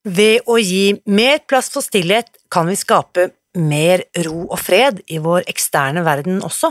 Ved 0.00 0.46
å 0.48 0.54
gi 0.56 0.94
mer 1.12 1.42
plass 1.44 1.66
for 1.68 1.84
stillhet 1.84 2.30
kan 2.48 2.64
vi 2.64 2.72
skape 2.72 3.26
mer 3.60 4.00
ro 4.24 4.46
og 4.46 4.56
fred 4.56 5.02
i 5.12 5.18
vår 5.20 5.44
eksterne 5.50 6.00
verden 6.06 6.38
også. 6.40 6.70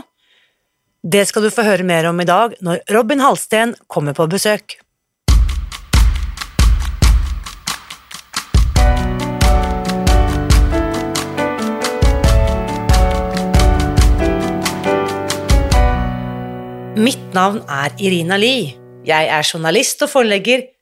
Det 1.06 1.22
skal 1.28 1.46
du 1.46 1.50
få 1.54 1.62
høre 1.62 1.86
mer 1.86 2.08
om 2.10 2.18
i 2.18 2.26
dag 2.26 2.56
når 2.58 2.82
Robin 2.90 3.22
Halsten 3.22 3.76
kommer 3.86 4.18
på 4.18 4.26
besøk. 4.26 4.80
Mitt 16.98 17.30
navn 17.30 17.62
er 17.70 17.94
Irina 18.02 18.34
Lie. 18.42 18.74
Jeg 19.06 19.30
er 19.30 19.46
journalist 19.46 20.02
og 20.02 20.10
forlegger, 20.18 20.66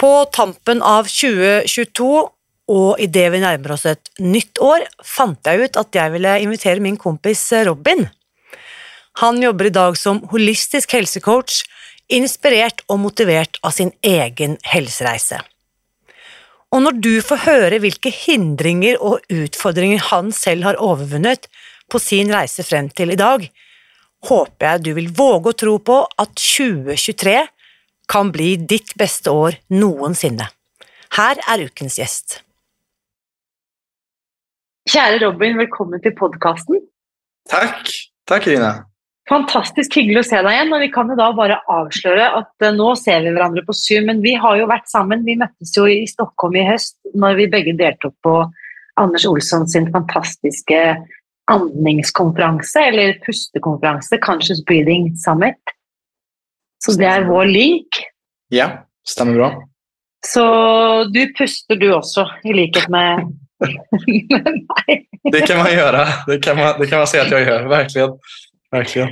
På 0.00 0.24
tampen 0.32 0.80
av 0.80 1.04
2022 1.12 2.06
og 2.70 3.02
idet 3.02 3.26
vi 3.34 3.42
nærmer 3.42 3.74
oss 3.74 3.84
et 3.90 4.08
nytt 4.22 4.56
år, 4.64 4.86
fant 5.04 5.44
jeg 5.44 5.66
ut 5.66 5.76
at 5.76 5.98
jeg 5.98 6.14
ville 6.14 6.38
invitere 6.40 6.80
min 6.80 6.96
kompis 6.96 7.42
eh, 7.52 7.66
Robin. 7.68 8.06
Han 9.20 9.42
jobber 9.42 9.68
i 9.68 9.74
dag 9.74 9.98
som 10.00 10.22
holistisk 10.30 10.94
helsecoach, 10.96 11.58
inspirert 12.08 12.80
og 12.88 13.02
motivert 13.02 13.60
av 13.66 13.74
sin 13.76 13.92
egen 14.06 14.56
helsereise. 14.72 15.42
Og 16.70 16.84
når 16.86 16.98
du 17.04 17.12
får 17.26 17.44
høre 17.44 17.82
hvilke 17.82 18.12
hindringer 18.14 18.96
og 19.02 19.20
utfordringer 19.28 20.00
han 20.08 20.32
selv 20.32 20.64
har 20.64 20.80
overvunnet 20.80 21.50
på 21.90 22.00
sin 22.00 22.32
reise 22.32 22.64
frem 22.64 22.88
til 22.88 23.12
i 23.12 23.20
dag, 23.20 23.44
håper 24.30 24.66
jeg 24.66 24.84
du 24.86 24.92
vil 24.96 25.12
våge 25.12 25.52
å 25.52 25.60
tro 25.66 25.76
på 25.82 26.04
at 26.22 26.32
2023 26.38 27.40
kan 28.10 28.32
bli 28.34 28.56
ditt 28.56 28.96
beste 28.98 29.30
år 29.30 29.58
noensinne. 29.70 30.48
Her 31.14 31.40
er 31.50 31.66
ukens 31.66 31.98
gjest. 32.00 32.40
Kjære 34.90 35.20
Robin, 35.22 35.58
velkommen 35.60 36.02
til 36.02 36.14
podkasten. 36.18 36.80
Takk. 37.50 37.90
Takk, 38.26 38.48
Irina. 38.48 38.72
Fantastisk 39.30 39.94
hyggelig 39.94 40.24
å 40.24 40.26
se 40.26 40.40
deg 40.42 40.56
igjen. 40.56 40.72
og 40.74 40.82
Vi 40.82 40.90
kan 40.90 41.10
jo 41.10 41.16
da 41.18 41.28
bare 41.36 41.60
avsløre 41.70 42.26
at 42.40 42.66
uh, 42.66 42.72
nå 42.74 42.88
ser 42.98 43.22
vi 43.22 43.34
hverandre 43.34 43.62
på 43.66 43.76
Zoom, 43.76 44.08
men 44.10 44.22
vi 44.24 44.34
har 44.42 44.58
jo 44.58 44.66
vært 44.70 44.90
sammen. 44.90 45.22
Vi 45.26 45.38
møttes 45.38 45.74
jo 45.76 45.86
i 45.86 46.02
Stockholm 46.10 46.58
i 46.58 46.66
høst 46.66 46.96
når 47.14 47.38
vi 47.38 47.50
begge 47.52 47.76
deltok 47.78 48.16
på 48.26 48.34
Anders 48.98 49.26
Olsson 49.28 49.68
sin 49.70 49.86
fantastiske 49.94 50.80
andningskonferanse, 51.50 52.82
eller 52.90 53.14
pustekonferanse, 53.22 54.18
Conscious 54.22 54.62
Breathing 54.66 55.12
Summit. 55.18 55.58
Så 56.80 56.96
det 56.98 57.08
er 57.08 57.28
vår 57.28 57.50
link. 57.50 58.00
Ja, 58.52 58.70
stemmer 59.06 59.36
bra. 59.36 59.50
Så 60.26 60.44
du 61.12 61.22
puster 61.36 61.78
du 61.80 61.90
også, 61.94 62.26
i 62.44 62.52
likhet 62.56 62.88
med 62.92 63.28
det 65.32 65.40
kan 65.40 65.58
man 65.58 65.72
göra. 65.72 66.06
Det 66.26 66.38
kan 66.44 66.56
man, 66.56 66.80
det 66.80 66.86
kan 66.86 66.98
man 66.98 67.06
säga 67.06 67.22
att 67.22 67.30
jag 67.30 67.40
gör, 67.40 67.66
verkligen. 67.68 68.10
verkligen. 68.70 69.08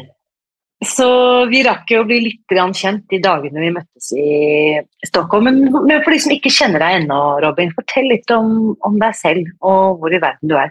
Så 0.87 1.09
vi 1.51 1.65
rakk 1.67 1.91
jo 1.91 2.05
å 2.05 2.06
bli 2.06 2.21
litt 2.23 2.55
kjent 2.79 3.09
de 3.11 3.19
dagene 3.19 3.61
vi 3.61 3.71
møttes 3.75 4.12
i 4.15 4.79
Stockholm. 5.06 5.45
Men, 5.45 5.87
men 5.89 6.05
for 6.05 6.15
de 6.15 6.21
som 6.23 6.33
ikke 6.33 6.55
kjenner 6.55 6.79
deg 6.85 7.00
ennå, 7.00 7.19
Robin, 7.43 7.73
fortell 7.75 8.06
litt 8.12 8.31
om, 8.31 8.77
om 8.87 8.99
deg 9.00 9.17
selv 9.19 9.49
og 9.59 9.99
hvor 9.99 10.15
i 10.15 10.23
verden 10.23 10.49
du 10.49 10.55
er. 10.55 10.71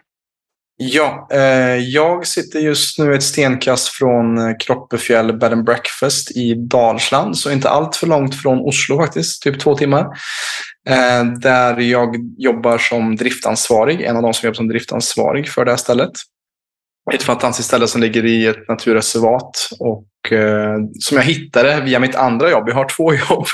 Ja, 0.79 1.27
eh, 1.31 1.77
jag 1.77 2.27
sitter 2.27 2.59
just 2.59 2.99
nu 2.99 3.15
ett 3.15 3.23
stenkast 3.23 3.87
från 3.87 4.37
eh, 4.37 4.55
Kroppefjäll 4.59 5.37
Bed 5.37 5.53
and 5.53 5.65
Breakfast 5.65 6.31
i 6.31 6.53
Dalsland, 6.53 7.37
så 7.37 7.51
inte 7.51 7.69
allt 7.69 7.95
för 7.95 8.07
långt 8.07 8.35
från 8.35 8.59
Oslo 8.59 8.97
faktiskt, 8.97 9.41
typ 9.41 9.59
två 9.59 9.75
timmar. 9.75 10.05
Eh, 10.89 11.25
där 11.41 11.79
jag 11.79 12.15
jobbar 12.37 12.77
som 12.77 13.15
driftansvarig, 13.15 14.01
en 14.01 14.15
av 14.15 14.21
de 14.21 14.33
som 14.33 14.47
jobbar 14.47 14.55
som 14.55 14.67
driftansvarig 14.67 15.49
för 15.49 15.65
det 15.65 15.71
här 15.71 15.77
stället. 15.77 16.11
Ett 17.13 17.23
fantastiskt 17.23 17.67
ställe 17.67 17.87
som 17.87 18.01
ligger 18.01 18.25
i 18.25 18.47
ett 18.47 18.67
naturreservat 18.67 19.69
och 19.79 20.31
eh, 20.31 20.77
som 20.99 21.17
jag 21.17 21.23
hittade 21.23 21.81
via 21.81 21.99
mitt 21.99 22.15
andra 22.15 22.51
jobb. 22.51 22.69
Jag 22.69 22.75
har 22.75 22.89
två 22.89 23.13
jobb. 23.29 23.45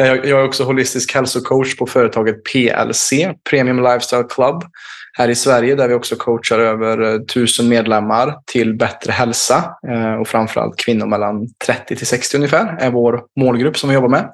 Eh, 0.00 0.06
jag, 0.06 0.16
jag 0.16 0.40
är 0.40 0.44
också 0.44 0.64
holistisk 0.64 1.14
hälsocoach 1.14 1.76
på 1.76 1.86
företaget 1.86 2.44
PLC, 2.44 3.12
Premium 3.50 3.82
Lifestyle 3.82 4.24
Club 4.24 4.64
här 5.12 5.28
i 5.28 5.34
Sverige 5.34 5.74
där 5.74 5.88
vi 5.88 5.94
också 5.94 6.16
coachar 6.16 6.58
över 6.58 7.12
eh, 7.12 7.20
tusen 7.20 7.68
medlemmar 7.68 8.34
till 8.46 8.76
bättre 8.76 9.12
hälsa 9.12 9.76
eh, 9.88 10.14
och 10.14 10.28
framförallt 10.28 10.76
kvinnor 10.76 11.06
mellan 11.06 11.48
30 11.66 11.96
till 11.96 12.06
60 12.06 12.36
ungefär 12.36 12.76
är 12.80 12.90
vår 12.90 13.22
målgrupp 13.40 13.78
som 13.78 13.88
vi 13.88 13.94
jobbar 13.94 14.08
med. 14.08 14.28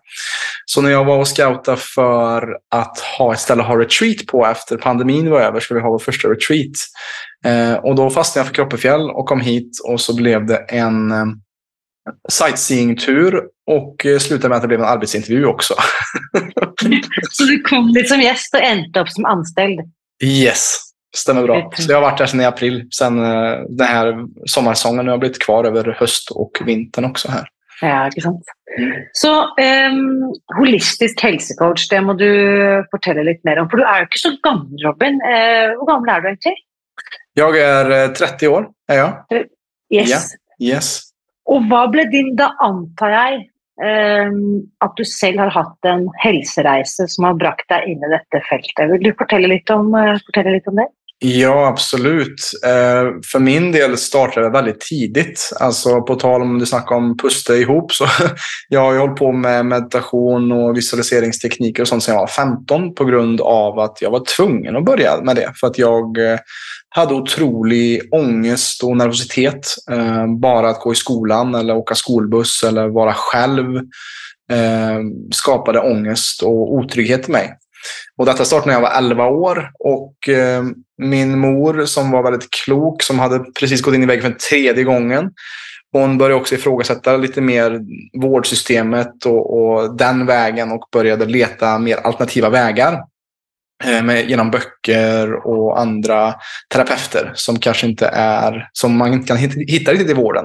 Så 0.64 0.80
när 0.80 0.90
jag 0.90 1.04
var 1.04 1.18
och 1.18 1.28
scoutade 1.28 1.76
för 1.94 2.56
att 2.70 2.98
ha 3.18 3.32
ett 3.32 3.40
ställe 3.40 3.62
att 3.62 3.68
ha 3.68 3.78
retreat 3.78 4.26
på 4.26 4.46
efter 4.46 4.76
pandemin 4.76 5.30
var 5.30 5.40
över 5.40 5.60
skulle 5.60 5.80
vi 5.80 5.84
ha 5.84 5.90
vår 5.90 5.98
första 5.98 6.28
retreat. 6.28 6.72
Eh, 7.44 7.74
och 7.84 7.94
då 7.94 8.10
fastnade 8.10 8.40
jag 8.40 8.46
för 8.46 8.54
Kroppefjäll 8.54 9.10
och 9.10 9.26
kom 9.26 9.40
hit 9.40 9.70
och 9.84 10.00
så 10.00 10.16
blev 10.16 10.46
det 10.46 10.56
en 10.56 11.12
sightseeing-tur 12.28 13.40
och 13.66 14.06
slutade 14.20 14.48
med 14.48 14.56
att 14.56 14.62
det 14.62 14.68
blev 14.68 14.80
en 14.80 14.86
arbetsintervju 14.86 15.46
också. 15.46 15.74
så 17.30 17.44
du 17.44 17.62
kom 17.62 17.92
dit 17.92 18.08
som 18.08 18.20
gäst 18.20 18.54
och 18.54 18.62
ändte 18.62 19.00
upp 19.00 19.08
som 19.08 19.24
anställd? 19.24 19.80
Yes, 20.22 20.80
stämmer 21.16 21.42
bra. 21.42 21.70
Så 21.74 21.92
jag 21.92 21.96
har 21.96 22.02
varit 22.02 22.20
här 22.20 22.26
sedan 22.26 22.40
i 22.40 22.44
april, 22.44 22.88
sen 22.90 23.18
uh, 23.18 23.60
den 23.68 23.86
här 23.86 24.24
sommarsäsongen. 24.46 25.04
Nu 25.04 25.10
har 25.10 25.12
jag 25.12 25.20
blivit 25.20 25.42
kvar 25.42 25.64
över 25.64 25.96
höst 25.98 26.30
och 26.30 26.58
vintern 26.64 27.04
också 27.04 27.30
här. 27.30 27.48
Ja, 27.80 28.06
ikke 28.08 28.20
sant. 28.20 28.44
Mm. 28.78 28.92
Så 29.12 29.42
um, 29.42 30.34
holistisk 30.56 31.20
helsecoach, 31.20 31.88
det 31.88 32.00
må 32.00 32.14
du 32.16 32.30
fortelle 32.90 33.24
litt 33.24 33.44
mer 33.44 33.60
om. 33.60 33.68
For 33.68 33.80
du 33.80 33.84
er 33.84 34.00
jo 34.00 34.08
ikke 34.08 34.22
så 34.22 34.32
gammel, 34.44 34.80
Robin. 34.86 35.20
Uh, 35.20 35.76
hvor 35.76 35.90
gammel 35.90 36.12
er 36.14 36.24
du 36.24 36.30
egentlig? 36.30 36.54
Jeg 37.36 37.60
er 37.60 38.14
30 38.16 38.48
år, 38.48 38.70
er 38.88 39.02
jeg. 39.02 39.44
Yes. 39.92 40.08
Ja. 40.58 40.76
yes. 40.76 40.94
Og 41.46 41.68
hva 41.68 41.84
ble 41.92 42.06
din, 42.10 42.32
da 42.38 42.50
antar 42.64 43.12
jeg, 43.12 43.42
Ehm, 43.84 44.70
at 44.80 44.94
du 44.96 45.04
selv 45.04 45.42
har 45.44 45.50
hatt 45.52 45.88
en 45.88 46.06
helsereise 46.22 47.04
som 47.12 47.26
har 47.28 47.36
brakt 47.36 47.66
deg 47.68 47.90
inn 47.90 48.04
i 48.04 48.12
dette 48.12 48.40
feltet. 48.48 48.88
Vil 48.92 49.04
du 49.04 49.12
fortelle 49.18 49.50
litt 49.52 49.70
om, 49.70 49.92
eh, 49.94 50.16
fortelle 50.30 50.56
litt 50.56 50.68
om 50.70 50.80
det? 50.80 50.88
Ja, 51.18 51.66
absolut. 51.66 52.50
Eh, 52.64 53.20
för 53.32 53.38
min 53.38 53.72
del 53.72 53.96
startade 53.96 54.46
det 54.46 54.52
väldigt 54.52 54.80
tidigt. 54.80 55.52
Alltså 55.60 56.02
på 56.02 56.14
tal 56.14 56.42
om 56.42 56.58
du 56.58 56.66
snackar 56.66 56.96
om 56.96 57.16
pusta 57.16 57.56
ihop 57.56 57.92
så 57.92 58.06
jag 58.68 58.80
har 58.80 58.92
ju 58.92 58.98
hållit 58.98 59.16
på 59.16 59.32
med 59.32 59.66
meditation 59.66 60.52
och 60.52 60.76
visualiseringstekniker 60.76 61.82
och 61.82 61.88
sånt 61.88 62.02
sedan 62.02 62.14
jag 62.14 62.20
var 62.20 62.26
15 62.26 62.94
på 62.94 63.04
grund 63.04 63.40
av 63.40 63.78
att 63.78 64.02
jag 64.02 64.10
var 64.10 64.24
tvungen 64.36 64.76
att 64.76 64.84
börja 64.84 65.20
med 65.22 65.36
det. 65.36 65.52
För 65.60 65.66
att 65.66 65.78
jag 65.78 66.18
eh, 66.18 66.38
hade 66.88 67.14
otrolig 67.14 68.08
ångest 68.12 68.84
och 68.84 68.96
nervositet. 68.96 69.66
Eh, 69.90 70.26
bara 70.40 70.68
att 70.68 70.80
gå 70.80 70.92
i 70.92 70.96
skolan 70.96 71.54
eller 71.54 71.76
åka 71.76 71.94
skolbuss 71.94 72.64
eller 72.64 72.88
vara 72.88 73.14
själv 73.14 73.80
skapade 75.32 75.80
ångest 75.80 76.42
och 76.42 76.74
otrygghet 76.74 77.28
i 77.28 77.32
mig. 77.32 77.52
Och 78.16 78.26
detta 78.26 78.44
startade 78.44 78.66
när 78.66 78.74
jag 78.74 78.80
var 78.80 78.98
11 78.98 79.26
år 79.26 79.70
och 79.78 80.28
eh, 80.28 80.64
min 81.02 81.38
mor 81.38 81.84
som 81.84 82.10
var 82.10 82.22
väldigt 82.22 82.50
klok, 82.50 83.02
som 83.02 83.18
hade 83.18 83.38
precis 83.38 83.82
gått 83.82 83.94
in 83.94 84.02
i 84.02 84.06
väggen 84.06 84.22
för 84.22 84.38
tredje 84.50 84.84
gången. 84.84 85.30
Hon 85.92 86.18
började 86.18 86.40
också 86.40 86.54
ifrågasätta 86.54 87.16
lite 87.16 87.40
mer 87.40 87.80
vårdsystemet 88.22 89.26
och, 89.26 89.58
och 89.58 89.96
den 89.96 90.26
vägen 90.26 90.72
och 90.72 90.88
började 90.92 91.26
leta 91.26 91.78
mer 91.78 91.96
alternativa 91.96 92.48
vägar. 92.48 93.02
eh, 93.84 94.02
med, 94.02 94.30
genom 94.30 94.50
böcker 94.50 95.46
och 95.46 95.80
andra 95.80 96.34
terapeuter 96.72 97.32
som 97.34 97.58
kanske 97.58 97.86
inte 97.86 98.06
är, 98.12 98.68
som 98.72 98.96
man 98.96 99.12
inte 99.12 99.28
kan 99.28 99.36
hitta 99.36 99.92
riktigt 99.92 100.10
i 100.10 100.14
vården. 100.14 100.44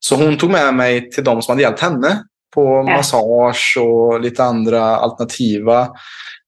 Så 0.00 0.16
hon 0.16 0.38
tog 0.38 0.50
med 0.50 0.74
mig 0.74 1.10
till 1.10 1.24
de 1.24 1.42
som 1.42 1.52
hade 1.52 1.62
hjälpt 1.62 1.80
henne 1.80 2.22
på 2.54 2.82
massage 2.82 3.76
och 3.80 4.20
lite 4.20 4.44
andra 4.44 4.82
alternativa 4.82 5.88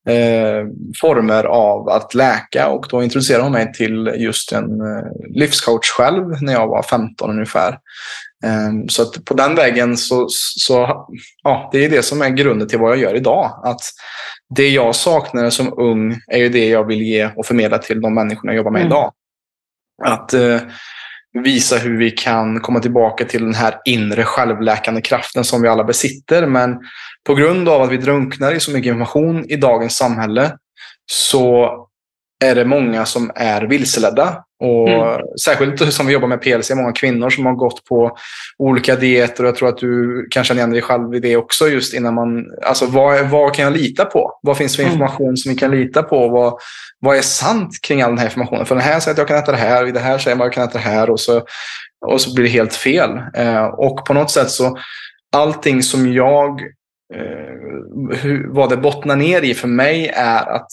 eh, 0.09 0.67
former 1.01 1.45
av 1.45 1.89
att 1.89 2.15
läka. 2.15 2.69
Och 2.69 2.87
då 2.91 3.03
introducerade 3.03 3.45
hon 3.45 3.53
mig 3.53 3.73
till 3.73 4.15
just 4.17 4.53
en 4.53 4.81
eh, 4.81 5.03
livscoach 5.29 5.91
själv 5.91 6.43
när 6.43 6.53
jag 6.53 6.69
var 6.69 6.83
15 6.83 7.31
ungefär. 7.31 7.79
Ehm, 8.45 8.89
så 8.89 9.03
att 9.03 9.25
på 9.25 9.35
den 9.35 9.55
vägen 9.55 9.97
så, 9.97 10.27
så 10.59 11.07
ja, 11.43 11.69
det 11.73 11.85
är 11.85 11.91
det 11.91 12.03
som 12.03 12.23
är 12.23 12.29
grunden 12.29 12.69
till 12.69 12.79
vad 12.79 12.91
jag 12.91 12.99
gör 12.99 13.15
idag. 13.15 13.61
Att 13.65 13.81
det 14.57 14.69
jag 14.69 14.95
saknade 14.95 15.51
som 15.51 15.79
ung 15.79 16.21
är 16.27 16.39
ju 16.39 16.49
det 16.49 16.69
jag 16.69 16.87
vill 16.87 17.03
ge 17.03 17.31
och 17.37 17.47
förmedla 17.47 17.79
till 17.79 18.01
de 18.01 18.15
människorna 18.15 18.53
jag 18.53 18.57
jobbar 18.57 18.71
med 18.71 18.81
mm. 18.81 18.93
idag. 18.93 19.13
Att 20.05 20.35
eh, 20.35 20.61
visa 21.43 21.77
hur 21.77 21.99
vi 21.99 22.11
kan 22.11 22.61
komma 22.61 22.81
tillbaka 22.81 23.25
till 23.25 23.43
den 23.43 23.55
här 23.55 23.75
inre 23.85 24.25
självläkande 24.25 25.01
kraften 25.01 25.45
som 25.45 25.63
vi 25.63 25.69
alla 25.69 25.85
besitter. 25.85 26.47
Men 26.47 26.77
på 27.27 27.35
grund 27.35 27.69
av 27.69 27.83
att 27.83 27.91
vi 27.91 27.97
drunknar 27.97 28.53
i 28.53 28.61
så 28.61 28.71
mycket 28.71 28.91
information 28.91 29.45
i 29.51 29.57
dagens 29.57 29.97
samhälle 29.97 30.57
så 31.13 31.71
är 32.45 32.55
det 32.55 32.65
många 32.65 33.05
som 33.05 33.31
är 33.35 33.63
vilseledda. 33.63 34.43
Och 34.61 34.89
mm. 34.89 35.21
Särskilt 35.45 35.93
som 35.93 36.07
vi 36.07 36.13
jobbar 36.13 36.29
med 36.29 36.43
PLC, 36.43 36.71
många 36.71 36.93
kvinnor 36.93 37.31
som 37.31 37.47
har 37.47 37.53
gått 37.53 37.85
på 37.85 38.17
olika 38.59 38.97
dieter. 38.97 39.45
Och 39.45 39.49
jag 39.49 39.57
tror 39.57 39.69
att 39.69 39.79
du 39.79 40.27
kan 40.31 40.45
känna 40.45 40.61
igen 40.61 40.71
dig 40.71 40.83
själv 40.83 41.15
i 41.15 41.21
det 41.21 41.37
också. 41.37 41.69
Just 41.69 41.95
innan 41.95 42.15
man, 42.15 42.45
alltså 42.63 42.87
vad, 42.87 43.29
vad 43.29 43.55
kan 43.55 43.65
jag 43.65 43.77
lita 43.77 44.05
på? 44.05 44.39
Vad 44.43 44.57
finns 44.57 44.77
för 44.77 44.83
mm. 44.83 44.93
information 44.93 45.27
mm. 45.27 45.37
som 45.37 45.53
vi 45.53 45.59
kan 45.59 45.71
lita 45.71 46.03
på? 46.03 46.29
Vad, 46.29 46.59
vad 47.01 47.17
är 47.17 47.23
sant 47.23 47.71
kring 47.83 48.03
all 48.03 48.11
den 48.11 48.19
här 48.19 48.27
informationen? 48.27 48.67
För 48.67 48.75
den 48.75 48.85
här 48.85 49.01
säger 49.01 49.15
att 49.15 49.19
jag 49.19 49.29
kan 49.29 49.39
äta 49.39 49.53
det 49.53 49.59
här, 49.59 49.87
i 49.87 49.93
det 49.93 50.01
här 50.01 50.19
säger 50.19 50.37
man 50.37 50.47
att 50.47 50.47
jag 50.47 50.55
kan 50.55 50.69
äta 50.69 50.79
det 50.79 50.95
här. 50.95 51.11
Och 51.11 51.21
så, 51.21 51.43
och 52.07 52.21
så 52.21 52.35
blir 52.35 52.45
det 52.45 52.51
helt 52.51 52.75
fel. 52.75 53.11
Eh, 53.35 53.65
och 53.65 54.07
på 54.07 54.15
något 54.15 54.31
sätt 54.31 54.51
så, 54.51 54.79
allting 55.37 55.83
som 55.83 56.13
jag, 56.13 56.61
eh, 57.15 58.17
hur, 58.17 58.55
vad 58.55 58.71
det 58.71 58.77
bottnar 58.77 59.17
ner 59.17 59.43
i 59.43 59.55
för 59.55 59.69
mig 59.69 60.09
är 60.09 60.47
att 60.47 60.71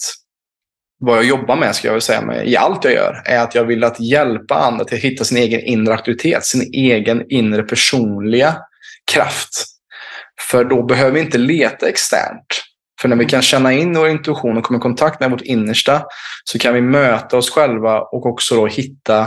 vad 1.04 1.16
jag 1.16 1.24
jobbar 1.24 1.56
med, 1.56 1.74
ska 1.74 1.88
jag 1.88 2.02
säga, 2.02 2.20
med, 2.20 2.48
i 2.48 2.56
allt 2.56 2.84
jag 2.84 2.92
gör, 2.92 3.22
är 3.24 3.38
att 3.38 3.54
jag 3.54 3.64
vill 3.64 3.84
att 3.84 4.00
hjälpa 4.00 4.54
andra 4.54 4.84
till 4.84 4.96
att 4.96 5.04
hitta 5.04 5.24
sin 5.24 5.38
egen 5.38 5.60
inre 5.60 5.94
auktoritet, 5.94 6.44
sin 6.44 6.70
egen 6.74 7.24
inre 7.28 7.62
personliga 7.62 8.56
kraft. 9.12 9.64
För 10.50 10.64
då 10.64 10.82
behöver 10.82 11.12
vi 11.12 11.20
inte 11.20 11.38
leta 11.38 11.88
externt. 11.88 12.46
För 13.00 13.08
när 13.08 13.16
vi 13.16 13.24
kan 13.24 13.42
känna 13.42 13.72
in 13.72 13.94
vår 13.94 14.08
intuition 14.08 14.56
och 14.56 14.64
komma 14.64 14.78
i 14.78 14.82
kontakt 14.82 15.20
med 15.20 15.30
vårt 15.30 15.40
innersta 15.40 16.02
så 16.44 16.58
kan 16.58 16.74
vi 16.74 16.80
möta 16.80 17.36
oss 17.36 17.50
själva 17.50 18.00
och 18.00 18.26
också 18.26 18.54
då 18.54 18.66
hitta 18.66 19.20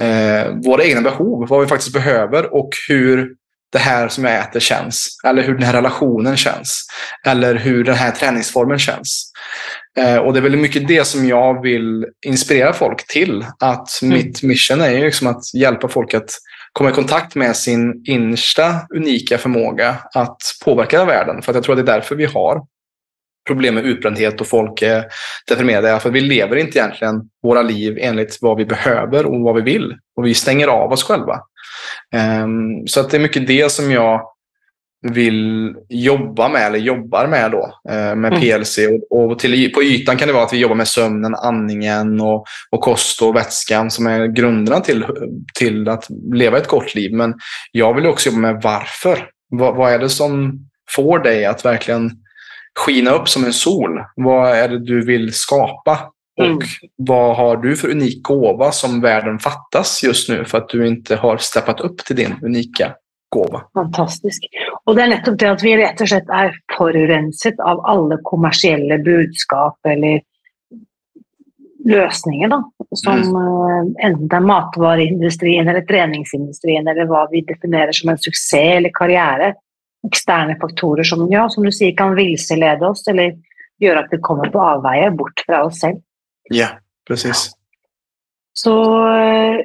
eh, 0.00 0.52
våra 0.64 0.84
egna 0.84 1.00
behov, 1.00 1.48
vad 1.48 1.60
vi 1.60 1.66
faktiskt 1.66 1.92
behöver 1.92 2.54
och 2.54 2.68
hur 2.88 3.34
det 3.74 3.80
här 3.80 4.08
som 4.08 4.24
jag 4.24 4.38
äter 4.38 4.60
känns. 4.60 5.18
Eller 5.24 5.42
hur 5.42 5.54
den 5.54 5.62
här 5.62 5.72
relationen 5.72 6.36
känns. 6.36 6.86
Eller 7.26 7.54
hur 7.54 7.84
den 7.84 7.94
här 7.94 8.10
träningsformen 8.10 8.78
känns. 8.78 9.32
Eh, 9.98 10.16
och 10.16 10.32
det 10.32 10.38
är 10.38 10.42
väldigt 10.42 10.60
mycket 10.60 10.88
det 10.88 11.04
som 11.04 11.28
jag 11.28 11.62
vill 11.62 12.06
inspirera 12.26 12.72
folk 12.72 13.06
till. 13.06 13.46
Att 13.60 14.02
mm. 14.02 14.16
mitt 14.16 14.42
mission 14.42 14.80
är 14.80 15.04
liksom 15.04 15.26
att 15.26 15.54
hjälpa 15.54 15.88
folk 15.88 16.14
att 16.14 16.30
komma 16.72 16.90
i 16.90 16.92
kontakt 16.92 17.34
med 17.34 17.56
sin 17.56 18.04
innersta 18.06 18.80
unika 18.96 19.38
förmåga 19.38 19.96
att 20.14 20.38
påverka 20.64 21.04
världen. 21.04 21.42
För 21.42 21.52
att 21.52 21.54
jag 21.54 21.64
tror 21.64 21.78
att 21.78 21.86
det 21.86 21.92
är 21.92 21.96
därför 21.96 22.16
vi 22.16 22.24
har 22.24 22.60
problem 23.46 23.74
med 23.74 23.84
utbrändhet 23.84 24.40
och 24.40 24.46
folk 24.46 24.82
är 24.82 25.04
deprimerade. 25.48 26.00
För 26.00 26.10
vi 26.10 26.20
lever 26.20 26.56
inte 26.56 26.78
egentligen 26.78 27.14
våra 27.42 27.62
liv 27.62 27.98
enligt 28.00 28.38
vad 28.40 28.56
vi 28.56 28.64
behöver 28.64 29.26
och 29.26 29.40
vad 29.40 29.54
vi 29.54 29.62
vill. 29.62 29.94
Och 30.16 30.26
vi 30.26 30.34
stänger 30.34 30.68
av 30.68 30.92
oss 30.92 31.04
själva. 31.04 31.40
Um, 32.42 32.86
så 32.86 33.00
att 33.00 33.10
det 33.10 33.16
är 33.16 33.20
mycket 33.20 33.46
det 33.46 33.72
som 33.72 33.90
jag 33.90 34.20
vill 35.12 35.74
jobba 35.88 36.48
med, 36.48 36.66
eller 36.66 36.78
jobbar 36.78 37.26
med 37.26 37.50
då, 37.50 37.80
eh, 37.90 38.14
med 38.14 38.32
mm. 38.32 38.40
PLC. 38.40 38.78
Och, 39.10 39.30
och 39.30 39.38
till, 39.38 39.72
på 39.72 39.82
ytan 39.82 40.16
kan 40.16 40.28
det 40.28 40.34
vara 40.34 40.44
att 40.44 40.52
vi 40.52 40.58
jobbar 40.58 40.74
med 40.74 40.88
sömnen, 40.88 41.34
andningen 41.34 42.20
och, 42.20 42.44
och 42.70 42.80
kost 42.80 43.22
och 43.22 43.36
vätskan 43.36 43.90
som 43.90 44.06
är 44.06 44.26
grunderna 44.26 44.80
till, 44.80 45.06
till 45.54 45.88
att 45.88 46.06
leva 46.32 46.58
ett 46.58 46.68
gott 46.68 46.94
liv. 46.94 47.12
Men 47.12 47.34
jag 47.72 47.94
vill 47.94 48.06
också 48.06 48.28
jobba 48.28 48.40
med 48.40 48.60
varför. 48.62 49.28
Vad, 49.48 49.76
vad 49.76 49.92
är 49.92 49.98
det 49.98 50.08
som 50.08 50.58
får 50.90 51.18
dig 51.18 51.44
att 51.44 51.64
verkligen 51.64 52.10
skina 52.78 53.10
upp 53.10 53.28
som 53.28 53.44
en 53.44 53.52
sol? 53.52 53.90
Vad 54.16 54.50
är 54.50 54.68
det 54.68 54.84
du 54.84 55.04
vill 55.04 55.34
skapa? 55.34 55.98
Mm. 56.40 56.56
Och 56.56 56.62
vad 56.96 57.36
har 57.36 57.56
du 57.56 57.76
för 57.76 57.90
unik 57.90 58.22
gåva 58.22 58.72
som 58.72 59.00
världen 59.00 59.38
fattas 59.38 60.02
just 60.04 60.28
nu 60.28 60.44
för 60.44 60.58
att 60.58 60.68
du 60.68 60.86
inte 60.86 61.16
har 61.16 61.36
steppat 61.36 61.80
upp 61.80 61.98
till 61.98 62.16
din 62.16 62.34
unika 62.42 62.94
gåva? 63.28 63.62
Fantastisk. 63.74 64.44
Och 64.84 64.96
det 64.96 65.02
är 65.02 65.08
nettopp 65.08 65.38
det 65.38 65.50
att 65.50 65.62
vi 65.62 65.76
rett 65.76 66.00
och 66.00 66.08
slett 66.08 66.28
är 66.28 66.54
förorenset 66.78 67.60
av 67.60 67.80
alla 67.86 68.18
kommersiella 68.22 68.98
budskap 68.98 69.78
eller 69.88 70.20
lösningar 71.84 72.48
då, 72.48 72.72
som 72.90 73.12
mm. 73.12 73.36
uh, 73.36 73.92
enten 73.98 74.36
är 74.36 74.46
matvaruindustrin 74.46 75.68
eller 75.68 75.80
träningsindustrin 75.80 76.88
eller 76.88 77.04
vad 77.04 77.30
vi 77.30 77.40
definierar 77.40 77.92
som 77.92 78.08
en 78.08 78.18
succé 78.18 78.72
eller 78.72 78.90
karriär. 78.94 79.54
Externa 80.06 80.56
faktorer 80.60 81.02
som, 81.02 81.32
ja, 81.32 81.48
som 81.48 81.64
du 81.64 81.72
säger, 81.72 81.96
kan 81.96 82.14
vilseleda 82.14 82.88
oss 82.88 83.08
eller 83.08 83.34
göra 83.78 84.00
att 84.00 84.08
vi 84.10 84.18
kommer 84.18 84.50
på 84.50 84.60
avvägar 84.60 85.10
bort 85.10 85.42
från 85.46 85.60
oss 85.60 85.80
själva. 85.80 86.00
Ja, 86.52 86.68
precis. 87.08 87.50
Så 88.54 88.74
uh, 89.08 89.62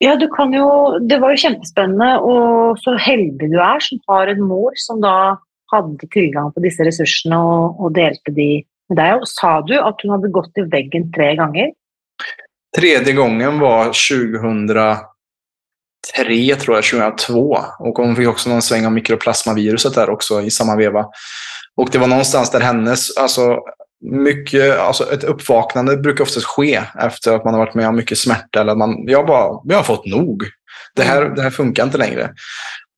Ja, 0.00 0.16
du 0.16 0.28
kan 0.32 0.52
jo 0.54 0.98
Det 1.08 1.18
var 1.20 1.34
jo 1.34 1.42
kjempespennende, 1.42 2.18
og 2.24 2.78
så 2.80 2.96
heldig 2.96 3.50
du 3.52 3.58
er 3.60 3.80
som 3.84 4.00
har 4.08 4.32
en 4.32 4.42
mor 4.48 4.72
som 4.80 5.00
da 5.02 5.36
hadde 5.72 6.08
tilgang 6.10 6.48
på 6.54 6.62
disse 6.64 6.82
ressursene 6.86 7.36
og, 7.38 7.76
og 7.78 7.92
delte 7.98 8.32
de 8.34 8.64
med 8.90 8.98
deg. 8.98 9.20
Og 9.20 9.28
sa 9.30 9.60
du 9.66 9.76
at 9.78 10.00
hun 10.02 10.14
hadde 10.16 10.32
gått 10.34 10.58
i 10.58 10.66
veggen 10.72 11.12
tre 11.14 11.36
ganger? 11.38 11.68
Tredje 12.76 13.12
gången 13.12 13.60
var 13.60 13.92
2003, 13.92 15.04
tror 16.64 16.76
jag, 16.76 16.84
2002. 16.84 17.58
Och 17.78 17.96
hon 17.96 18.16
fick 18.16 18.28
också 18.28 18.48
någon 18.48 18.62
sväng 18.62 18.86
av 18.86 18.92
mikroplasmaviruset 18.92 19.94
där 19.94 20.10
också 20.10 20.40
i 20.42 20.50
samma 20.50 20.76
veva. 20.76 21.06
Och 21.76 21.88
det 21.92 21.98
var 21.98 22.06
någonstans 22.06 22.50
där 22.50 22.60
hennes, 22.60 23.16
alltså 23.16 23.58
mycket, 24.00 24.78
alltså 24.78 25.12
ett 25.12 25.24
uppvaknande 25.24 25.96
brukar 25.96 26.24
oftast 26.24 26.46
ske 26.46 26.82
efter 26.98 27.32
att 27.32 27.44
man 27.44 27.54
har 27.54 27.60
varit 27.60 27.74
med 27.74 27.88
om 27.88 27.96
mycket 27.96 28.18
smärta. 28.18 28.60
Eller 28.60 28.74
man, 28.74 29.04
jag, 29.06 29.26
bara, 29.26 29.60
jag 29.64 29.76
har 29.76 29.82
fått 29.82 30.06
nog. 30.06 30.44
Det 30.94 31.02
här, 31.02 31.22
mm. 31.22 31.34
det 31.34 31.42
här 31.42 31.50
funkar 31.50 31.84
inte 31.84 31.98
längre. 31.98 32.30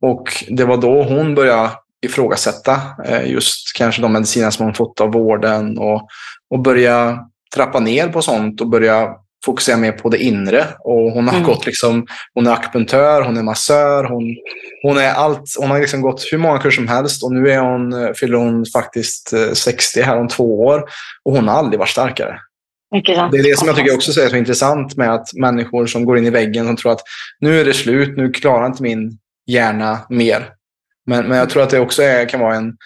Och 0.02 0.44
det 0.48 0.64
var 0.64 0.76
då 0.76 1.02
hon 1.02 1.34
började 1.34 1.70
ifrågasätta 2.02 2.80
eh, 3.04 3.30
just 3.30 3.72
kanske 3.76 4.02
de 4.02 4.12
mediciner 4.12 4.50
som 4.50 4.64
hon 4.64 4.74
fått 4.74 5.00
av 5.00 5.12
vården 5.12 5.78
och, 5.78 6.08
och 6.50 6.58
börja 6.58 7.18
trappa 7.54 7.80
ner 7.80 8.08
på 8.08 8.22
sånt 8.22 8.60
och 8.60 8.68
börja 8.68 9.14
fokusera 9.44 9.76
mer 9.76 9.92
på 9.92 10.08
det 10.08 10.18
inre. 10.18 10.66
Och 10.80 11.12
hon 11.12 11.28
har 11.28 11.34
mm. 11.34 11.46
gått 11.46 11.66
liksom, 11.66 12.06
hon 12.34 12.46
är 12.46 12.50
akupunktör, 12.50 13.22
hon 13.22 13.36
är 13.36 13.42
massör, 13.42 14.04
hon, 14.04 14.36
hon 14.82 14.98
är 14.98 15.12
allt. 15.12 15.42
Hon 15.58 15.70
har 15.70 15.80
liksom 15.80 16.00
gått 16.00 16.28
hur 16.32 16.38
många 16.38 16.58
kurser 16.58 16.76
som 16.76 16.88
helst 16.88 17.22
och 17.22 17.32
nu 17.32 17.50
är 17.50 17.60
hon, 17.60 18.14
fyller 18.14 18.38
hon 18.38 18.66
faktiskt 18.66 19.34
60 19.52 20.00
eh, 20.00 20.06
här 20.06 20.18
om 20.20 20.28
två 20.28 20.60
år. 20.60 20.84
Och 21.24 21.32
hon 21.32 21.48
har 21.48 21.58
aldrig 21.58 21.78
varit 21.78 21.88
starkare. 21.88 22.38
Det 23.32 23.38
är 23.38 23.42
det 23.42 23.58
som 23.58 23.68
jag 23.68 23.76
tycker 23.76 23.94
också 23.94 24.20
är 24.20 24.28
så 24.28 24.36
intressant 24.36 24.96
med 24.96 25.14
att 25.14 25.34
människor 25.34 25.86
som 25.86 26.04
går 26.04 26.18
in 26.18 26.26
i 26.26 26.30
väggen 26.30 26.66
som 26.66 26.76
tror 26.76 26.92
att 26.92 27.02
nu 27.40 27.60
är 27.60 27.64
det 27.64 27.74
slut, 27.74 28.16
nu 28.16 28.30
klarar 28.30 28.66
inte 28.66 28.82
min 28.82 29.18
hjärna 29.46 29.98
mer. 30.10 30.48
Men, 31.06 31.28
men 31.28 31.38
jag 31.38 31.50
tror 31.50 31.62
att 31.62 31.70
det 31.70 31.80
också 31.80 32.02
är, 32.02 32.28
kan 32.28 32.40
vara 32.40 32.54
en, 32.54 32.76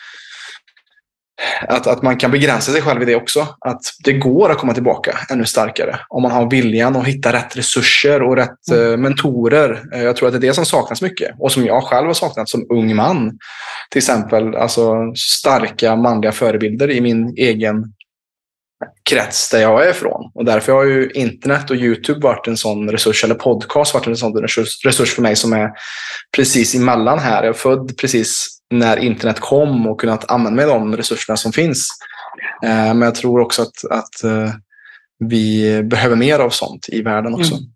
att, 1.69 1.87
att 1.87 2.03
man 2.03 2.17
kan 2.17 2.31
begränsa 2.31 2.73
sig 2.73 2.83
själv 2.83 3.03
i 3.03 3.05
det 3.05 3.17
också. 3.17 3.49
Att 3.61 3.81
det 4.05 4.13
går 4.13 4.51
att 4.51 4.59
komma 4.59 4.75
tillbaka 4.75 5.19
ännu 5.31 5.45
starkare 5.45 5.99
om 6.09 6.23
man 6.23 6.31
har 6.33 6.51
viljan 6.51 6.97
att 6.97 7.07
hitta 7.07 7.33
rätt 7.33 7.57
resurser 7.57 8.23
och 8.23 8.37
rätt 8.37 8.69
mm. 8.71 8.93
Eh, 8.93 8.97
mentorer. 8.97 9.83
Eh, 9.95 10.03
jag 10.03 10.17
tror 10.17 10.29
att 10.29 10.35
det 10.35 10.39
är 10.39 10.49
det 10.49 10.55
som 10.55 10.67
saknas 10.67 11.03
mycket 11.03 11.35
och 11.39 11.53
som 11.53 11.67
jag 11.67 11.85
själv 11.85 12.07
har 12.07 12.15
saknat 12.15 12.49
som 12.49 12.67
ung 12.71 12.97
man. 12.97 13.39
Till 13.91 13.99
exempel 13.99 14.57
alltså, 14.57 14.95
starka 15.17 15.97
manliga 15.97 16.33
förebilder 16.33 16.91
i 16.91 17.01
min 17.01 17.35
egen 17.37 17.85
krets 19.11 19.51
där 19.51 19.61
jag 19.61 19.87
är 19.87 19.91
ifrån. 19.91 20.31
Och 20.35 20.45
därför 20.45 20.73
har 20.73 20.85
ju 20.85 21.11
internet 21.15 21.71
och 21.71 21.77
YouTube 21.77 22.21
varit 22.21 22.47
en 22.47 22.57
sån 22.57 22.91
resurs, 22.91 23.25
eller 23.25 23.35
podcast 23.35 23.95
varit 23.95 24.07
en 24.07 24.17
sån 24.17 24.37
resurs 24.85 25.15
för 25.15 25.23
mig 25.23 25.37
som 25.37 25.53
är 25.53 25.71
precis 26.37 26.75
emellan 26.75 27.19
här. 27.19 27.43
Jag 27.43 27.55
är 27.55 27.59
född 27.59 27.99
precis 28.01 28.56
när 28.71 28.97
internet 28.97 29.41
kom 29.41 29.87
och 29.87 30.01
kunnat 30.01 30.31
använda 30.31 30.57
mig 30.57 30.67
de 30.67 30.97
resurserna 30.97 31.37
som 31.37 31.53
finns. 31.53 31.89
Eh, 32.65 32.95
men 32.95 33.03
jag 33.03 33.15
tror 33.15 33.41
också 33.41 33.63
att, 33.63 33.91
att 33.91 34.25
eh, 34.25 34.51
vi 35.19 35.83
behöver 35.83 36.17
mer 36.17 36.39
av 36.39 36.51
sånt 36.51 36.89
i 36.89 37.03
världen 37.03 37.35
också. 37.35 37.55
Mm. 37.55 37.67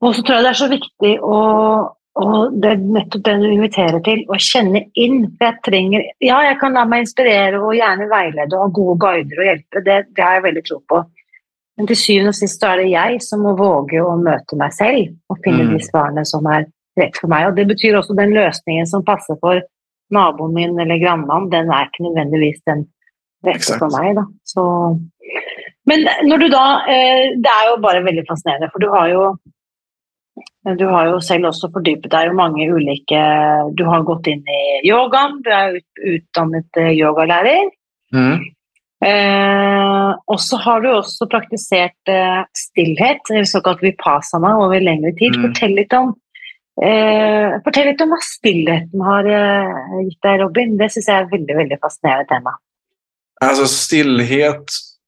Och 0.00 0.14
så 0.14 0.22
tror 0.22 0.36
jag 0.36 0.44
det 0.44 0.48
är 0.48 0.54
så 0.54 0.68
viktigt 0.68 1.22
att 1.22 1.96
og 2.14 2.60
det 2.62 2.70
er 2.70 2.82
nettopp 2.94 3.24
det 3.26 3.32
du 3.42 3.48
inviterer 3.50 3.98
til, 4.06 4.20
å 4.30 4.38
kjenne 4.38 4.84
inn. 4.94 5.24
For 5.34 5.48
jeg 5.48 5.62
trenger 5.66 6.04
Ja, 6.22 6.38
jeg 6.46 6.60
kan 6.60 6.76
la 6.78 6.84
meg 6.86 7.04
inspirere 7.04 7.58
og 7.58 7.74
gjerne 7.74 8.06
veilede 8.10 8.54
og 8.54 8.68
ha 8.68 8.74
gode 8.76 9.00
guider 9.02 9.40
og 9.42 9.48
hjelpe, 9.48 9.82
det, 9.82 9.96
det 10.14 10.22
har 10.22 10.38
jeg 10.38 10.44
veldig 10.46 10.64
tro 10.68 10.78
på. 10.92 11.00
Men 11.74 11.90
til 11.90 11.98
syvende 11.98 12.30
og 12.30 12.38
sist 12.38 12.62
er 12.62 12.78
det 12.78 12.92
jeg 12.92 13.18
som 13.26 13.42
må 13.42 13.56
våge 13.58 13.98
å 13.98 14.14
møte 14.20 14.58
meg 14.60 14.76
selv 14.76 15.16
og 15.32 15.40
finne 15.42 15.66
Mm. 15.66 15.72
de 15.74 15.80
svarene 15.82 16.24
som 16.28 16.46
er 16.46 16.68
rett 17.00 17.16
for 17.20 17.30
meg. 17.32 17.48
Og 17.48 17.56
det 17.58 17.68
betyr 17.70 17.98
også 17.98 18.16
den 18.18 18.34
løsningen 18.36 18.88
som 18.90 19.06
passer 19.06 19.38
for 19.42 19.62
naboen 20.14 20.54
min 20.54 20.78
eller 20.80 21.00
grannmannen, 21.00 21.50
den 21.52 21.72
er 21.72 21.88
ikke 21.88 22.04
nødvendigvis 22.06 22.60
den 22.68 22.86
rette 23.46 23.78
for 23.80 23.92
meg. 23.94 24.14
Da. 24.18 24.26
Så, 24.46 24.64
men 25.88 26.06
når 26.28 26.44
du 26.44 26.46
da 26.52 26.64
eh, 26.88 27.34
Det 27.40 27.50
er 27.50 27.70
jo 27.70 27.80
bare 27.82 28.04
veldig 28.04 28.24
fascinerende, 28.28 28.70
for 28.72 28.84
du 28.84 28.88
har 28.92 29.10
jo 29.12 29.26
du 30.78 30.86
har 30.88 31.10
jo 31.10 31.18
selv 31.20 31.50
også 31.50 31.68
fordypet 31.74 32.08
deg 32.10 32.30
i 32.30 32.36
mange 32.36 32.64
ulike 32.72 33.20
Du 33.76 33.84
har 33.86 34.06
gått 34.08 34.30
inn 34.32 34.40
i 34.48 34.62
yogaen, 34.88 35.36
du 35.44 35.50
er 35.52 35.76
ut, 35.76 36.04
utdannet 36.14 36.80
eh, 36.80 36.94
yogalærer. 36.96 37.68
Mm. 38.14 38.40
Eh, 39.04 40.10
og 40.32 40.40
så 40.40 40.56
har 40.64 40.80
du 40.80 40.88
også 40.94 41.28
praktisert 41.28 42.10
eh, 42.10 42.40
stillhet, 42.56 43.32
såkalt 43.50 43.84
vipassana, 43.84 44.54
over 44.64 44.80
lengre 44.80 45.12
tid. 45.18 45.36
Mm. 45.36 45.44
Fortell, 45.44 45.76
litt 45.76 45.92
om, 45.98 46.14
eh, 46.82 47.54
fortell 47.64 47.90
litt 47.90 48.02
om 48.04 48.14
hva 48.14 48.20
stillheten 48.24 49.04
har 49.08 49.28
eh, 49.30 50.00
gitt 50.08 50.22
deg, 50.26 50.40
Robin. 50.42 50.76
Det 50.80 50.90
syns 50.94 51.10
jeg 51.10 51.22
er 51.22 51.30
veldig, 51.32 51.56
veldig 51.62 51.78
fascinerende 51.82 52.28
tema. 52.30 52.56
Alltså 53.44 53.66
stillhet, 53.66 54.64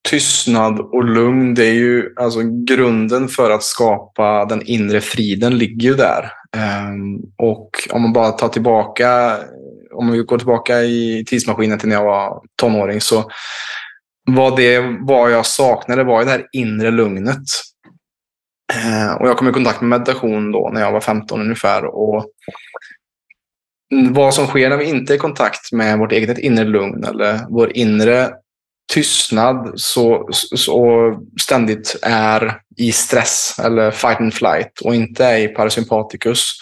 tystnad 0.09 0.81
och 0.81 1.05
lugn, 1.05 1.55
det 1.55 1.67
är 1.67 1.75
ju 1.75 2.15
alltså 2.17 2.41
grunden 2.43 3.29
för 3.29 3.51
att 3.51 3.63
skapa 3.63 4.45
den 4.45 4.63
inre 4.67 5.01
friden 5.01 5.59
ligger 5.59 5.89
ju 5.89 5.95
där. 5.95 6.31
Ehm, 6.57 7.19
och 7.37 7.71
om 7.91 8.03
man 8.03 8.13
bara 8.13 8.31
tar 8.31 8.49
tillbaka, 8.49 9.39
om 9.95 10.11
vi 10.11 10.19
går 10.19 10.39
tillbaka 10.39 10.83
i 10.83 11.25
tidsmaskinen 11.27 11.79
till 11.79 11.89
när 11.89 11.97
jag 11.97 12.05
var 12.05 12.43
tonåring 12.57 13.01
så 13.01 13.31
var 14.27 14.57
det 14.57 14.99
vad 15.01 15.31
jag 15.31 15.47
saknade 15.47 16.05
var 16.05 16.21
ju 16.21 16.25
det 16.25 16.31
här 16.31 16.47
inre 16.53 16.91
lugnet. 16.91 17.45
Eh, 18.75 19.15
och 19.15 19.29
jag 19.29 19.37
kom 19.37 19.49
i 19.49 19.53
kontakt 19.53 19.81
med 19.81 19.91
meditation 19.91 20.53
då 20.53 20.71
när 20.73 20.81
jag 20.81 20.93
var 20.93 21.01
15 21.01 21.41
ungefär. 21.41 21.85
Och 21.85 22.27
vad 24.11 24.35
som 24.35 24.47
sker 24.47 24.69
när 24.69 24.77
vi 24.77 24.85
inte 24.85 25.13
är 25.13 25.15
i 25.15 25.19
kontakt 25.19 25.73
med 25.73 25.99
vårt 25.99 26.13
eget 26.13 26.39
inre 26.39 26.65
lugn 26.65 27.05
eller 27.05 27.41
vår 27.49 27.77
inre 27.77 28.31
tystnad 28.93 29.73
så, 29.77 30.29
så 30.33 31.15
ständigt 31.41 31.97
är 32.03 32.61
i 32.77 32.93
stress 32.93 33.59
eller 33.65 33.91
fight 33.91 34.21
and 34.21 34.35
flight 34.35 34.81
och 34.85 34.95
inte 34.95 35.25
är 35.25 35.39
i 35.39 35.49
parasympaticus 35.49 36.53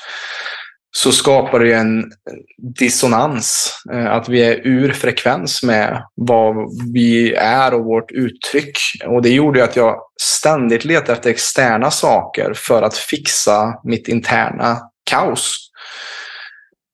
så 0.96 1.12
skapar 1.12 1.60
det 1.60 1.66
ju 1.66 1.72
en 1.72 2.12
dissonans. 2.78 3.76
Eh, 3.92 4.12
att 4.12 4.28
vi 4.28 4.42
är 4.42 4.66
ur 4.66 4.92
frekvens 4.92 5.62
med 5.62 6.02
vad 6.14 6.56
vi 6.92 7.34
är 7.34 7.74
och 7.74 7.84
vårt 7.84 8.12
uttryck. 8.12 8.78
Och 9.06 9.22
det 9.22 9.30
gjorde 9.30 9.58
ju 9.58 9.64
att 9.64 9.76
jag 9.76 9.96
ständigt 10.22 10.84
letade 10.84 11.12
efter 11.12 11.30
externa 11.30 11.90
saker 11.90 12.52
för 12.56 12.82
att 12.82 12.96
fixa 12.96 13.80
mitt 13.84 14.08
interna 14.08 14.78
kaos. 15.10 15.70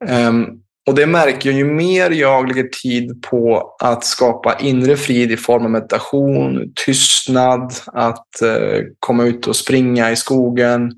Ehm, 0.09 0.47
och 0.87 0.95
det 0.95 1.07
märker 1.07 1.51
jag 1.51 1.59
ju 1.59 1.65
mer 1.65 2.11
jag 2.11 2.49
lägger 2.49 2.69
tid 2.83 3.23
på 3.23 3.75
att 3.83 4.05
skapa 4.05 4.59
inre 4.61 4.97
frid 4.97 5.33
i 5.33 5.37
form 5.37 5.65
av 5.65 5.71
meditation, 5.71 6.73
tystnad, 6.87 7.73
att 7.87 8.43
eh, 8.43 8.81
komma 8.99 9.25
ut 9.25 9.47
och 9.47 9.57
springa 9.57 10.11
i 10.11 10.17
skogen 10.17 10.93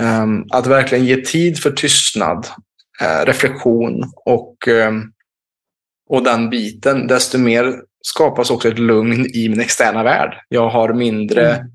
ehm, 0.00 0.44
att 0.50 0.66
verkligen 0.66 1.04
ge 1.04 1.16
tid 1.16 1.58
för 1.58 1.70
tystnad, 1.70 2.46
eh, 3.00 3.26
reflektion 3.26 4.12
och, 4.24 4.68
ehm, 4.68 5.02
och 6.08 6.24
den 6.24 6.50
biten, 6.50 7.06
desto 7.06 7.38
mer 7.38 7.74
skapas 8.02 8.50
också 8.50 8.68
ett 8.68 8.78
lugn 8.78 9.26
i 9.34 9.48
min 9.48 9.60
externa 9.60 10.02
värld. 10.02 10.40
Jag 10.48 10.68
har 10.68 10.92
mindre 10.92 11.66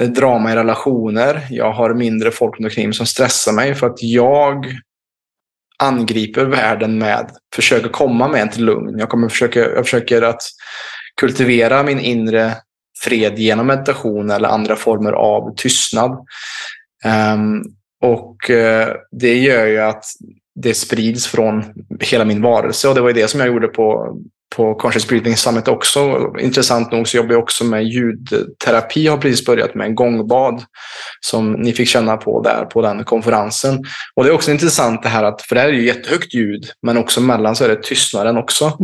eh, 0.00 0.08
drama 0.08 0.52
i 0.52 0.56
relationer. 0.56 1.46
Jag 1.50 1.72
har 1.72 1.94
mindre 1.94 2.30
folk 2.30 2.60
runt 2.60 2.64
omkring 2.64 2.86
mig 2.86 2.94
som 2.94 3.06
stressar 3.06 3.52
mig 3.52 3.74
för 3.74 3.86
att 3.86 4.02
jag 4.02 4.66
angriper 5.78 6.44
världen 6.44 6.98
med, 6.98 7.30
försöker 7.54 7.88
komma 7.88 8.28
med 8.28 8.48
ett 8.48 8.58
lugn. 8.58 8.98
Jag, 8.98 9.08
kommer 9.08 9.28
försöka, 9.28 9.60
jag 9.60 9.84
försöker 9.84 10.22
att 10.22 10.42
kultivera 11.20 11.82
min 11.82 12.00
inre 12.00 12.56
fred 12.98 13.38
genom 13.38 13.66
meditation 13.66 14.30
eller 14.30 14.48
andra 14.48 14.76
former 14.76 15.12
av 15.12 15.54
tystnad. 15.56 16.26
Ehm, 17.04 17.62
och 18.02 18.50
eh, 18.50 18.88
det 19.10 19.38
gör 19.38 19.66
ju 19.66 19.78
att 19.78 20.04
det 20.54 20.74
sprids 20.74 21.26
från 21.26 21.64
hela 22.00 22.24
min 22.24 22.42
varelse 22.42 22.88
och 22.88 22.94
det 22.94 23.00
var 23.00 23.08
ju 23.08 23.14
det 23.14 23.28
som 23.28 23.40
jag 23.40 23.46
gjorde 23.46 23.68
på, 23.68 24.16
på 24.56 24.74
Conscious 24.74 25.08
Breathing 25.08 25.36
Summit 25.36 25.68
också. 25.68 26.32
Intressant 26.40 26.92
nog 26.92 27.08
så 27.08 27.16
jobbar 27.16 27.32
jag 27.32 27.42
också 27.42 27.64
med 27.64 27.84
ljudterapi. 27.84 29.04
Jag 29.04 29.12
har 29.12 29.18
precis 29.18 29.46
börjat 29.46 29.74
med 29.74 29.86
en 29.86 29.94
gångbad 29.94 30.62
som 31.20 31.52
ni 31.52 31.72
fick 31.72 31.88
känna 31.88 32.16
på 32.16 32.42
där 32.42 32.64
på 32.64 32.82
den 32.82 33.04
konferensen. 33.04 33.84
Och 34.14 34.24
det 34.24 34.30
är 34.30 34.34
också 34.34 34.50
intressant 34.50 35.02
det 35.02 35.08
här 35.08 35.24
att, 35.24 35.42
för 35.42 35.54
det 35.54 35.60
här 35.60 35.68
är 35.68 35.72
ju 35.72 35.86
jättehögt 35.86 36.34
ljud, 36.34 36.64
men 36.82 36.96
också 36.96 37.20
mellan 37.20 37.56
så 37.56 37.64
är 37.64 37.68
det 37.68 37.82
tystnaden 37.82 38.36
också. 38.36 38.78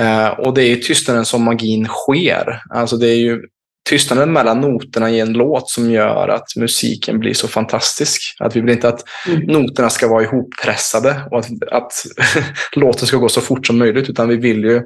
Eh, 0.00 0.28
och 0.28 0.54
det 0.54 0.62
är 0.62 0.70
i 0.70 0.80
tystnaden 0.80 1.24
som 1.24 1.42
magin 1.42 1.86
sker. 1.86 2.62
Alltså 2.70 2.96
det 2.96 3.08
är 3.08 3.18
ju 3.18 3.42
tystnaden 3.90 4.32
mellan 4.32 4.60
noterna 4.60 5.10
i 5.10 5.20
en 5.20 5.32
låt 5.32 5.70
som 5.70 5.90
gör 5.90 6.28
att 6.28 6.56
musiken 6.56 7.18
blir 7.18 7.34
så 7.34 7.48
fantastisk. 7.48 8.36
Att 8.38 8.56
vi 8.56 8.60
vill 8.60 8.70
inte 8.70 8.88
att 8.88 9.04
Mm. 9.28 9.40
noterna 9.40 9.90
ska 9.90 10.08
vara 10.08 10.22
ihoppressade 10.22 11.22
och 11.30 11.38
att, 11.38 11.48
att 11.70 11.92
låten 12.76 13.06
ska 13.06 13.16
gå 13.16 13.28
så 13.28 13.40
fort 13.40 13.66
som 13.66 13.78
möjligt, 13.78 14.10
utan 14.10 14.28
vi 14.28 14.36
vill 14.36 14.64
ju 14.64 14.82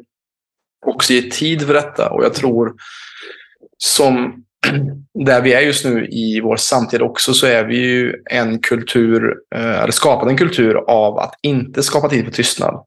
också 0.86 1.12
ge 1.12 1.22
tid 1.30 1.66
för 1.66 1.74
detta. 1.74 2.10
Och 2.10 2.24
jag 2.24 2.34
tror 2.34 2.72
som 3.78 4.44
där 5.24 5.40
vi 5.42 5.52
är 5.52 5.60
just 5.60 5.84
nu 5.84 6.06
i 6.06 6.40
vår 6.40 6.56
samtid 6.56 7.02
också 7.02 7.34
så 7.34 7.46
är 7.46 7.64
vi 7.64 7.76
ju 7.76 8.12
en 8.30 8.58
kultur, 8.58 9.34
eh, 9.54 9.80
eller 9.82 9.92
skapat 9.92 10.28
en 10.28 10.36
kultur 10.36 10.76
av 10.88 11.18
att 11.18 11.34
inte 11.42 11.82
skapa 11.82 12.08
tid 12.08 12.24
för 12.24 12.32
tystnad. 12.32 12.84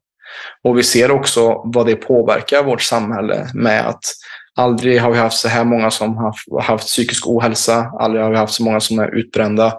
Och 0.64 0.78
vi 0.78 0.84
ser 0.84 1.12
också 1.12 1.62
vad 1.66 1.86
det 1.86 1.96
påverkar 1.96 2.64
vårt 2.64 2.82
samhälle 2.82 3.48
med 3.54 3.88
att 3.88 4.04
aldrig 4.58 5.02
har 5.02 5.12
vi 5.12 5.18
haft 5.18 5.38
så 5.38 5.48
här 5.48 5.64
många 5.64 5.92
som 5.92 6.18
har 6.18 6.62
haft 6.62 6.88
psykisk 6.88 7.28
ohälsa, 7.28 7.92
aldrig 8.00 8.24
har 8.24 8.32
vi 8.32 8.38
haft 8.38 8.54
så 8.54 8.64
många 8.64 8.80
som 8.80 9.00
är 9.00 9.16
utbrända. 9.16 9.78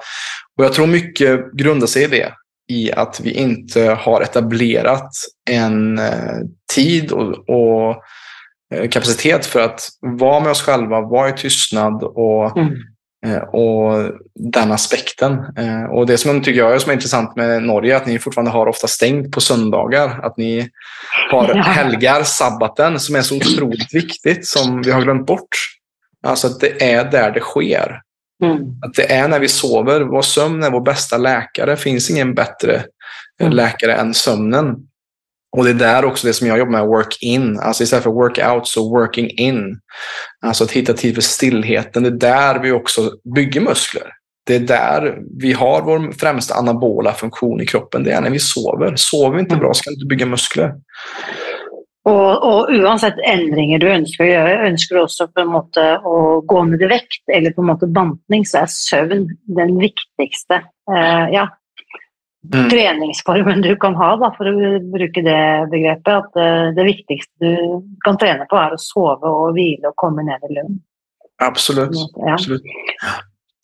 Och 0.59 0.65
jag 0.65 0.73
tror 0.73 0.87
mycket 0.87 1.53
grundar 1.53 1.87
sig 1.87 2.05
i 2.05 2.07
det, 2.07 2.33
i 2.69 2.93
att 2.93 3.21
vi 3.21 3.31
inte 3.31 3.83
har 3.83 4.21
etablerat 4.21 5.11
en 5.51 5.99
eh, 5.99 6.39
tid 6.75 7.13
och, 7.13 7.49
och 7.49 8.03
eh, 8.75 8.89
kapacitet 8.89 9.47
för 9.47 9.61
att 9.61 9.89
vara 10.01 10.41
med 10.41 10.51
oss 10.51 10.63
själva, 10.63 11.01
vara 11.01 11.29
i 11.29 11.33
tystnad 11.33 12.03
och 12.03 12.57
Mm. 12.57 12.75
Eh, 13.27 13.39
och 13.43 14.13
den 14.35 14.73
aspekten. 14.73 15.33
Eh, 15.57 15.85
Och 15.85 16.07
det 16.07 16.19
som 16.19 16.43
tycker 16.43 16.61
jag 16.61 16.75
är 16.75 16.79
som 16.79 16.91
är 16.91 16.95
intressant 16.95 17.37
med 17.37 17.63
Norge 17.63 17.93
är 17.93 17.97
att 17.97 18.07
ni 18.07 18.19
fortfarande 18.19 18.51
har 18.51 18.67
ofta 18.67 18.87
stängt 18.87 19.33
på 19.33 19.41
söndagar. 19.41 20.21
Att 20.23 20.37
ni 20.37 20.71
har 21.31 21.55
helgar, 21.55 22.23
sabbaten, 22.23 23.01
som 23.01 23.17
är 23.17 23.23
så 23.23 23.37
otroligt 23.37 23.95
viktigt 23.95 24.47
som 24.47 24.83
vi 24.83 24.91
har 24.91 25.03
glömt 25.03 25.27
bort. 25.27 25.49
Alltså 26.27 26.47
att 26.47 26.61
det 26.61 26.93
är 26.93 27.05
där 27.11 27.31
det 27.31 27.41
sker. 27.41 28.01
Mm. 28.45 28.59
Att 28.87 28.95
det 28.95 29.13
är 29.13 29.29
när 29.29 29.41
vi 29.41 29.49
sover. 29.49 30.01
Vår 30.01 30.23
sömn 30.23 30.63
är 30.63 30.71
vår 30.71 30.81
bästa 30.81 31.17
läkare. 31.19 31.71
Det 31.71 31.77
finns 31.77 32.11
ingen 32.11 32.35
bättre 32.35 32.75
eh, 32.75 32.83
Mm. 33.41 33.53
läkare 33.57 33.95
än 33.95 34.15
sömnen. 34.15 34.75
Och 35.57 35.65
det 35.65 35.71
är 35.71 35.75
där 35.75 36.05
också 36.05 36.27
det 36.27 36.33
som 36.33 36.47
jag 36.47 36.59
jobbar 36.59 36.73
med, 36.73 36.87
work 36.87 37.19
in. 37.21 37.59
Alltså 37.59 37.83
istället 37.83 38.05
för 38.05 38.11
work 38.11 38.39
out 38.53 38.67
så 38.67 38.91
working 38.91 39.31
in. 39.31 39.81
Alltså 40.47 40.65
att 40.65 40.71
hitta 40.71 40.93
tid 40.93 41.15
för 41.15 41.23
stillheten. 41.23 42.03
Det 42.03 42.09
är 42.09 42.13
där 42.13 42.59
vi 42.63 42.73
också 42.73 43.13
bygger 43.35 43.61
muskler. 43.61 44.13
Det 44.47 44.55
är 44.55 44.61
där 44.61 45.19
vi 45.39 45.53
har 45.53 45.83
vår 45.83 46.13
främsta 46.13 46.55
anabola 46.55 47.13
funktion 47.13 47.61
i 47.61 47.67
kroppen. 47.67 48.05
Det 48.05 48.13
är 48.13 48.21
när 48.21 48.31
vi 48.31 48.39
sover. 48.39 48.93
Sover 48.97 49.37
vi 49.37 49.41
inte 49.41 49.57
bra 49.57 49.75
så 49.75 49.83
kan 49.83 49.91
vi 49.91 49.95
inte 49.95 50.07
bygga 50.07 50.27
muskler. 50.27 50.75
Och, 52.05 52.49
och 52.49 52.71
oavsett 52.71 53.15
ändringar 53.25 53.79
du 53.79 53.89
önskar 53.89 54.25
göra, 54.25 54.67
önskar 54.69 54.97
du 54.97 55.03
också 55.03 55.29
på 55.29 55.41
en 55.41 55.49
måte 55.49 55.95
att 55.95 56.47
gå 56.47 56.65
ned 56.65 56.83
i 56.83 56.87
vikt 56.87 57.29
eller 57.33 57.51
på 57.51 57.61
en 57.61 57.67
måte 57.67 57.87
bantning, 57.87 58.47
så 58.47 58.59
är 58.59 58.67
sömn 58.67 59.29
den 59.43 59.79
viktigaste. 59.79 60.55
Uh, 60.91 61.29
ja, 61.33 61.49
Mm. 62.49 62.71
treningsformen 62.73 63.61
du 63.61 63.75
kan 63.77 63.93
ha, 63.99 64.15
da, 64.17 64.31
for 64.37 64.49
å 64.49 64.53
bruke 64.93 65.21
det 65.25 65.41
begrepet. 65.73 66.15
At 66.15 66.37
eh, 66.41 66.71
det 66.77 66.85
viktigste 66.89 67.37
du 67.45 67.83
kan 68.05 68.17
trene 68.21 68.47
på, 68.49 68.57
er 68.57 68.73
å 68.77 68.81
sove 68.81 69.29
og 69.29 69.53
hvile 69.57 69.87
og 69.91 69.97
komme 70.01 70.23
ned 70.27 70.41
i 70.49 70.51
lugn. 70.57 70.79
Absolut. 71.45 71.95
Ja. 72.17 72.33
Absolut. 72.35 72.65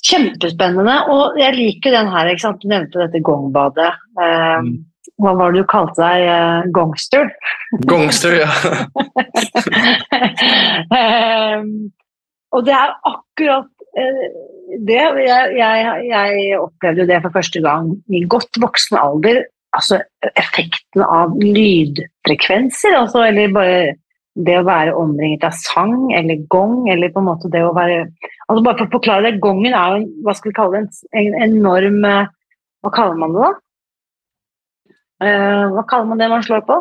Kjempespennende. 0.05 0.97
Og 1.15 1.25
jeg 1.41 1.57
liker 1.57 1.91
den 1.97 2.09
her, 2.13 2.25
ikke 2.29 2.45
sant? 2.45 2.61
du 2.61 2.69
nevnte 2.73 3.01
dette 3.07 3.25
gongbadet. 3.25 3.93
Eh, 4.21 4.59
Mm. 4.65 4.75
Hva 5.21 5.31
var 5.39 5.53
det 5.53 5.61
du 5.63 5.67
kalte 5.71 6.01
deg? 6.01 6.23
Eh, 6.27 6.63
gongster? 6.75 7.29
Gongster, 7.87 8.33
ja. 8.41 8.51
Ehm, 10.95 11.69
og 12.55 12.61
det 12.67 12.75
er 12.75 12.91
akkurat 13.07 13.69
det, 14.89 15.01
jeg, 15.25 15.57
jeg, 15.59 16.07
jeg, 16.11 16.61
opplevde 16.61 17.09
det 17.09 17.21
for 17.25 17.35
første 17.35 17.61
gang 17.65 17.91
i 18.09 18.25
godt 18.31 18.61
voksen 18.63 18.99
alder. 19.01 19.45
Altså 19.75 19.99
effekten 20.39 21.03
av 21.03 21.33
lydfrekvenser, 21.43 22.95
altså, 22.95 23.25
eller 23.27 23.55
bare 23.55 23.79
det 24.35 24.55
å 24.59 24.67
være 24.67 24.95
omringet 24.99 25.47
av 25.47 25.55
sang 25.59 26.13
eller 26.15 26.43
gong, 26.51 26.89
eller 26.91 27.13
på 27.15 27.23
en 27.23 27.29
måte 27.29 27.51
det 27.53 27.63
å 27.63 27.75
være 27.75 28.05
altså 28.49 28.63
Bare 28.65 28.79
for 28.81 28.87
å 28.89 28.95
forklare 28.97 29.29
det, 29.29 29.43
gongen 29.43 29.75
er 29.75 29.95
jo 29.95 30.09
hva 30.27 30.35
skal 30.35 30.51
vi 30.51 30.57
kalle 30.57 30.81
det, 30.81 31.05
en, 31.15 31.21
en 31.21 31.37
enorm 31.47 32.01
eh, 32.09 32.33
Hva 32.85 32.93
kaller 32.95 33.21
man 33.21 33.35
det 33.35 33.45
da? 33.45 33.53
Uh, 35.23 35.29
eh, 35.29 35.65
hva 35.77 35.85
kaller 35.91 36.11
man 36.11 36.21
det 36.23 36.31
man 36.33 36.43
slår 36.45 36.65
på? 36.67 36.81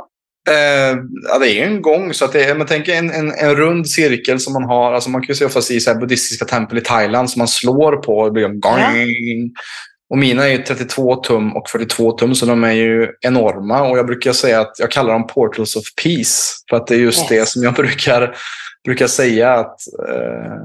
Eh, 0.49 0.97
ja, 1.29 1.39
det 1.39 1.49
är 1.49 1.65
en 1.65 1.81
gång. 1.81 2.13
Så 2.13 2.25
att 2.25 2.33
det 2.33 2.43
är, 2.43 2.55
man 2.55 2.67
tänker 2.67 2.93
en, 2.93 3.11
en, 3.11 3.31
en, 3.31 3.55
rund 3.55 3.89
cirkel 3.89 4.39
som 4.39 4.53
man 4.53 4.63
har. 4.63 4.93
Alltså 4.93 5.09
man 5.09 5.21
kan 5.21 5.27
ju 5.27 5.35
se 5.35 5.45
oftast 5.45 5.71
i 5.71 5.79
så 5.79 5.93
här 5.93 5.99
buddhistiska 5.99 6.45
tempel 6.45 6.77
i 6.77 6.81
Thailand 6.81 7.29
som 7.29 7.39
man 7.39 7.47
slår 7.47 7.95
på. 7.95 8.17
Och, 8.17 8.33
blir 8.33 8.45
en 8.45 8.59
gång. 8.59 8.79
Ja. 8.79 8.89
och 10.09 10.17
mina 10.17 10.45
är 10.47 10.51
ju 10.51 10.57
32 10.57 11.15
tum 11.15 11.55
och 11.55 11.69
42 11.69 12.11
tum 12.11 12.35
så 12.35 12.45
de 12.45 12.63
är 12.63 12.71
ju 12.71 13.07
enorma. 13.21 13.83
Och 13.83 13.97
jag 13.97 14.05
brukar 14.05 14.33
säga 14.33 14.61
att 14.61 14.79
jag 14.79 14.91
kallar 14.91 15.13
dem 15.13 15.27
portals 15.27 15.75
of 15.75 15.83
peace. 16.03 16.41
För 16.69 16.77
att 16.77 16.87
det 16.87 16.95
är 16.95 16.99
just 16.99 17.19
yes. 17.19 17.29
det 17.29 17.49
som 17.49 17.63
jag 17.63 17.73
brukar, 17.83 18.35
brukar 18.85 19.07
säga. 19.07 19.53
att 19.53 19.77
eh, 20.09 20.57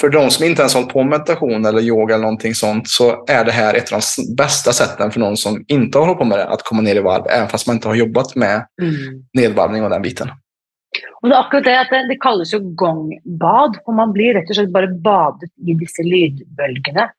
för 0.00 0.08
de 0.08 0.30
som 0.30 0.44
inte 0.44 0.62
ens 0.62 0.74
hållit 0.74 0.88
på 0.88 0.98
med 1.02 1.10
meditation 1.10 1.66
eller 1.66 1.80
yoga 1.80 2.14
eller 2.14 2.22
någonting 2.22 2.54
sånt 2.54 2.88
så 2.88 3.24
är 3.28 3.44
det 3.44 3.52
här 3.52 3.74
ett 3.74 3.92
av 3.92 4.00
de 4.16 4.34
bästa 4.36 4.72
sätten 4.72 5.10
för 5.10 5.20
någon 5.20 5.36
som 5.36 5.64
inte 5.68 5.98
har 5.98 6.06
hållit 6.06 6.18
på 6.18 6.24
med 6.24 6.38
det 6.38 6.48
att 6.48 6.62
komma 6.62 6.82
ner 6.82 6.96
i 6.96 7.00
varv, 7.00 7.22
även 7.30 7.48
fast 7.48 7.66
man 7.66 7.76
inte 7.76 7.88
har 7.88 7.94
jobbat 7.94 8.34
med 8.34 8.66
mm. 8.82 8.94
nedvarvning 9.32 9.84
och 9.84 9.90
den 9.90 10.02
biten. 10.02 10.28
Och 11.22 11.28
det 11.28 11.34
är 11.34 11.40
akkurat 11.40 11.64
det 11.64 11.80
att 11.80 11.90
det, 11.90 12.08
det 12.08 12.16
kallas 12.16 12.54
ju 12.54 12.58
gångbad, 12.60 13.78
och 13.84 13.94
man 13.94 14.12
blir 14.12 14.34
rätt 14.34 14.50
och 14.50 14.56
slett 14.56 14.72
bara 14.72 14.86
badet 14.86 15.50
i 15.66 15.74
dessa 15.74 16.02
ljudbølgene. 16.02 17.10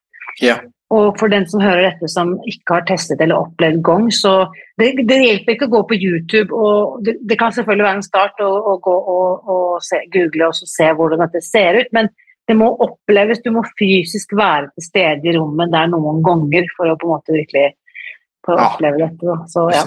Yeah. 0.43 0.59
Och 0.89 1.19
för 1.19 1.27
den 1.27 1.47
som 1.47 1.61
hör 1.61 1.77
detta 1.77 2.07
som 2.07 2.29
inte 2.33 2.73
har 2.73 2.81
testat 2.81 3.21
eller 3.21 3.47
upplevt 3.47 3.81
gång, 3.81 4.11
så 4.11 4.53
det, 4.77 4.91
det 5.03 5.15
hjälper 5.15 5.51
inte 5.51 5.65
att 5.65 5.71
gå 5.71 5.83
på 5.83 5.95
Youtube. 5.95 6.53
och 6.53 7.03
Det, 7.03 7.17
det 7.21 7.35
kan 7.35 7.51
självklart 7.51 7.77
vara 7.77 7.91
en 7.91 8.03
start 8.03 8.39
att 8.39 8.81
gå 8.81 8.95
och, 8.95 9.49
och 9.49 9.83
se, 9.83 10.19
googla 10.19 10.47
och 10.47 10.55
se 10.55 10.87
hur 10.87 11.31
det 11.33 11.41
ser 11.41 11.73
ut, 11.73 11.87
men 11.91 12.09
det 12.47 12.55
må 12.55 12.69
oppleves, 12.83 13.41
du 13.43 13.51
må 13.55 13.63
fysisk 13.79 14.33
være 14.37 14.69
til 14.71 14.85
stede 14.85 15.27
i 15.27 15.35
rommet 15.35 15.71
der 15.73 15.89
noen 15.91 16.21
ganger 16.25 16.67
for 16.77 16.91
å 16.91 16.97
på 16.99 17.09
en 17.09 17.15
måte 17.17 17.35
virkelig 17.35 17.65
ja. 17.67 18.55
oppleve 18.55 19.01
dette. 19.03 19.39
Så, 19.51 19.65
ja. 19.75 19.83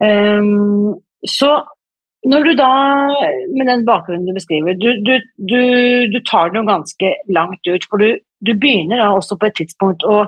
Um, 0.00 0.98
så 1.24 1.54
når 2.28 2.44
du 2.44 2.50
da, 2.58 2.72
med 3.56 3.70
den 3.70 3.86
bakgrunnen 3.88 4.28
du 4.28 4.36
beskriver, 4.36 4.76
du, 4.76 4.90
du, 5.00 5.14
du, 5.40 5.60
du 6.12 6.18
tar 6.28 6.52
det 6.52 6.60
jo 6.60 6.68
ganske 6.68 7.14
langt 7.32 7.70
ut. 7.70 7.86
For 7.88 8.02
du, 8.02 8.52
begynner 8.52 9.00
da 9.00 9.08
også 9.16 9.38
på 9.40 9.48
et 9.48 9.56
tidspunkt 9.62 10.04
å 10.04 10.26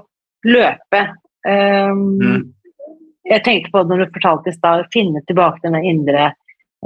løpe. 0.49 1.03
Um, 1.45 2.07
mm. 2.17 2.43
Jeg 3.29 3.45
tenkte 3.45 3.73
på 3.75 3.83
det 3.83 3.93
når 3.93 4.07
du 4.07 4.17
fortalte 4.17 4.53
i 4.53 4.57
stad, 4.57 4.89
finne 4.95 5.21
tilbake 5.29 5.61
denne 5.67 5.85
indre 5.89 6.31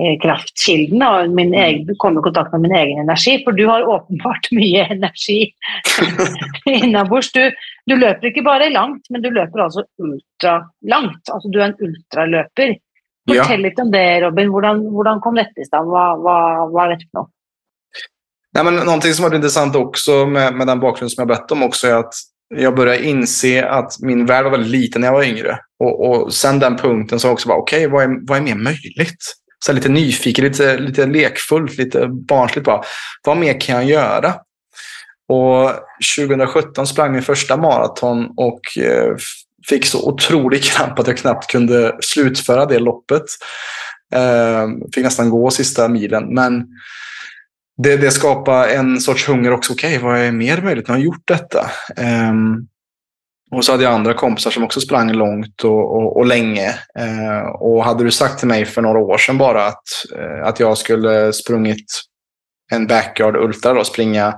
Eh, 0.00 0.20
kraftkilden 0.22 1.02
och 1.02 1.30
min 1.30 1.54
mm. 1.54 1.64
egen, 1.64 1.96
komma 1.96 2.20
i 2.20 2.22
kontakt 2.22 2.52
med 2.52 2.60
min 2.60 2.72
egen 2.72 2.98
energi. 2.98 3.44
För 3.44 3.52
du 3.52 3.66
har 3.66 3.94
uppenbart 3.94 4.40
mycket 4.50 4.90
energi 4.90 5.52
inombords. 6.66 7.32
Du, 7.32 7.52
du 7.86 7.96
löper 7.96 8.26
inte 8.26 8.42
bara 8.42 8.68
långt, 8.68 9.02
men 9.10 9.22
du 9.22 9.30
löper 9.30 9.58
alltså 9.58 9.84
ultralångt. 10.02 11.30
Alltså 11.32 11.48
du 11.48 11.62
är 11.62 11.66
en 11.66 11.76
ultralöpare. 11.78 12.76
Berätta 13.26 13.52
ja. 13.52 13.56
lite 13.56 13.82
om 13.82 13.90
det 13.90 14.20
Robin. 14.20 14.44
Hur 14.44 15.20
kom 15.20 15.34
detta 15.34 15.60
i 15.60 15.64
stånd? 15.64 15.90
Vad, 15.90 16.22
vad, 16.22 16.72
vad 16.72 16.84
är 16.84 16.88
det 16.88 16.96
för 16.96 17.18
något? 17.18 17.30
Nej, 18.54 18.64
men 18.64 18.74
någonting 18.74 19.12
som 19.12 19.22
var 19.22 19.34
intressant 19.34 19.76
också 19.76 20.26
med, 20.26 20.54
med 20.54 20.66
den 20.66 20.80
bakgrund 20.80 21.12
som 21.12 21.20
jag 21.20 21.28
berättade 21.28 21.60
om 21.60 21.66
också 21.66 21.86
är 21.86 21.94
att 21.94 22.14
jag 22.54 22.74
började 22.74 23.04
inse 23.04 23.68
att 23.68 23.92
min 24.00 24.26
värld 24.26 24.44
var 24.44 24.50
väldigt 24.50 24.70
liten 24.70 25.00
när 25.00 25.08
jag 25.08 25.14
var 25.14 25.24
yngre. 25.24 25.58
Och, 25.84 26.08
och 26.08 26.34
sen 26.34 26.58
den 26.58 26.76
punkten 26.76 27.20
så 27.20 27.30
också 27.30 27.48
bara, 27.48 27.58
okej, 27.58 27.86
okay, 27.86 27.92
vad, 27.92 28.02
är, 28.02 28.28
vad 28.28 28.38
är 28.38 28.42
mer 28.42 28.54
möjligt? 28.54 29.24
Så 29.64 29.72
lite 29.72 29.88
nyfiken, 29.88 30.44
lite, 30.44 30.78
lite 30.78 31.06
lekfullt, 31.06 31.78
lite 31.78 32.06
barnsligt 32.08 32.64
bara. 32.66 32.82
Vad 33.26 33.36
mer 33.36 33.60
kan 33.60 33.74
jag 33.74 33.84
göra? 33.84 34.34
Och 35.28 35.70
2017 36.18 36.86
sprang 36.86 37.12
min 37.12 37.22
första 37.22 37.56
maraton 37.56 38.26
och 38.36 38.78
eh, 38.78 39.16
fick 39.68 39.86
så 39.86 40.08
otrolig 40.08 40.62
kramp 40.62 40.98
att 40.98 41.06
jag 41.06 41.16
knappt 41.16 41.50
kunde 41.50 41.96
slutföra 42.00 42.66
det 42.66 42.78
loppet. 42.78 43.24
Ehm, 44.14 44.80
fick 44.94 45.04
nästan 45.04 45.30
gå 45.30 45.50
sista 45.50 45.88
milen. 45.88 46.34
Men 46.34 46.66
det, 47.82 47.96
det 47.96 48.10
skapar 48.10 48.68
en 48.68 49.00
sorts 49.00 49.28
hunger 49.28 49.52
också. 49.52 49.72
Okej, 49.72 49.96
okay, 49.96 50.08
vad 50.08 50.18
är 50.18 50.32
mer 50.32 50.62
möjligt? 50.62 50.88
Nu 50.88 50.92
har 50.92 50.98
Jag 50.98 51.04
gjort 51.04 51.28
detta. 51.28 51.70
Um, 52.30 52.68
och 53.50 53.64
så 53.64 53.72
hade 53.72 53.84
jag 53.84 53.92
andra 53.92 54.14
kompisar 54.14 54.50
som 54.50 54.64
också 54.64 54.80
sprang 54.80 55.12
långt 55.12 55.64
och, 55.64 55.96
och, 55.96 56.16
och 56.16 56.26
länge. 56.26 56.68
Eh, 56.98 57.46
och 57.60 57.84
hade 57.84 58.04
du 58.04 58.10
sagt 58.10 58.38
till 58.38 58.48
mig 58.48 58.64
för 58.64 58.82
några 58.82 58.98
år 58.98 59.18
sedan 59.18 59.38
bara 59.38 59.66
att, 59.66 59.82
eh, 60.16 60.46
att 60.46 60.60
jag 60.60 60.78
skulle 60.78 61.32
sprungit 61.32 61.86
en 62.72 62.86
backyard 62.86 63.36
ultra, 63.36 63.72
då, 63.72 63.84
springa 63.84 64.34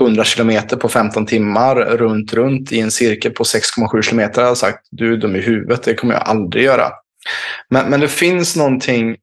100 0.00 0.24
kilometer 0.24 0.76
på 0.76 0.88
15 0.88 1.26
timmar 1.26 1.76
runt, 1.76 2.32
runt 2.32 2.72
i 2.72 2.80
en 2.80 2.90
cirkel 2.90 3.32
på 3.32 3.44
6,7 3.44 4.02
kilometer. 4.02 4.40
Jag 4.40 4.46
hade 4.46 4.56
sagt, 4.56 4.86
du 4.90 5.12
är 5.12 5.16
dum 5.16 5.36
i 5.36 5.40
huvudet, 5.40 5.82
det 5.82 5.94
kommer 5.94 6.14
jag 6.14 6.22
aldrig 6.22 6.64
göra. 6.64 6.92
Men, 7.70 7.90
men 7.90 8.00
det 8.00 8.08
finns 8.08 8.56
någonting 8.56 9.16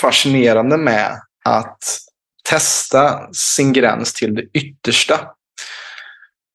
fascinerande 0.00 0.76
med 0.76 1.10
att 1.44 1.78
testa 2.48 3.32
sin 3.32 3.72
gräns 3.72 4.12
till 4.12 4.34
det 4.34 4.42
yttersta. 4.54 5.20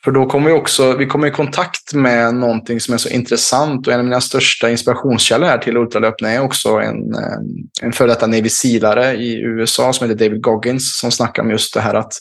För 0.04 0.12
då 0.12 0.26
kommer 0.26 0.50
vi 0.50 0.56
också 0.56 0.98
vi 0.98 1.06
kommer 1.06 1.28
i 1.28 1.32
kontakt 1.32 1.94
med 1.94 2.36
någonting 2.36 2.80
som 2.80 2.94
är 2.94 2.98
så 2.98 3.10
intressant 3.10 3.88
och 3.88 3.94
en 3.94 4.00
av 4.00 4.06
mina 4.06 4.22
största 4.22 4.70
inspirationskällor 4.70 5.48
här 5.48 5.58
till 5.58 5.78
ultralöpning 5.78 6.32
är 6.32 6.42
också 6.42 6.70
en, 6.70 7.14
eh, 7.14 7.40
en 7.82 7.92
före 7.92 8.08
detta 8.08 8.28
Navy 8.28 8.50
Sealare 8.50 9.14
i 9.14 9.42
USA 9.42 9.94
som 9.94 10.10
heter 10.10 10.26
David 10.26 10.42
Goggins 10.42 11.00
som 11.00 11.12
snackar 11.12 11.44
om 11.44 11.52
just 11.52 11.74
det 11.74 11.82
här 11.82 11.94
att 11.94 12.14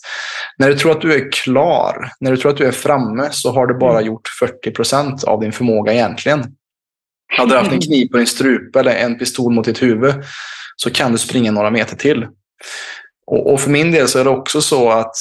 när 0.59 0.69
du 0.69 0.75
tror 0.75 0.93
att 0.93 1.01
du 1.01 1.15
är 1.15 1.33
klar, 1.33 2.13
när 2.21 2.31
du 2.31 2.37
tror 2.37 2.53
att 2.53 2.59
du 2.59 2.67
är 2.67 2.73
framme 2.73 3.29
så 3.31 3.53
har 3.53 3.67
du 3.67 3.79
bara 3.79 3.99
mm. 3.99 4.07
gjort 4.07 4.29
40 4.41 4.71
procent 4.71 5.25
av 5.25 5.41
din 5.41 5.53
förmåga 5.53 5.93
egentligen. 5.93 6.45
Hade 7.37 7.51
du 7.51 7.59
haft 7.59 7.73
en 7.73 7.81
kniv 7.81 8.09
på 8.09 8.17
din 8.17 8.27
strupe 8.27 8.81
eller 8.81 8.95
en 8.95 9.19
pistol 9.19 9.53
mot 9.53 9.65
ditt 9.65 9.83
huvud 9.83 10.15
så 10.77 10.91
kan 10.91 11.13
du 11.13 11.19
springa 11.19 11.51
några 11.51 11.71
meter 11.71 11.97
till. 11.97 12.27
Och, 13.27 13.53
och 13.53 13.61
för 13.61 13.71
min 13.71 13.93
del 13.93 14.09
så 14.09 14.19
är 14.19 14.25
det 14.25 14.31
också 14.31 14.61
så 14.61 14.91
att 14.91 15.15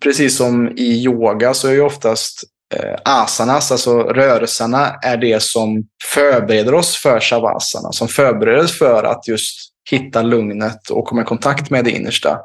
precis 0.00 0.36
som 0.36 0.68
i 0.76 1.04
yoga 1.04 1.54
så 1.54 1.68
är 1.68 1.72
ju 1.72 1.80
oftast 1.80 2.44
eh, 2.74 2.98
asanas, 3.04 3.72
alltså 3.72 4.02
rörelserna, 4.02 4.98
är 5.02 5.16
det 5.16 5.42
som 5.42 5.84
förbereder 6.14 6.74
oss 6.74 6.96
för 6.96 7.20
shavasana. 7.20 7.92
Som 7.92 8.08
förbereder 8.08 8.64
oss 8.64 8.78
för 8.78 9.04
att 9.04 9.28
just 9.28 9.54
hitta 9.90 10.22
lugnet 10.22 10.90
och 10.90 11.04
komma 11.04 11.22
i 11.22 11.24
kontakt 11.24 11.70
med 11.70 11.84
det 11.84 11.90
innersta. 11.90 12.38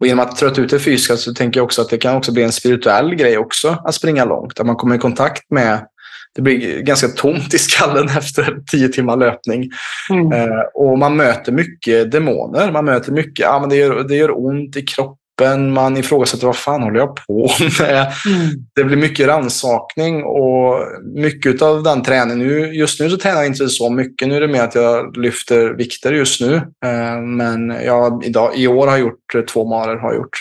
Och 0.00 0.06
genom 0.06 0.26
att 0.26 0.36
trötta 0.36 0.60
ut 0.60 0.70
det 0.70 0.78
fysiska 0.78 1.16
så 1.16 1.34
tänker 1.34 1.60
jag 1.60 1.64
också 1.64 1.82
att 1.82 1.88
det 1.88 1.98
kan 1.98 2.16
också 2.16 2.32
bli 2.32 2.42
en 2.42 2.52
spirituell 2.52 3.14
grej 3.14 3.38
också 3.38 3.82
att 3.84 3.94
springa 3.94 4.24
långt. 4.24 4.60
Att 4.60 4.66
man 4.66 4.76
kommer 4.76 4.96
i 4.96 4.98
kontakt 4.98 5.50
med 5.50 5.86
det 6.34 6.42
blir 6.42 6.80
ganska 6.80 7.08
tomt 7.08 7.54
i 7.54 7.58
skallen 7.58 8.08
efter 8.18 8.56
tio 8.70 8.88
timmar 8.88 9.16
löpning. 9.16 9.70
Mm. 10.10 10.32
Eh, 10.32 10.60
och 10.74 10.98
man 10.98 11.16
möter 11.16 11.52
mycket 11.52 12.12
demoner. 12.12 12.72
Man 12.72 12.84
möter 12.84 13.12
mycket, 13.12 13.38
ja, 13.38 13.60
men 13.60 13.68
det, 13.68 13.76
gör, 13.76 14.04
det 14.08 14.16
gör 14.16 14.46
ont 14.46 14.76
i 14.76 14.82
kroppen 14.82 15.21
kroppen. 15.42 15.72
Man 15.72 15.96
ifrågasätter 15.96 16.46
vad 16.46 16.56
fan 16.56 16.82
håller 16.82 16.98
jag 16.98 17.16
på 17.26 17.50
med? 17.80 18.12
Mm. 18.26 18.48
Det 18.74 18.84
blir 18.84 18.96
mycket 18.96 19.26
rannsakning 19.26 20.24
och 20.24 20.74
mycket 21.14 21.62
av 21.62 21.82
den 21.82 22.02
träningen. 22.02 22.74
just 22.74 23.00
nu 23.00 23.10
så 23.10 23.16
tränar 23.16 23.36
jag 23.36 23.46
inte 23.46 23.68
så 23.68 23.90
mycket. 23.90 24.28
Nu 24.28 24.36
är 24.36 24.40
det 24.40 24.48
mer 24.48 24.62
att 24.62 24.74
jag 24.74 25.16
lyfter 25.16 25.76
vikter 25.76 26.12
just 26.12 26.40
nu. 26.40 26.54
Eh, 26.84 27.20
men 27.20 27.70
jag, 27.70 28.24
idag, 28.24 28.56
i 28.56 28.66
år 28.66 28.86
har 28.86 28.92
jag 28.92 29.00
gjort 29.00 29.34
eh, 29.34 29.40
två 29.40 29.64
marer. 29.64 29.96
Har 29.96 30.14
gjort. 30.14 30.38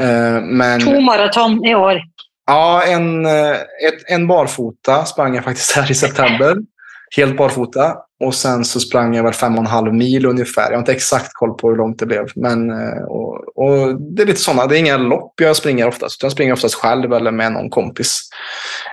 Eh, 0.00 0.42
men, 0.42 0.80
två 0.80 1.00
maraton 1.00 1.64
i 1.64 1.74
år? 1.74 2.00
Ja, 2.46 2.82
en, 2.82 3.26
ett, 3.26 4.02
en 4.06 4.26
barfota 4.26 5.04
sprang 5.04 5.34
jag 5.34 5.44
faktiskt 5.44 5.72
här 5.72 5.90
i 5.90 5.94
september. 5.94 6.56
Helt 7.16 7.36
barfota. 7.36 7.96
Och 8.20 8.34
sen 8.34 8.64
så 8.64 8.80
sprang 8.80 9.14
jag 9.14 9.24
väl 9.24 9.32
fem 9.32 9.54
och 9.54 9.60
en 9.60 9.66
halv 9.66 9.94
mil 9.94 10.26
ungefär. 10.26 10.62
Jag 10.62 10.72
har 10.72 10.78
inte 10.78 10.92
exakt 10.92 11.32
koll 11.32 11.54
på 11.54 11.68
hur 11.68 11.76
långt 11.76 11.98
det 11.98 12.06
blev. 12.06 12.26
Men, 12.34 12.70
eh, 12.70 13.02
och, 13.02 13.58
och 13.58 14.00
det 14.00 14.22
är 14.22 14.26
lite 14.26 14.40
sådana. 14.40 14.66
Det 14.66 14.76
är 14.76 14.78
inga 14.78 14.96
lopp 14.96 15.32
jag 15.40 15.56
springer 15.56 15.88
oftast. 15.88 16.22
Jag 16.22 16.32
springer 16.32 16.52
oftast 16.52 16.74
själv 16.74 17.12
eller 17.12 17.30
med 17.30 17.52
någon 17.52 17.70
kompis. 17.70 18.20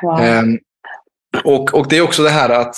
Wow. 0.01 0.21
Um, 0.21 0.59
och, 1.43 1.73
och 1.73 1.89
det 1.89 1.97
är 1.97 2.01
också 2.01 2.23
det 2.23 2.29
här 2.29 2.49
att 2.49 2.75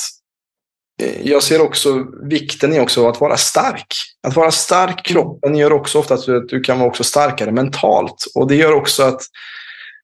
eh, 1.01 1.27
jag 1.27 1.43
ser 1.43 1.62
också 1.62 2.05
vikten 2.29 2.73
i 2.73 2.79
också 2.79 3.10
att 3.10 3.21
vara 3.21 3.38
stark. 3.38 3.88
Att 4.27 4.36
vara 4.36 4.51
stark 4.51 5.05
kroppen 5.05 5.55
gör 5.55 5.73
också 5.73 5.99
ofta 5.99 6.13
att 6.13 6.25
du, 6.25 6.38
att 6.38 6.49
du 6.49 6.60
kan 6.60 6.79
vara 6.79 6.89
också 6.89 7.03
starkare 7.03 7.51
mentalt. 7.51 8.25
Och 8.36 8.47
det 8.47 8.55
gör 8.55 8.73
också 8.73 9.03
att 9.03 9.21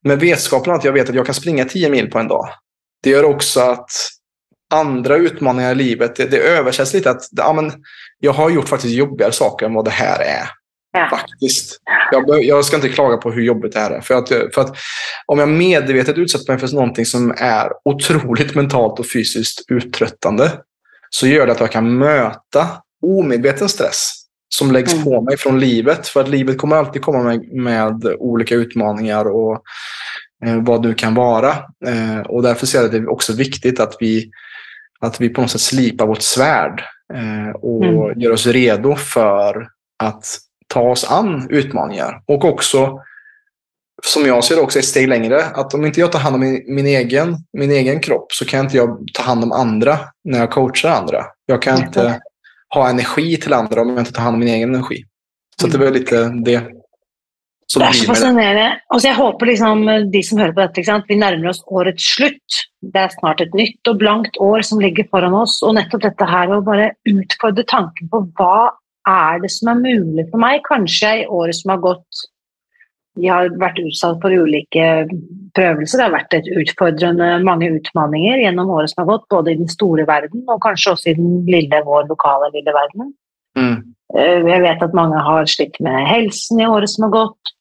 med 0.04 0.20
vetskapen 0.20 0.74
att 0.74 0.84
jag 0.84 0.94
vet 0.94 1.10
att 1.10 1.16
jag 1.16 1.26
kan 1.26 1.36
springa 1.36 1.66
10 1.66 1.90
mil 1.90 2.12
på 2.12 2.20
en 2.20 2.28
dag. 2.28 2.50
Det 3.04 3.10
gör 3.10 3.24
också 3.24 3.60
att 3.60 3.90
andra 4.74 5.18
utmaningar 5.18 5.72
i 5.72 5.76
livet, 5.76 6.16
det, 6.16 6.26
det 6.26 6.38
översätts 6.38 6.94
lite 6.94 7.12
att 7.12 7.22
ja, 7.32 7.54
men 7.54 7.72
jag 8.20 8.34
har 8.34 8.50
gjort 8.50 8.70
faktiskt 8.70 8.94
jobbigare 8.94 9.32
saker 9.32 9.66
än 9.66 9.74
vad 9.74 9.86
det 9.86 9.92
här 9.92 10.20
är. 10.20 10.50
Ja. 10.98 11.08
Faktiskt. 11.10 11.78
Jag, 12.12 12.44
jag 12.44 12.66
ska 12.66 12.76
inte 12.76 12.90
klaga 12.90 13.18
på 13.18 13.32
hur 13.32 13.42
jobbigt 13.42 13.74
det 13.74 13.80
här 13.80 13.92
är. 13.92 14.02
För 14.02 14.16
att, 14.16 14.30
för 14.30 14.62
att 14.62 14.76
om 15.26 15.40
jag 15.40 15.50
medvetet 15.50 16.18
utsätter 16.18 16.54
mig 16.54 16.60
för 16.60 16.76
någonting 16.76 17.06
som 17.06 17.34
är 17.38 17.70
otroligt 17.86 18.56
mentalt 18.62 19.00
och 19.00 19.06
fysiskt 19.14 19.72
uttröttande 19.72 20.52
så 21.10 21.28
gör 21.28 21.46
det 21.46 21.52
att 21.52 21.60
jag 21.60 21.72
kan 21.72 21.98
möta 21.98 22.68
omedveten 23.06 23.70
stress 23.70 24.24
som 24.56 24.72
läggs 24.72 24.94
Mm. 24.94 25.04
på 25.04 25.22
mig 25.22 25.38
från 25.38 25.60
livet. 25.60 26.08
För 26.08 26.22
att 26.22 26.30
livet 26.30 26.58
kommer 26.58 26.76
alltid 26.76 27.02
komma 27.02 27.24
med, 27.24 27.54
med 27.54 28.06
olika 28.20 28.56
utmaningar 28.56 29.26
och 29.26 29.62
eh, 30.46 30.64
vad 30.64 30.84
du 30.84 30.94
kan 30.94 31.16
vara. 31.16 31.50
Eh, 31.86 32.20
och 32.20 32.44
därför 32.44 32.66
ser 32.66 32.78
jag 32.78 32.86
att 32.86 32.92
det 32.92 32.98
är 32.98 33.12
också 33.12 33.34
viktigt 33.34 33.80
att 33.80 33.96
vi, 34.00 34.32
att 35.04 35.22
vi 35.22 35.30
på 35.30 35.42
något 35.42 35.52
sätt 35.52 35.62
slipar 35.62 36.08
vårt 36.08 36.22
svärd 36.22 36.84
eh, 37.14 37.56
och 37.56 37.86
Mm. 37.86 38.20
gör 38.20 38.32
oss 38.32 38.46
redo 38.48 38.96
för 38.96 39.68
att 40.04 40.26
ta 40.68 40.82
oss 40.82 41.12
an 41.12 41.48
utmaningar. 41.50 42.22
Och 42.26 42.46
också, 42.46 43.00
som 44.04 44.26
jag 44.26 44.44
ser 44.44 44.56
det, 44.56 44.62
också 44.62 44.80
ett 44.80 44.86
steg 44.86 45.08
längre. 45.08 45.44
Att 45.46 45.74
om 45.74 45.86
inte 45.86 46.00
jag 46.00 46.12
tar 46.12 46.20
hand 46.20 46.36
om 46.36 46.42
min, 46.42 46.64
min, 46.68 46.86
egen, 46.86 47.38
min 47.58 47.72
egen 47.72 48.00
kropp 48.00 48.32
så 48.32 48.46
kan 48.46 48.66
inte 48.66 48.78
jag 48.78 49.08
ta 49.14 49.24
hand 49.24 49.44
om 49.44 49.52
andra 49.52 50.00
när 50.24 50.40
jag 50.40 50.52
coachar 50.52 50.90
andra. 50.90 51.26
Jag 51.46 51.62
kan 51.62 51.78
inte 51.84 52.22
ha 52.70 52.90
energi 52.90 53.38
till 53.38 53.54
andra 53.54 53.82
om 53.82 53.90
jag 53.90 54.00
inte 54.00 54.12
tar 54.12 54.22
hand 54.24 54.34
om 54.34 54.40
min 54.40 54.50
egen 54.54 54.76
energi. 54.76 55.04
Så 55.60 55.66
att 55.66 55.72
det 55.72 55.78
väl 55.78 55.94
lite 55.94 56.30
det 56.30 56.64
Det 57.72 57.86
er 57.86 57.96
så 57.98 58.08
fascinerende. 58.10 58.68
Altså, 58.92 59.08
jeg 59.08 59.18
håper 59.18 59.50
liksom, 59.50 59.84
de 60.14 60.22
som 60.26 60.40
hører 60.42 60.54
på 60.54 60.66
dette, 60.66 61.00
vi 61.10 61.18
nærmer 61.18 61.50
oss 61.54 61.64
årets 61.72 62.10
slutt. 62.16 62.60
Det 62.84 63.02
er 63.02 63.16
snart 63.16 63.42
et 63.42 63.56
nytt 63.58 63.90
og 63.90 64.00
blankt 64.02 64.38
år 64.44 64.66
som 64.68 64.82
ligger 64.84 65.08
foran 65.12 65.36
oss. 65.38 65.60
Og 65.66 65.76
nettopp 65.78 66.04
dette 66.06 66.28
her 66.30 66.52
å 66.54 66.62
bare 66.66 66.92
utfordre 67.10 67.66
tanken 67.70 68.12
på 68.12 68.22
hva 68.38 68.70
er 69.10 69.42
det 69.44 69.52
som 69.52 69.72
er 69.74 69.82
mulig 69.82 70.28
for 70.30 70.44
meg? 70.44 70.62
Kanskje 70.68 71.16
i 71.24 71.26
året 71.28 71.60
som 71.60 71.74
har 71.74 71.82
gått 71.84 72.28
Vi 73.14 73.28
har 73.30 73.52
vært 73.62 73.78
utsatt 73.78 74.16
for 74.24 74.34
ulike 74.34 74.86
prøvelser. 75.54 76.00
Det 76.00 76.06
har 76.08 76.14
vært 76.16 76.34
et 76.34 76.48
utfordrende 76.58 77.28
mange 77.46 77.68
utfordringer 77.76 78.42
gjennom 78.42 78.72
året 78.74 78.90
som 78.90 79.04
har 79.04 79.12
gått, 79.12 79.28
både 79.30 79.54
i 79.54 79.60
den 79.60 79.70
store 79.70 80.08
verden 80.10 80.42
og 80.50 80.64
kanskje 80.66 80.96
også 80.96 81.12
i 81.12 81.20
den 81.20 81.44
lille, 81.46 81.84
vår 81.86 82.08
lokale 82.10 82.50
lille 82.56 82.74
verden. 82.74 83.12
Mm. 83.54 83.94
Eh, 84.18 84.44
Jeg 84.46 84.62
vet 84.62 84.84
at 84.86 84.94
mange 84.94 85.22
har 85.26 85.46
slitt 85.50 85.80
med 85.84 86.06
helsen 86.08 86.60
i 86.62 86.68
året 86.70 86.90
som 86.90 87.08
har 87.08 87.16
gått. 87.16 87.54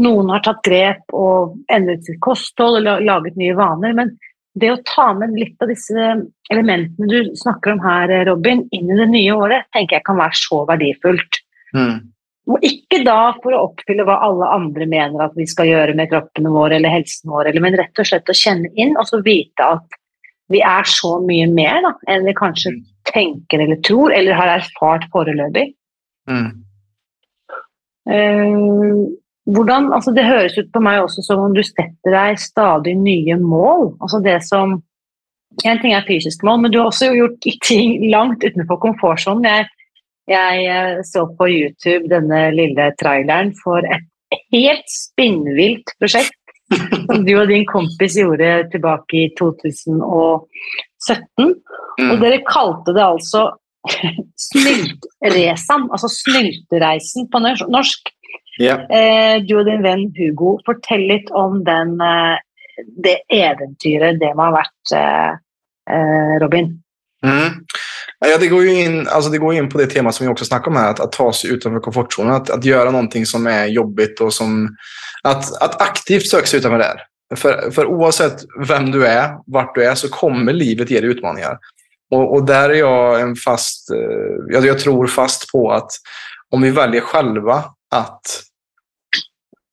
Noen 0.00 0.30
har 0.30 0.40
tatt 0.40 0.62
grep 0.64 1.12
og 1.12 1.56
endret 1.70 2.04
sitt 2.06 2.20
kosthold 2.20 2.78
og 2.80 2.84
la- 2.86 3.00
laget 3.00 3.36
nye 3.36 3.54
vaner. 3.54 3.92
Men 3.94 4.16
det 4.58 4.70
å 4.72 4.82
ta 4.84 5.12
med 5.14 5.34
litt 5.38 5.60
av 5.62 5.68
disse 5.68 6.22
elementene 6.50 7.08
du 7.08 7.34
snakker 7.36 7.72
om 7.72 7.82
her, 7.84 8.24
Robin, 8.26 8.68
inn 8.72 8.90
i 8.90 8.96
det 8.96 9.08
nye 9.10 9.34
året, 9.36 9.66
tenker 9.74 9.98
jeg 9.98 10.04
kan 10.04 10.16
være 10.16 10.34
så 10.34 10.64
verdifullt. 10.66 11.40
Mm. 11.74 12.00
Og 12.50 12.64
ikke 12.66 13.04
da 13.04 13.32
for 13.42 13.54
å 13.54 13.68
oppfylle 13.68 14.04
hva 14.08 14.16
alle 14.26 14.48
andre 14.50 14.86
mener 14.90 15.22
at 15.22 15.36
vi 15.36 15.46
skal 15.46 15.68
gjøre 15.70 15.94
med 15.94 16.10
kroppene 16.10 16.50
våre 16.50 16.78
eller 16.80 16.90
helsen 16.90 17.30
vår, 17.30 17.52
men 17.60 17.76
rett 17.78 17.98
og 18.00 18.06
slett 18.08 18.32
å 18.32 18.34
kjenne 18.34 18.72
inn 18.74 18.96
og 18.98 19.06
så 19.06 19.20
vite 19.22 19.60
at 19.76 19.98
vi 20.50 20.58
er 20.66 20.82
så 20.88 21.20
mye 21.22 21.46
mer 21.46 21.82
da, 21.84 21.92
enn 22.10 22.24
vi 22.26 22.34
kanskje 22.34 22.72
tenker 23.06 23.62
eller 23.62 23.78
tror, 23.86 24.10
eller 24.10 24.34
har 24.34 24.56
erfart 24.58 25.06
foreløpig. 25.12 25.74
Mm. 26.28 26.50
Eh, 28.10 28.60
hvordan, 29.54 29.92
altså 29.92 30.12
det 30.16 30.26
høres 30.28 30.58
ut 30.58 30.70
på 30.72 30.82
meg 30.84 31.02
også 31.02 31.24
som 31.24 31.42
om 31.46 31.54
du 31.56 31.62
setter 31.64 32.14
deg 32.14 32.40
stadig 32.40 32.96
nye 32.98 33.36
mål. 33.40 33.94
Altså 34.00 34.22
det 34.24 34.40
som 34.48 34.80
En 35.66 35.80
ting 35.82 35.90
er 35.92 36.04
fysiske 36.06 36.46
mål, 36.46 36.60
men 36.62 36.70
du 36.70 36.76
har 36.78 36.86
også 36.92 37.08
gjort 37.10 37.46
ting 37.66 38.04
langt 38.12 38.44
utenfor 38.46 38.78
komfortsonen. 38.78 39.44
Jeg, 39.44 39.66
jeg 40.30 40.60
eh, 40.70 41.00
så 41.02 41.24
på 41.26 41.48
YouTube 41.50 42.06
denne 42.08 42.52
lille 42.54 42.86
traileren 43.02 43.50
for 43.58 43.82
et 43.82 44.06
helt 44.54 44.86
spinnvilt 44.86 45.90
prosjekt 45.98 46.38
som 47.10 47.26
du 47.26 47.32
og 47.34 47.50
din 47.50 47.66
kompis 47.66 48.14
gjorde 48.20 48.70
tilbake 48.70 49.24
i 49.24 49.26
2017. 49.40 49.98
Og 50.06 50.46
Mm. 52.00 52.20
dere 52.22 52.38
kalte 52.46 52.94
det 52.96 53.02
altså 53.04 53.42
Snyltresan, 54.50 55.88
altså 55.92 56.08
snyltereisen 56.12 57.28
på 57.32 57.38
nors- 57.38 57.68
norsk. 57.68 58.12
Ja. 58.60 58.76
Eh, 58.92 59.40
du 59.48 59.56
og 59.58 59.66
din 59.68 59.84
venn 59.84 60.10
Hugo, 60.18 60.58
fortell 60.66 61.06
litt 61.08 61.30
om 61.32 61.62
den, 61.64 61.96
eh, 62.00 62.36
det 63.04 63.16
eventyret 63.32 64.20
det 64.20 64.34
må 64.36 64.50
ha 64.50 64.58
vært, 64.60 64.92
eh, 64.96 65.32
eh, 65.94 66.34
Robin. 66.42 66.74
Mm. 67.24 67.64
Ja, 68.26 68.38
det, 68.38 68.48
går 68.48 68.62
ju 68.64 68.82
in, 68.84 69.08
alltså 69.08 69.30
det 69.30 69.38
går 69.38 69.54
in 69.54 69.68
på 69.68 69.78
det 69.78 69.86
tema 69.86 70.12
som 70.12 70.26
vi 70.26 70.32
också 70.32 70.44
snackade 70.44 70.70
om 70.70 70.82
här, 70.82 70.90
att, 70.90 71.00
att 71.00 71.12
ta 71.12 71.32
sig 71.32 71.50
utanför 71.50 71.80
komfortzonen. 71.80 72.32
Att, 72.32 72.50
att 72.50 72.64
göra 72.64 72.90
någonting 72.90 73.26
som 73.26 73.46
är 73.46 73.66
jobbigt 73.66 74.20
och 74.20 74.32
som... 74.32 74.76
Att, 75.22 75.62
att 75.62 75.82
aktivt 75.82 76.26
söka 76.26 76.46
sig 76.46 76.58
utanför 76.58 76.78
det. 76.78 76.84
här. 76.84 77.02
För, 77.36 77.70
för 77.70 77.86
oavsett 77.86 78.44
vem 78.68 78.90
du 78.90 79.06
är, 79.06 79.30
vart 79.46 79.74
du 79.74 79.84
är, 79.84 79.94
så 79.94 80.08
kommer 80.08 80.52
livet 80.52 80.90
ge 80.90 81.00
dig 81.00 81.10
utmaningar. 81.10 81.58
Och, 82.10 82.32
och 82.34 82.44
där 82.46 82.70
är 82.70 82.74
jag 82.74 83.20
en 83.20 83.36
fast... 83.36 83.90
eh, 83.90 84.54
Jag, 84.54 84.66
jag 84.66 84.78
tror 84.78 85.06
fast 85.06 85.52
på 85.52 85.72
att 85.72 85.90
om 86.50 86.62
vi 86.62 86.70
väljer 86.70 87.00
själva 87.00 87.64
att 87.94 88.20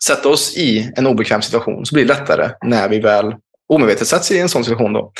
sätta 0.08 0.30
oss 0.30 0.58
i 0.58 0.92
en 0.98 1.08
obekväm 1.08 1.42
situation 1.42 1.86
så 1.86 1.96
blir 1.96 2.06
det 2.06 2.14
lättare 2.14 2.50
när 2.66 2.90
vi 2.90 3.00
väl 3.00 3.36
omedvetet 3.74 4.08
sätts 4.08 4.32
i 4.32 4.40
en 4.40 4.50
sån 4.50 4.64
situation. 4.64 4.94
Då. 4.94 5.12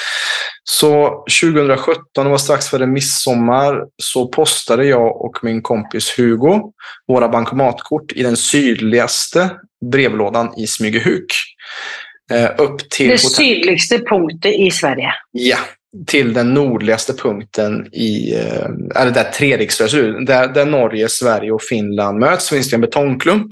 Så 0.64 1.24
2017, 1.44 2.04
det 2.14 2.24
var 2.24 2.38
strax 2.38 2.70
före 2.70 2.88
midsommar, 2.88 3.84
så 4.04 4.28
postade 4.28 4.86
jag 4.86 5.22
och 5.22 5.40
min 5.44 5.62
kompis 5.62 6.20
Hugo 6.20 6.62
våra 7.08 7.30
bankomatkort 7.30 8.12
i 8.12 8.24
den 8.24 8.38
sydligaste 8.38 9.50
brevlådan 9.92 10.54
i 10.58 10.68
Smygehuk. 10.68 11.26
Eh, 12.32 12.50
upp 12.58 12.90
till, 12.90 13.08
Det 13.08 13.14
hotell- 13.16 13.30
sydligste 13.36 14.00
punktet 14.00 14.54
i 14.54 14.72
Sverige. 14.72 15.14
ja, 15.32 15.58
till 16.06 16.34
den 16.34 16.54
nordligaste 16.54 17.14
punkten 17.14 17.88
i, 17.94 18.36
eh, 18.36 19.02
eller 19.02 19.12
där 19.12 19.24
Treriksröd 19.24 19.90
ser 19.90 19.98
ut. 19.98 20.28
Där, 20.28 20.48
där 20.48 20.66
Norge, 20.66 21.10
Sverige 21.10 21.52
och 21.52 21.62
Finland 21.62 22.20
möts 22.20 22.50
finns 22.50 22.70
det 22.70 22.76
en 22.76 22.82
betongklump. 22.82 23.48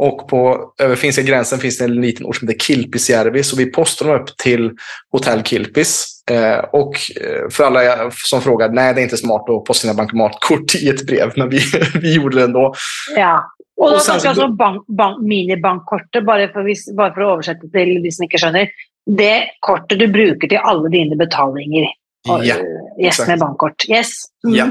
Och 0.00 0.28
på 0.28 0.72
över 0.82 0.96
finska 0.96 1.22
gränsen 1.22 1.58
finns 1.58 1.78
det 1.78 1.84
en 1.84 2.00
liten 2.00 2.26
ort 2.26 2.36
som 2.36 2.48
heter 2.48 2.60
Kilpisjärvi. 2.64 3.42
Så 3.42 3.56
vi 3.56 3.66
postade 3.72 4.10
dem 4.12 4.20
upp 4.22 4.36
till 4.36 4.70
hotell 5.12 5.42
Kilpis. 5.42 6.06
Eh, 6.30 6.58
och 6.58 6.94
eh, 7.20 7.48
för 7.50 7.64
alla 7.64 8.10
som 8.10 8.40
frågar, 8.42 8.68
nej 8.68 8.94
det 8.94 9.00
är 9.00 9.02
inte 9.02 9.16
smart 9.16 9.40
att 9.50 9.64
posta 9.64 9.80
sina 9.82 9.94
bankomatkort 9.94 10.74
i 10.74 10.88
ett 10.88 11.06
brev. 11.06 11.32
Men 11.36 11.48
vi, 11.48 11.60
vi 12.00 12.14
gjorde 12.14 12.36
det 12.38 12.44
ändå. 12.44 12.74
Ja. 13.16 13.42
Og 13.80 13.90
sen 13.90 14.00
snakker 14.00 14.12
jeg 14.14 14.22
så- 14.22 14.28
altså 14.28 14.44
om 14.44 14.56
bank, 14.56 14.82
bank, 14.98 15.22
minibankkortet, 15.28 16.26
bare 16.26 16.48
for, 16.52 16.62
hvis, 16.68 16.82
bare 16.96 17.14
for 17.14 17.24
å 17.24 17.28
oversette 17.34 17.70
til 17.72 17.94
de 18.04 18.10
som 18.12 18.26
ikke 18.26 18.40
skjønner. 18.42 18.68
Det 19.06 19.50
kortet 19.60 19.98
du 19.98 20.06
bruker 20.12 20.48
til 20.48 20.58
alle 20.62 20.90
dine 20.92 21.16
betalinger. 21.16 21.88
Og, 22.28 22.44
Ja, 22.44 22.54
eh, 22.56 22.64
yes, 23.00 23.14
exakt. 23.14 23.28
med 23.28 23.38
bankkort. 23.38 23.88
Yes. 23.88 24.10
Mm. 24.46 24.56
Ja. 24.56 24.66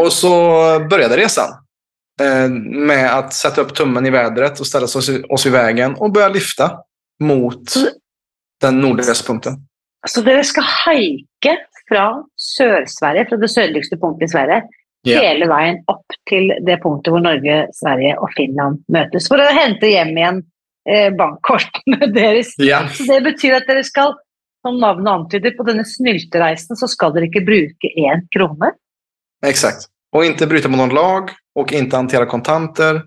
Och 0.00 0.12
så 0.12 0.30
började 0.90 1.16
resan. 1.16 1.48
Eh, 2.20 2.48
med 2.86 3.18
att 3.18 3.32
sätta 3.32 3.60
upp 3.60 3.74
tummen 3.74 4.06
i 4.06 4.10
vädret 4.10 4.60
och 4.60 4.66
ställa 4.66 4.84
oss, 4.84 5.10
oss 5.28 5.46
i 5.46 5.50
vägen 5.50 5.94
och 5.94 6.12
börja 6.12 6.28
lyfta 6.28 6.70
mot 7.22 7.62
den 8.60 8.80
nordligaste 8.80 9.26
punkten. 9.26 9.54
Så 10.08 10.20
dere 10.20 10.44
skal 10.44 10.64
haike 10.64 11.56
fra 11.88 12.22
Sør-Sverige, 12.36 13.26
fra 13.28 13.36
det 13.36 13.50
sørligste 13.50 13.96
punktet 13.96 14.28
i 14.28 14.32
Sverige, 14.32 14.62
Ja. 15.04 15.18
hele 15.18 15.48
veien 15.50 15.80
opp 15.90 16.04
til 16.30 16.52
det 16.66 16.76
punktet 16.82 17.10
hvor 17.10 17.18
Norge, 17.22 17.66
Sverige 17.74 18.14
og 18.22 18.28
Finland 18.36 18.78
for 19.26 19.40
å 19.42 19.48
hente 19.50 19.88
hjem 19.90 20.12
igjen 20.16 20.36
eh, 20.38 20.51
bankkortene 21.18 22.06
deres. 22.14 22.54
Ja. 22.58 22.88
Så 22.88 23.04
det 23.08 23.20
betyr 23.24 23.54
at 23.60 23.66
dere 23.70 23.84
skal, 23.86 24.14
som 24.66 24.80
navnet 24.80 25.12
antyder, 25.12 25.54
på 25.58 25.66
denne 25.68 25.84
snyltereisen 25.86 26.76
så 26.76 26.88
skal 26.90 27.14
dere 27.14 27.28
ikke 27.30 27.44
bruke 27.46 27.92
én 27.98 28.26
krone. 28.34 28.72
Exakt. 29.46 29.86
Och 30.12 30.24
inte 30.24 30.46
bryta 30.46 30.68
mot 30.68 30.78
någon 30.78 30.94
lag 30.94 31.30
och 31.54 31.72
inte 31.72 31.96
hantera 31.96 32.26
kontanter. 32.26 33.02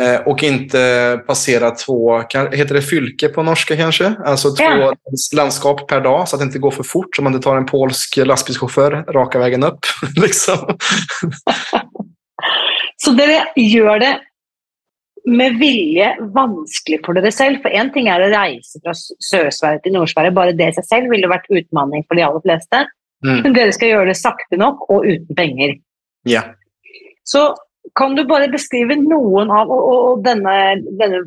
Eh, 0.00 0.20
och 0.20 0.42
inte 0.42 1.20
passera 1.26 1.70
två, 1.70 2.18
heter 2.52 2.74
det 2.74 2.82
fylke 2.82 3.28
på 3.28 3.42
norska 3.42 3.76
kanske? 3.76 4.14
Alltså 4.24 4.50
två 4.54 4.64
Ja. 4.64 4.92
landskap 5.36 5.88
per 5.88 6.00
dag 6.00 6.28
så 6.28 6.36
att 6.36 6.40
det 6.40 6.44
inte 6.46 6.58
går 6.58 6.70
för 6.70 6.82
fort. 6.82 7.16
Så 7.16 7.22
man 7.22 7.34
inte 7.34 7.44
tar 7.44 7.56
en 7.56 7.66
polsk 7.66 8.16
lastbilschaufför 8.16 8.90
raka 9.12 9.38
vägen 9.38 9.62
upp. 9.64 9.78
liksom. 10.16 10.76
Så 12.96 13.10
dere 13.10 13.44
gjør 13.56 13.98
det 14.02 14.12
med 15.28 15.58
vilje 15.60 16.08
vanskelig 16.34 17.00
for 17.04 17.18
dere 17.18 17.32
selv. 17.34 17.60
For 17.64 17.74
én 17.74 17.92
ting 17.94 18.08
er 18.10 18.24
å 18.24 18.30
reise 18.32 18.80
fra 18.82 18.94
Sør-Sverige 18.96 19.84
til 19.84 19.96
Nord-Sverige, 19.96 20.34
bare 20.36 20.56
det 20.56 20.70
i 20.72 20.76
seg 20.78 20.88
selv 20.88 21.12
ville 21.14 21.30
vært 21.30 21.48
utmanning 21.52 22.06
for 22.06 22.18
de 22.18 22.26
aller 22.26 22.44
fleste. 22.44 22.84
Mm. 23.26 23.40
Men 23.44 23.56
dere 23.56 23.74
skal 23.74 23.92
gjøre 23.92 24.12
det 24.12 24.18
sakte 24.20 24.60
nok 24.60 24.86
og 24.92 25.06
uten 25.08 25.38
penger. 25.38 25.74
Ja. 26.28 26.44
Så 27.26 27.50
kan 27.98 28.14
du 28.16 28.24
bare 28.28 28.50
beskrive 28.52 28.96
noen 29.00 29.50
av 29.54 29.70
og, 29.72 29.88
og 29.88 30.24
denne, 30.26 30.54
denne 31.00 31.24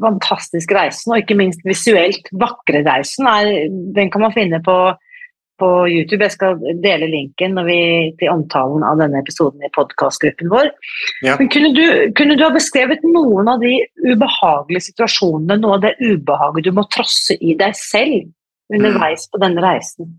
fantastiske 0.00 0.74
reisen, 0.74 1.12
og 1.12 1.22
ikke 1.22 1.38
minst 1.38 1.62
visuelt 1.66 2.28
vakre 2.38 2.82
reisen, 2.86 3.26
er, 3.26 3.70
den 3.96 4.10
kan 4.12 4.22
man 4.22 4.34
finne 4.34 4.60
på, 4.62 4.76
på 5.60 5.68
YouTube. 5.90 6.24
Jeg 6.24 6.34
skal 6.34 6.58
dele 6.84 7.08
linken 7.10 7.54
når 7.58 7.68
vi, 7.68 7.80
til 8.20 8.32
omtalen 8.32 8.84
av 8.86 9.00
denne 9.00 9.20
episoden 9.22 9.62
i 9.66 9.72
podkastgruppen 9.76 10.50
vår. 10.52 10.72
Ja. 11.26 11.36
Men 11.40 11.50
kunne 11.52 11.72
du, 11.76 11.84
kunne 12.18 12.38
du 12.38 12.44
ha 12.46 12.52
beskrevet 12.54 13.04
noen 13.06 13.50
av 13.52 13.62
de 13.64 13.76
ubehagelige 14.06 14.88
situasjonene, 14.90 15.60
noe 15.60 15.78
av 15.78 15.86
det 15.86 15.94
ubehaget 16.00 16.66
du 16.66 16.72
må 16.76 16.86
trosse 16.92 17.36
i 17.38 17.56
deg 17.60 17.76
selv 17.78 18.30
underveis 18.74 19.28
på 19.30 19.40
denne 19.42 19.64
reisen? 19.64 20.14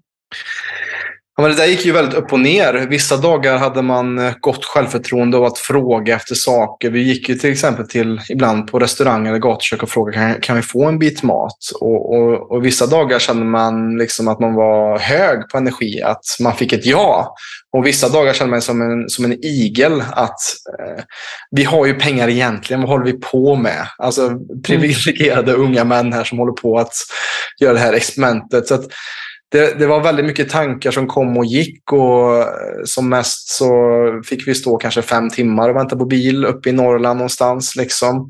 Ja, 1.37 1.43
men 1.43 1.51
det 1.51 1.57
där 1.57 1.65
gick 1.65 1.85
ju 1.85 1.91
väldigt 1.91 2.13
upp 2.13 2.33
och 2.33 2.39
ner. 2.39 2.73
Vissa 2.73 3.17
dagar 3.17 3.57
hade 3.57 3.81
man 3.81 4.19
eh, 4.19 4.33
gott 4.39 4.65
självförtroende 4.65 5.37
av 5.37 5.43
att 5.43 5.57
fråga 5.57 6.15
efter 6.15 6.35
saker. 6.35 6.89
Vi 6.89 7.01
gick 7.01 7.29
ju 7.29 7.35
till 7.35 7.51
exempel 7.51 7.87
till 7.87 8.19
ibland 8.29 8.67
på 8.67 8.79
restaurang 8.79 9.27
eller 9.27 9.39
gatukök 9.39 9.83
och 9.83 9.89
frågade 9.89 10.17
kan, 10.17 10.41
kan 10.41 10.55
vi 10.55 10.61
få 10.61 10.85
en 10.85 10.99
bit 10.99 11.23
mat? 11.23 11.57
Och, 11.81 12.15
och, 12.15 12.51
och 12.51 12.65
vissa 12.65 12.87
dagar 12.87 13.19
kände 13.19 13.45
man 13.45 13.97
liksom 13.97 14.27
att 14.27 14.39
man 14.39 14.53
var 14.53 14.99
hög 14.99 15.49
på 15.49 15.57
energi, 15.57 16.01
att 16.01 16.23
man 16.39 16.55
fick 16.55 16.73
ett 16.73 16.85
ja. 16.85 17.35
Och 17.77 17.85
vissa 17.85 18.09
dagar 18.09 18.33
kände 18.33 18.51
man 18.51 18.61
som 18.61 18.81
en, 18.81 19.09
som 19.09 19.25
en 19.25 19.45
igel 19.45 20.03
att 20.11 20.39
eh, 20.79 21.03
vi 21.51 21.63
har 21.63 21.85
ju 21.85 21.93
pengar 21.93 22.27
egentligen, 22.29 22.81
vad 22.81 22.89
håller 22.89 23.05
vi 23.05 23.13
på 23.13 23.55
med? 23.55 23.87
Alltså 23.97 24.31
privilegierade 24.65 25.53
unga 25.53 25.83
män 25.83 26.13
här 26.13 26.23
som 26.23 26.39
håller 26.39 26.53
på 26.53 26.79
att 26.79 26.93
göra 27.59 27.73
det 27.73 27.79
här 27.79 27.93
experimentet. 27.93 28.67
Så 28.67 28.75
att, 28.75 28.85
det, 29.51 29.79
det, 29.79 29.87
var 29.87 30.03
väldigt 30.03 30.25
mycket 30.25 30.49
tankar 30.49 30.91
som 30.91 31.07
kom 31.07 31.37
och 31.37 31.45
gick 31.45 31.91
och 31.91 32.37
eh, 32.37 32.83
som 32.85 33.09
mest 33.09 33.49
så 33.49 33.71
fick 34.25 34.47
vi 34.47 34.55
stå 34.55 34.77
kanske 34.77 35.01
fem 35.01 35.29
timmar 35.29 35.69
och 35.69 35.75
vänta 35.75 35.95
på 35.95 36.05
bil 36.05 36.45
uppe 36.45 36.69
i 36.69 36.71
Norrland 36.71 37.17
någonstans. 37.17 37.75
Liksom. 37.75 38.29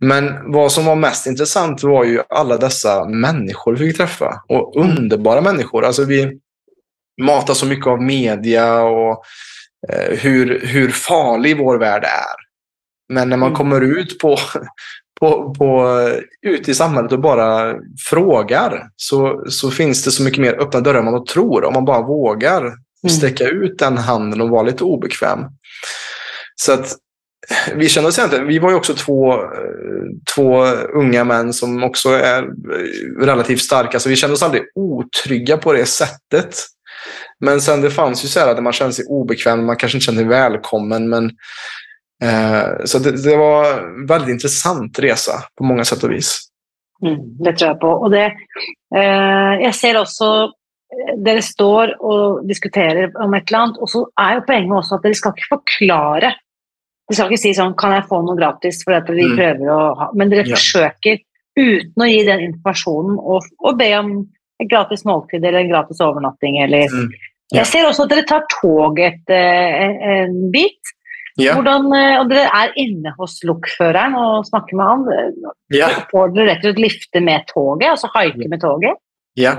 Men 0.00 0.52
vad 0.52 0.72
som 0.72 0.84
var 0.84 0.96
mest 0.96 1.26
intressant 1.26 1.82
var 1.82 2.04
ju 2.04 2.20
alla 2.28 2.56
dessa 2.56 3.04
människor 3.04 3.76
vi 3.76 3.88
fick 3.88 3.96
träffa. 3.96 4.42
Och 4.48 4.76
underbara 4.76 5.40
människor. 5.40 5.84
Alltså 5.84 6.04
vi 6.04 6.38
matas 7.22 7.58
så 7.58 7.66
mycket 7.66 7.86
av 7.86 8.02
media 8.02 8.82
och 8.82 9.22
eh, 9.92 10.18
hur, 10.18 10.66
hur 10.66 10.88
farlig 10.88 11.58
vår 11.58 11.78
värld 11.78 12.04
är. 12.04 12.48
Men 13.14 13.28
när 13.28 13.36
man 13.36 13.54
kommer 13.54 13.80
ut 13.80 14.18
på, 14.18 14.36
på, 15.20 15.54
på, 15.54 15.98
ute 16.42 16.70
i 16.70 16.74
samhället 16.74 17.12
och 17.12 17.20
bara 17.20 17.74
frågar 18.10 18.88
så, 18.96 19.44
så 19.48 19.70
finns 19.70 20.04
det 20.04 20.10
så 20.10 20.22
mycket 20.22 20.40
mer 20.40 20.60
öppna 20.60 20.80
dörrar 20.80 20.98
än 20.98 21.04
man 21.04 21.24
tror. 21.24 21.64
Om 21.64 21.72
man 21.72 21.84
bara 21.84 22.02
vågar 22.02 22.72
sträcka 23.10 23.48
ut 23.48 23.78
den 23.78 23.98
handen 23.98 24.40
och 24.40 24.48
vara 24.48 24.62
lite 24.62 24.84
obekväm. 24.84 25.40
Så 26.56 26.72
att 26.72 26.96
vi 27.74 27.88
kände 27.88 28.08
oss 28.08 28.18
egentligen, 28.18 28.46
vi 28.46 28.58
var 28.58 28.70
ju 28.70 28.76
också 28.76 28.94
två, 28.94 29.40
två 30.34 30.64
unga 30.94 31.24
män 31.24 31.52
som 31.52 31.82
också 31.84 32.08
är 32.08 32.48
relativt 33.20 33.60
starka, 33.60 34.00
så 34.00 34.08
vi 34.08 34.16
kände 34.16 34.34
oss 34.34 34.42
aldrig 34.42 34.62
otrygga 34.74 35.56
på 35.56 35.72
det 35.72 35.86
sättet. 35.86 36.56
Men 37.40 37.60
sen 37.60 37.80
det 37.80 37.90
fanns 37.90 38.24
ju 38.24 38.28
så 38.28 38.40
här 38.40 38.48
att 38.48 38.62
man 38.62 38.72
kände 38.72 38.92
sig 38.92 39.04
obekväm, 39.08 39.66
man 39.66 39.76
kanske 39.76 39.96
inte 39.96 40.04
kände 40.04 40.20
sig 40.20 40.28
välkommen, 40.28 41.08
men 41.08 41.24
Eh, 41.24 41.32
så 42.84 42.98
det, 42.98 43.22
det, 43.22 43.36
var 43.36 43.78
en 43.78 44.06
väldigt 44.06 44.28
intressant 44.28 44.98
resa 44.98 45.32
på 45.58 45.64
många 45.64 45.84
sätt 45.84 46.04
och 46.04 46.10
vis. 46.10 46.48
Mm, 47.02 47.18
det 47.44 47.52
tror 47.52 47.68
jag 47.68 47.80
på. 47.80 47.88
Och 47.88 48.10
det, 48.10 48.32
eh, 48.96 49.62
jag 49.62 49.74
ser 49.74 50.00
också 50.00 50.52
dere 51.24 51.42
står 51.42 52.02
och 52.02 52.46
diskuterar 52.46 53.24
om 53.24 53.34
ett 53.34 53.50
land 53.50 53.76
och 53.76 53.90
så 53.90 54.10
är 54.20 54.34
ju 54.34 54.40
poängen 54.40 54.72
också 54.72 54.94
att 54.94 55.04
ni 55.04 55.14
ska 55.14 55.28
inte 55.28 55.42
förklara. 55.48 56.32
Ni 57.10 57.16
ska 57.16 57.24
inte 57.24 57.36
säga 57.36 57.54
sån, 57.54 57.74
kan 57.74 57.92
jag 57.92 58.08
få 58.08 58.22
något 58.22 58.38
gratis 58.38 58.84
för 58.84 58.92
att 58.92 59.10
vi 59.10 59.24
mm. 59.24 59.36
prövar 59.36 59.90
att 59.90 59.98
ha, 59.98 60.12
men 60.14 60.28
ni 60.28 60.36
ja. 60.36 60.56
försöker 60.56 61.18
utan 61.60 62.04
att 62.04 62.10
ge 62.10 62.24
den 62.24 62.40
informationen 62.40 63.18
och, 63.18 63.42
och 63.58 63.76
be 63.76 63.98
om 63.98 64.28
en 64.58 64.68
gratis 64.68 65.04
måltid 65.04 65.44
eller 65.44 65.58
en 65.58 65.68
gratis 65.68 66.00
övernattning. 66.00 66.58
Eller, 66.58 66.78
mm. 66.78 67.10
ja. 67.48 67.58
Jag 67.58 67.66
ser 67.66 67.88
också 67.88 68.02
att 68.02 68.10
ni 68.10 68.22
tar 68.22 68.44
tåget 68.62 69.30
eh, 69.30 70.18
en 70.20 70.50
bit 70.50 70.80
ja. 71.38 71.54
Hvordan, 71.54 71.86
og 72.20 72.30
dere 72.32 72.48
er 72.50 72.72
inne 72.82 73.12
hos 73.18 73.38
lokføreren 73.46 74.16
og 74.18 74.46
snakker 74.48 74.78
med 74.78 74.88
han. 74.90 75.04
Ja. 75.74 75.90
Får 76.10 76.32
dere 76.34 76.52
rett 76.52 76.64
og 76.64 76.72
slett 76.72 76.82
lifte 76.82 77.22
med 77.22 77.46
tåget, 77.52 77.92
alltså 77.92 78.10
haike 78.14 78.48
med 78.50 78.60
tåget? 78.64 78.98
Ja. 79.38 79.54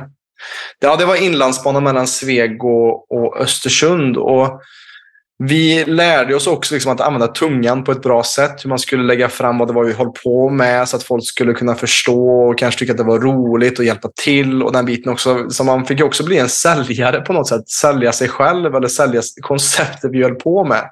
ja, 0.79 0.95
det 0.95 1.05
var 1.05 1.15
inlandsbanan 1.15 1.83
mellan 1.83 2.07
Sveg 2.07 2.63
och, 2.63 3.11
och 3.11 3.37
Östersund. 3.41 4.17
Och 4.17 4.61
vi 5.43 5.85
lärde 5.85 6.35
oss 6.35 6.47
också 6.47 6.73
liksom 6.73 6.91
att 6.91 7.01
använda 7.01 7.27
tungan 7.27 7.83
på 7.83 7.91
ett 7.91 8.01
bra 8.01 8.23
sätt. 8.23 8.65
Hur 8.65 8.69
man 8.69 8.79
skulle 8.79 9.03
lägga 9.03 9.29
fram 9.29 9.57
vad 9.57 9.67
det 9.67 9.73
var 9.73 9.83
vi 9.83 9.93
höll 9.93 10.11
på 10.23 10.49
med 10.49 10.89
så 10.89 10.97
att 10.97 11.03
folk 11.03 11.25
skulle 11.25 11.53
kunna 11.53 11.75
förstå 11.75 12.29
och 12.29 12.59
kanske 12.59 12.79
tycka 12.79 12.91
att 12.91 12.97
det 12.97 13.03
var 13.03 13.19
roligt 13.19 13.79
och 13.79 13.85
hjälpa 13.85 14.09
till. 14.23 14.63
och 14.63 14.73
den 14.73 14.85
biten 14.85 15.11
också. 15.11 15.49
Så 15.49 15.63
man 15.63 15.85
fick 15.85 16.03
också 16.03 16.25
bli 16.25 16.37
en 16.37 16.49
säljare 16.49 17.21
på 17.21 17.33
något 17.33 17.47
sätt. 17.47 17.69
Sälja 17.69 18.11
sig 18.11 18.27
själv 18.27 18.75
eller 18.75 18.87
sälja 18.87 19.21
konceptet 19.41 20.11
vi 20.11 20.23
höll 20.23 20.35
på 20.35 20.65
med. 20.65 20.89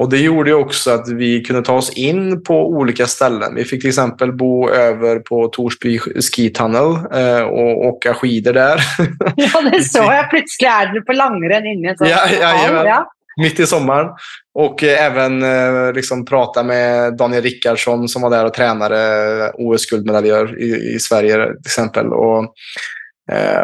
Och 0.00 0.08
Det 0.08 0.18
gjorde 0.18 0.54
också 0.54 0.90
att 0.90 1.08
vi 1.08 1.40
kunde 1.40 1.62
ta 1.62 1.74
oss 1.74 1.90
in 1.90 2.42
på 2.42 2.68
olika 2.68 3.06
ställen. 3.06 3.54
Vi 3.54 3.64
fick 3.64 3.80
till 3.80 3.88
exempel 3.88 4.32
bo 4.32 4.70
över 4.70 5.18
på 5.18 5.48
Torsby 5.48 5.98
Ski 5.98 6.50
Tunnel 6.50 6.90
eh, 7.14 7.42
och 7.42 7.86
åka 7.86 8.14
skidor 8.14 8.52
där. 8.52 8.80
Ja, 9.36 9.70
det 9.70 9.84
så 9.84 9.98
jag 9.98 10.30
plötsligt 10.30 10.70
är 10.70 10.86
du 10.86 11.02
på 11.02 11.12
langrenn 11.12 11.66
inne. 11.66 11.96
Så. 11.98 12.04
Ja, 12.04 12.28
ja, 12.40 12.84
ja, 12.84 13.12
Mitt 13.42 13.60
i 13.60 13.66
sommaren. 13.66 14.06
Och 14.54 14.84
eh, 14.84 15.04
även 15.04 15.42
eh, 15.42 15.92
liksom 15.92 16.24
prata 16.24 16.62
med 16.62 17.16
Daniel 17.16 17.42
Rickardsson 17.42 18.08
som 18.08 18.22
var 18.22 18.30
där 18.30 18.44
och 18.44 18.54
tränade 18.54 19.52
OS-guldmedaljör 19.54 20.60
i, 20.60 20.94
i 20.94 20.98
Sverige 20.98 21.46
till 21.46 21.66
exempel. 21.66 22.06
Och 22.06 22.54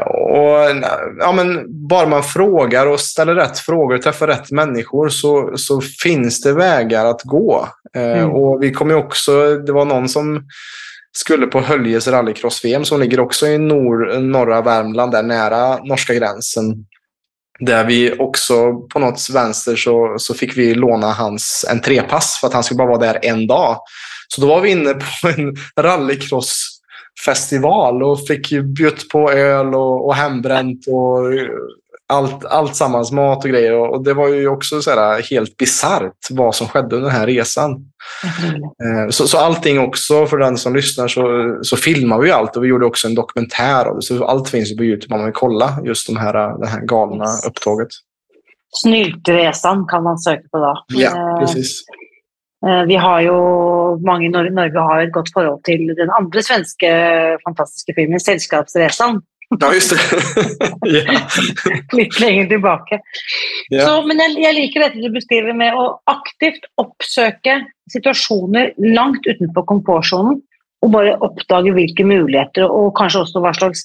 och, 0.06 0.58
ja, 1.18 1.32
men 1.32 1.64
bara 1.88 2.08
man 2.08 2.22
frågar 2.22 2.86
och 2.86 3.00
ställer 3.00 3.34
rätt 3.34 3.58
frågor 3.58 3.94
och 3.94 4.02
träffar 4.02 4.26
rätt 4.26 4.50
människor 4.50 5.08
så, 5.08 5.52
så 5.56 5.80
finns 5.80 6.40
det 6.40 6.52
vägar 6.52 7.04
att 7.04 7.22
gå. 7.22 7.68
Eh, 7.96 8.18
mm. 8.18 8.30
Och 8.30 8.62
vi 8.62 8.72
kommer 8.72 8.94
också, 8.94 9.56
det 9.56 9.72
var 9.72 9.84
någon 9.84 10.08
som 10.08 10.46
skulle 11.16 11.46
på 11.46 11.60
Höljes 11.60 12.08
rallycross-VM 12.08 12.84
som 12.84 13.00
ligger 13.00 13.20
också 13.20 13.46
i 13.46 13.58
nor, 13.58 14.20
norra 14.20 14.62
Värmland, 14.62 15.12
där 15.12 15.22
nära 15.22 15.78
norska 15.84 16.14
gränsen. 16.14 16.86
Där 17.60 17.84
vi 17.84 18.12
också 18.18 18.74
på 18.92 18.98
något 18.98 19.30
vänster 19.30 19.76
så, 19.76 20.14
så 20.18 20.34
fick 20.34 20.56
vi 20.56 20.74
låna 20.74 21.12
hans 21.12 21.66
entrépass 21.68 22.38
för 22.40 22.46
att 22.46 22.54
han 22.54 22.64
skulle 22.64 22.78
bara 22.78 22.88
vara 22.88 23.12
där 23.12 23.18
en 23.22 23.46
dag. 23.46 23.78
Så 24.28 24.40
då 24.40 24.46
var 24.46 24.60
vi 24.60 24.70
inne 24.70 24.94
på 24.94 25.28
en 25.28 25.56
rallycross 25.80 26.75
festival 27.24 28.02
och 28.02 28.26
fick 28.26 28.62
bjutt 28.62 29.08
på 29.08 29.32
öl 29.32 29.74
och, 29.74 30.06
och 30.06 30.14
hembränt 30.14 30.86
och 30.88 31.22
allt, 32.08 32.44
allt 32.44 32.76
sammans, 32.76 33.12
mat 33.12 33.44
och 33.44 33.50
grejer. 33.50 33.78
Och 33.78 34.04
det 34.04 34.14
var 34.14 34.28
ju 34.28 34.48
också 34.48 34.82
så 34.82 34.90
här 34.90 35.22
helt 35.30 35.56
bisarrt 35.56 36.30
vad 36.30 36.54
som 36.54 36.68
skedde 36.68 36.96
under 36.96 37.10
den 37.10 37.18
här 37.18 37.26
resan. 37.26 37.70
Mm. 38.80 39.12
Så, 39.12 39.28
så 39.28 39.38
allting 39.38 39.80
också, 39.80 40.26
för 40.26 40.38
den 40.38 40.58
som 40.58 40.74
lyssnar, 40.74 41.08
så, 41.08 41.58
så 41.62 41.76
filmar 41.76 42.18
vi 42.18 42.30
allt 42.30 42.56
och 42.56 42.64
vi 42.64 42.68
gjorde 42.68 42.86
också 42.86 43.08
en 43.08 43.14
dokumentär 43.14 43.84
av 43.84 43.96
det. 43.96 44.02
Så 44.02 44.24
allt 44.24 44.48
finns 44.48 44.72
ju 44.72 44.76
på 44.76 44.84
Youtube 44.84 45.14
om 45.14 45.20
man 45.20 45.26
vill 45.26 45.34
kolla 45.34 45.78
just 45.84 46.06
de 46.06 46.16
här, 46.16 46.58
det 46.58 46.66
här 46.66 46.80
galna 46.80 47.26
upptåget. 47.46 47.88
Snyltresan 48.82 49.86
kan 49.86 50.02
man 50.02 50.18
söka 50.18 50.48
på 50.52 50.58
då. 50.58 50.84
Ja, 50.88 51.32
eh, 51.32 51.40
precis. 51.40 51.84
Eh, 52.66 52.82
vi 52.86 52.94
har 52.94 53.20
ju, 53.20 53.32
många 54.06 54.24
i 54.24 54.28
Norge 54.28 54.78
har 54.78 55.02
ett 55.02 55.12
gott 55.12 55.32
förhållande 55.32 55.62
till 55.62 55.86
den 55.86 56.10
andra 56.10 56.42
svenska 56.42 56.88
fantastiska 57.44 57.92
filmen 57.94 58.20
Sällskapsresan. 58.20 59.22
Ja, 59.60 59.74
just 59.74 59.90
det. 59.90 59.98
ja. 60.80 61.20
Lite 61.92 62.20
längre 62.20 62.46
tillbaka. 62.46 62.98
Ja. 63.68 63.86
Så, 63.86 64.06
men 64.06 64.18
jag, 64.18 64.30
jag 64.30 64.54
liker 64.54 64.80
det 64.80 65.02
du 65.02 65.10
beskriver 65.10 65.52
med 65.52 65.74
att 65.74 66.02
aktivt 66.04 66.60
uppsöka 66.82 67.66
situationer 67.92 68.72
långt 68.76 69.26
utanför 69.26 69.62
komfortzonen 69.62 70.42
och 70.82 70.90
bara 70.90 71.16
uppdaga 71.16 71.72
vilka 71.72 72.06
möjligheter 72.06 72.70
och 72.70 72.96
kanske 72.96 73.18
också 73.18 73.40
vad 73.40 73.56
slags 73.56 73.80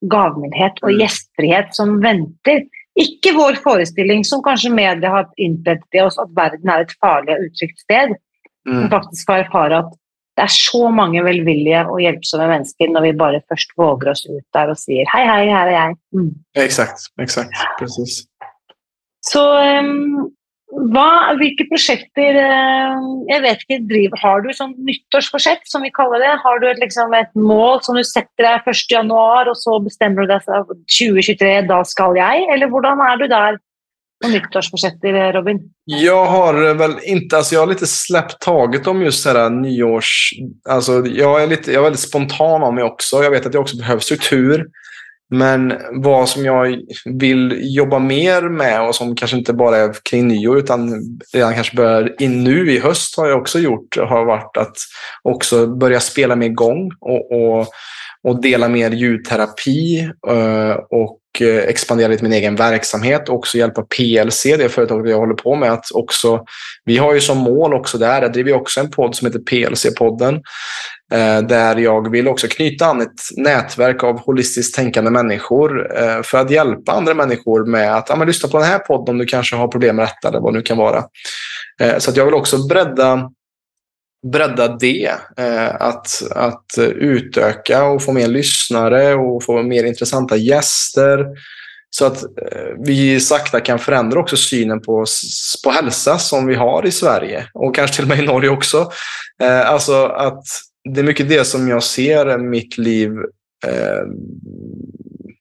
gavmildhet 0.00 0.72
och 0.82 0.88
mm. 0.88 1.00
gästfrihet 1.00 1.74
som 1.74 2.00
väntar 2.00 2.62
Ikke 2.98 3.34
vår 3.36 3.60
forestilling, 3.62 4.24
som 4.26 4.42
kanskje 4.42 4.74
media 4.74 5.12
har 5.12 5.28
innprent 5.38 5.86
i 5.94 6.02
oss, 6.02 6.18
at 6.18 6.32
verden 6.34 6.72
er 6.72 6.82
et 6.82 6.94
farlig 6.98 7.36
og 7.36 7.46
utrygt 7.46 7.84
sted. 7.84 8.16
Mm. 8.66 8.74
Men 8.74 8.92
faktisk 8.92 9.28
få 9.28 9.38
erfare 9.44 9.82
at 9.84 9.92
det 10.38 10.44
er 10.46 10.54
så 10.54 10.88
mange 10.94 11.22
velvillige 11.26 11.80
og 11.90 11.98
hjelpsomme 12.02 12.46
mennesker 12.46 12.90
når 12.94 13.08
vi 13.08 13.14
bare 13.18 13.40
først 13.50 13.72
våger 13.78 14.12
oss 14.12 14.22
ut 14.28 14.44
der 14.54 14.70
og 14.70 14.78
sier 14.78 15.08
hei, 15.10 15.24
hei, 15.26 15.46
her 15.50 15.70
er 15.70 15.74
jeg. 15.74 15.96
Mm. 16.14 16.28
Exakt, 16.62 17.08
exakt. 17.18 17.62
Precis. 17.80 18.20
Så 19.26 19.42
um, 19.82 20.28
hva, 20.68 21.32
hvilke 21.38 21.64
prosjekter 21.70 22.36
eh, 22.36 23.04
jeg 23.30 23.44
vet 23.44 23.62
ikke, 23.64 23.78
driver, 23.88 24.20
Har 24.20 24.42
du 24.44 24.50
sånn 24.52 24.74
nyttårsforsett, 24.84 25.64
som 25.68 25.84
vi 25.84 25.92
kaller 25.94 26.20
det? 26.20 26.34
Har 26.42 26.60
du 26.60 26.68
et, 26.68 26.80
liksom, 26.82 27.14
et 27.16 27.30
mål 27.38 27.80
som 27.86 27.96
du 27.96 28.04
setter 28.04 28.44
deg 28.44 28.68
1.1, 28.68 29.08
og 29.08 29.56
så 29.56 29.78
bestemmer 29.84 30.26
du 30.26 30.34
deg 30.34 30.44
for 30.44 30.76
2023, 30.92 31.54
da 31.70 31.80
skal 31.88 32.20
jeg? 32.20 32.44
Eller 32.52 32.68
hvordan 32.68 33.00
är 33.00 33.16
du 33.16 33.26
där 33.32 33.58
på 34.22 34.28
nyttårsforsetter, 34.28 35.14
eh, 35.14 35.32
Robin? 35.32 35.62
Jag 35.84 36.26
har 36.26 36.68
eh, 36.68 36.74
väl 36.74 36.98
inte, 37.04 37.36
alltså 37.36 37.54
jag 37.54 37.62
har 37.62 37.66
lite 37.66 37.86
släppt 37.86 38.40
taget 38.40 38.86
om 38.86 39.02
just 39.02 39.24
det 39.24 39.38
här 39.38 39.50
nyårs... 39.50 40.32
Alltså 40.68 41.06
jag, 41.06 41.42
är 41.42 41.46
lite, 41.46 41.72
jag 41.72 41.78
är 41.80 41.84
väldigt 41.84 42.08
spontan 42.08 42.62
av 42.62 42.74
mig 42.74 42.84
också. 42.84 43.22
Jag 43.22 43.30
vet 43.30 43.46
att 43.46 43.54
jag 43.54 43.60
också 43.60 43.76
behöver 43.76 44.00
struktur. 44.00 44.66
Men 45.30 45.74
vad 45.92 46.28
som 46.28 46.44
jag 46.44 46.78
vill 47.04 47.58
jobba 47.76 47.98
mer 47.98 48.42
med 48.42 48.88
och 48.88 48.94
som 48.94 49.16
kanske 49.16 49.36
inte 49.36 49.52
bara 49.52 49.76
är 49.76 49.92
kring 50.10 50.28
nyår 50.28 50.58
utan 50.58 51.02
redan 51.34 51.54
kanske 51.54 51.76
börjar 51.76 52.22
in 52.22 52.44
nu 52.44 52.72
i 52.72 52.78
höst 52.78 53.16
har 53.16 53.28
jag 53.28 53.40
också 53.40 53.58
gjort 53.58 53.96
har 53.96 54.24
varit 54.24 54.56
att 54.56 54.76
också 55.22 55.66
börja 55.66 56.00
spela 56.00 56.36
med 56.36 56.54
gång 56.54 56.90
och, 57.00 57.32
och, 57.32 57.66
och 58.22 58.42
dela 58.42 58.68
mer 58.68 58.90
ljudterapi 58.90 60.10
eh, 60.28 60.76
och 60.90 61.18
och 61.40 61.70
expandera 61.70 62.08
lite 62.08 62.22
min 62.22 62.32
egen 62.32 62.56
verksamhet 62.56 63.28
och 63.28 63.34
också 63.34 63.58
hjälpa 63.58 63.82
PLC, 63.82 64.42
det 64.42 64.68
företaget 64.68 65.10
jag 65.10 65.18
håller 65.18 65.34
på 65.34 65.56
med. 65.56 65.72
Att 65.72 65.90
också, 65.94 66.44
vi 66.84 66.96
har 66.96 67.14
ju 67.14 67.20
som 67.20 67.38
mål 67.38 67.74
också 67.74 67.98
där, 67.98 68.20
där 68.20 68.28
driver 68.28 68.52
också 68.52 68.80
en 68.80 68.90
podd 68.90 69.14
som 69.14 69.26
heter 69.26 69.38
PLC-podden. 69.38 70.40
Eh, 71.12 71.42
där 71.42 71.76
jag 71.76 72.10
vill 72.10 72.28
också 72.28 72.48
knyta 72.48 72.86
an 72.86 73.00
ett 73.00 73.20
nätverk 73.36 74.04
av 74.04 74.20
holistiskt 74.20 74.74
tänkande 74.74 75.10
människor 75.10 75.96
eh, 76.02 76.22
för 76.22 76.38
att 76.38 76.50
hjälpa 76.50 76.92
andra 76.92 77.14
människor 77.14 77.66
med 77.66 77.96
att 77.96 78.08
ja, 78.08 78.16
men 78.16 78.26
lyssna 78.26 78.48
på 78.48 78.58
den 78.58 78.66
här 78.66 78.78
podden 78.78 79.14
om 79.14 79.18
du 79.18 79.26
kanske 79.26 79.56
har 79.56 79.68
problem 79.68 79.96
med 79.96 80.04
detta 80.04 80.28
eller 80.28 80.40
vad 80.40 80.52
det 80.52 80.56
nu 80.58 80.62
kan 80.62 80.76
vara. 80.76 81.04
Så 81.98 82.10
att 82.10 82.16
jag 82.16 82.24
vill 82.24 82.34
också 82.34 82.66
bredda 82.66 83.30
bredda 84.26 84.68
det. 84.68 85.12
Eh, 85.36 85.74
att, 85.74 86.22
att 86.30 86.78
utöka 86.94 87.84
och 87.84 88.02
få 88.02 88.12
mer 88.12 88.28
lyssnare 88.28 89.14
och 89.14 89.44
få 89.44 89.62
mer 89.62 89.84
intressanta 89.84 90.36
gäster. 90.36 91.26
Så 91.90 92.06
att 92.06 92.22
eh, 92.22 92.74
vi 92.84 93.20
sakta 93.20 93.60
kan 93.60 93.78
förändra 93.78 94.20
också 94.20 94.36
synen 94.36 94.80
på, 94.80 95.04
på 95.64 95.70
hälsa 95.70 96.18
som 96.18 96.46
vi 96.46 96.54
har 96.54 96.86
i 96.86 96.90
Sverige 96.90 97.46
och 97.54 97.74
kanske 97.74 97.96
till 97.96 98.04
och 98.04 98.08
med 98.08 98.18
i 98.18 98.26
Norge 98.26 98.50
också. 98.50 98.90
Eh, 99.42 99.70
alltså 99.70 100.04
att 100.04 100.44
det 100.94 101.00
är 101.00 101.04
mycket 101.04 101.28
det 101.28 101.44
som 101.44 101.68
jag 101.68 101.82
ser 101.82 102.38
mitt 102.38 102.78
liv 102.78 103.10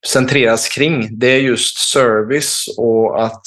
centreras 0.07 0.69
kring. 0.69 1.19
Det 1.19 1.27
är 1.27 1.39
just 1.39 1.77
service 1.77 2.65
och 2.77 3.25
att 3.25 3.41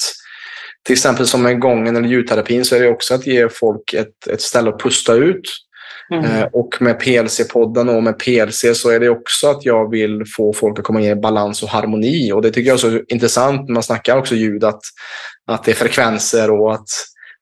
till 0.85 0.93
exempel 0.93 1.27
som 1.27 1.43
med 1.43 1.59
gången 1.59 1.95
eller 1.95 2.07
ljudterapin 2.07 2.65
så 2.65 2.75
är 2.75 2.79
det 2.79 2.89
också 2.89 3.13
att 3.13 3.27
ge 3.27 3.49
folk 3.49 3.93
ett, 3.93 4.27
ett 4.27 4.41
ställe 4.41 4.69
att 4.69 4.79
pusta 4.79 5.13
ut. 5.13 5.41
Mm. 6.13 6.25
Eh, 6.25 6.43
och 6.53 6.77
med 6.79 7.01
PLC-podden 7.01 7.95
och 7.95 8.03
med 8.03 8.19
PLC 8.19 8.65
så 8.73 8.89
är 8.89 8.99
det 8.99 9.09
också 9.09 9.47
att 9.47 9.65
jag 9.65 9.91
vill 9.91 10.23
få 10.37 10.53
folk 10.53 10.79
att 10.79 10.85
komma 10.85 11.01
in 11.01 11.05
i 11.05 11.15
balans 11.15 11.63
och 11.63 11.69
harmoni. 11.69 12.31
Och 12.31 12.41
det 12.41 12.51
tycker 12.51 12.67
jag 12.69 12.75
är 12.75 12.77
så 12.77 13.01
intressant 13.07 13.67
när 13.67 13.73
man 13.73 13.83
snackar 13.83 14.17
också 14.17 14.35
ljud, 14.35 14.63
att, 14.63 14.81
att 15.47 15.63
det 15.63 15.71
är 15.71 15.75
frekvenser 15.75 16.51
och 16.51 16.73
att 16.73 16.87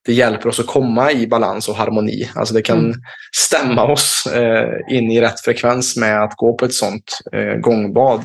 det 0.06 0.12
hjälper 0.12 0.48
oss 0.48 0.60
att 0.60 0.66
komma 0.66 1.12
i 1.12 1.26
balans 1.26 1.68
och 1.68 1.74
harmoni. 1.74 2.30
Alltså 2.34 2.54
det 2.54 2.62
kan 2.62 2.78
mm. 2.78 2.96
stämma 3.36 3.92
oss 3.92 4.26
eh, 4.26 4.68
in 4.88 5.10
i 5.10 5.20
rätt 5.20 5.40
frekvens 5.40 5.96
med 5.96 6.22
att 6.22 6.36
gå 6.36 6.56
på 6.56 6.64
ett 6.64 6.74
sånt 6.74 7.18
eh, 7.32 7.54
gångbad. 7.54 8.24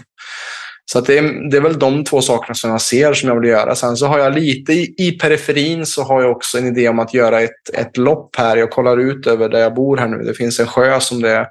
Så 0.92 1.02
det, 1.02 1.18
är, 1.18 1.50
det 1.50 1.58
är 1.58 1.62
väl 1.62 1.80
de 1.80 2.04
två 2.04 2.22
sakerna 2.22 2.54
som 2.54 2.72
jag 2.72 2.82
ser 2.82 3.14
som 3.14 3.30
jag 3.30 3.40
vill 3.40 3.50
göra. 3.50 3.76
Sen 3.76 3.98
så 3.98 4.08
har 4.08 4.20
jag 4.20 4.34
lite 4.34 4.74
i, 4.74 4.96
i 4.98 5.12
periferin 5.12 5.86
så 5.86 6.04
har 6.04 6.22
jag 6.22 6.32
också 6.32 6.58
en 6.58 6.68
idé 6.68 6.90
om 6.90 7.00
att 7.00 7.14
göra 7.14 7.42
ett, 7.42 7.70
ett 7.74 7.98
lopp 7.98 8.36
här. 8.36 8.58
Jag 8.58 8.72
kollar 8.72 8.98
ut 8.98 9.28
över 9.28 9.50
där 9.50 9.60
jag 9.60 9.74
bor 9.74 9.98
här 9.98 10.08
nu. 10.08 10.18
Det 10.18 10.34
finns 10.34 10.60
en 10.60 10.68
sjö 10.68 11.00
som 11.00 11.22
det 11.22 11.32
är 11.32 11.48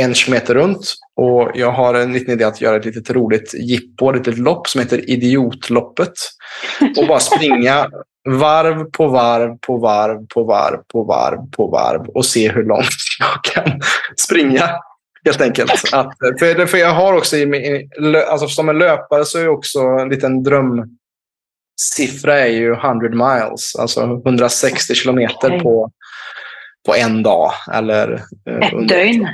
en 0.00 0.14
kilometer 0.14 0.54
runt. 0.54 0.94
Och 1.16 1.50
jag 1.54 1.72
har 1.72 1.94
en 1.94 2.12
liten 2.12 2.34
idé 2.34 2.44
att 2.44 2.60
göra 2.60 2.76
ett 2.76 2.84
litet 2.84 3.10
roligt 3.10 3.54
jippo, 3.54 4.10
ett 4.10 4.16
litet 4.16 4.38
lopp 4.38 4.68
som 4.68 4.80
heter 4.80 5.10
Idiotloppet. 5.10 6.14
Och 6.96 7.06
bara 7.06 7.20
springa 7.20 7.86
varv 8.28 8.84
på 8.84 9.08
varv 9.08 9.58
på 9.66 9.78
varv 9.78 10.26
på 10.34 10.44
varv 10.44 10.78
på 10.92 11.04
varv 11.04 11.50
på 11.50 11.66
varv 11.66 12.08
och 12.14 12.26
se 12.26 12.52
hur 12.52 12.64
långt 12.64 12.88
jag 13.18 13.44
kan 13.54 13.80
springa. 14.16 14.70
Helt 15.24 15.40
enkelt. 15.40 15.72
Att, 15.92 16.18
för, 16.38 16.66
för 16.66 16.78
jag 16.78 16.94
har 16.94 17.12
också, 17.16 17.36
i, 17.36 17.88
alltså 18.28 18.48
som 18.48 18.68
en 18.68 18.78
löpare 18.78 19.24
så 19.24 19.38
är 19.38 19.48
också 19.48 19.80
en 19.80 20.08
liten 20.08 20.42
drömsiffra 20.42 22.38
är 22.38 22.50
ju 22.50 22.72
100 22.72 23.08
miles. 23.08 23.76
Alltså 23.76 24.02
160 24.02 24.94
kilometer 24.94 25.60
på, 25.60 25.90
på 26.86 26.94
en 26.94 27.22
dag. 27.22 27.52
Eller, 27.72 28.12
eh, 28.48 28.68
Ett 28.68 28.88
dygn. 28.88 29.28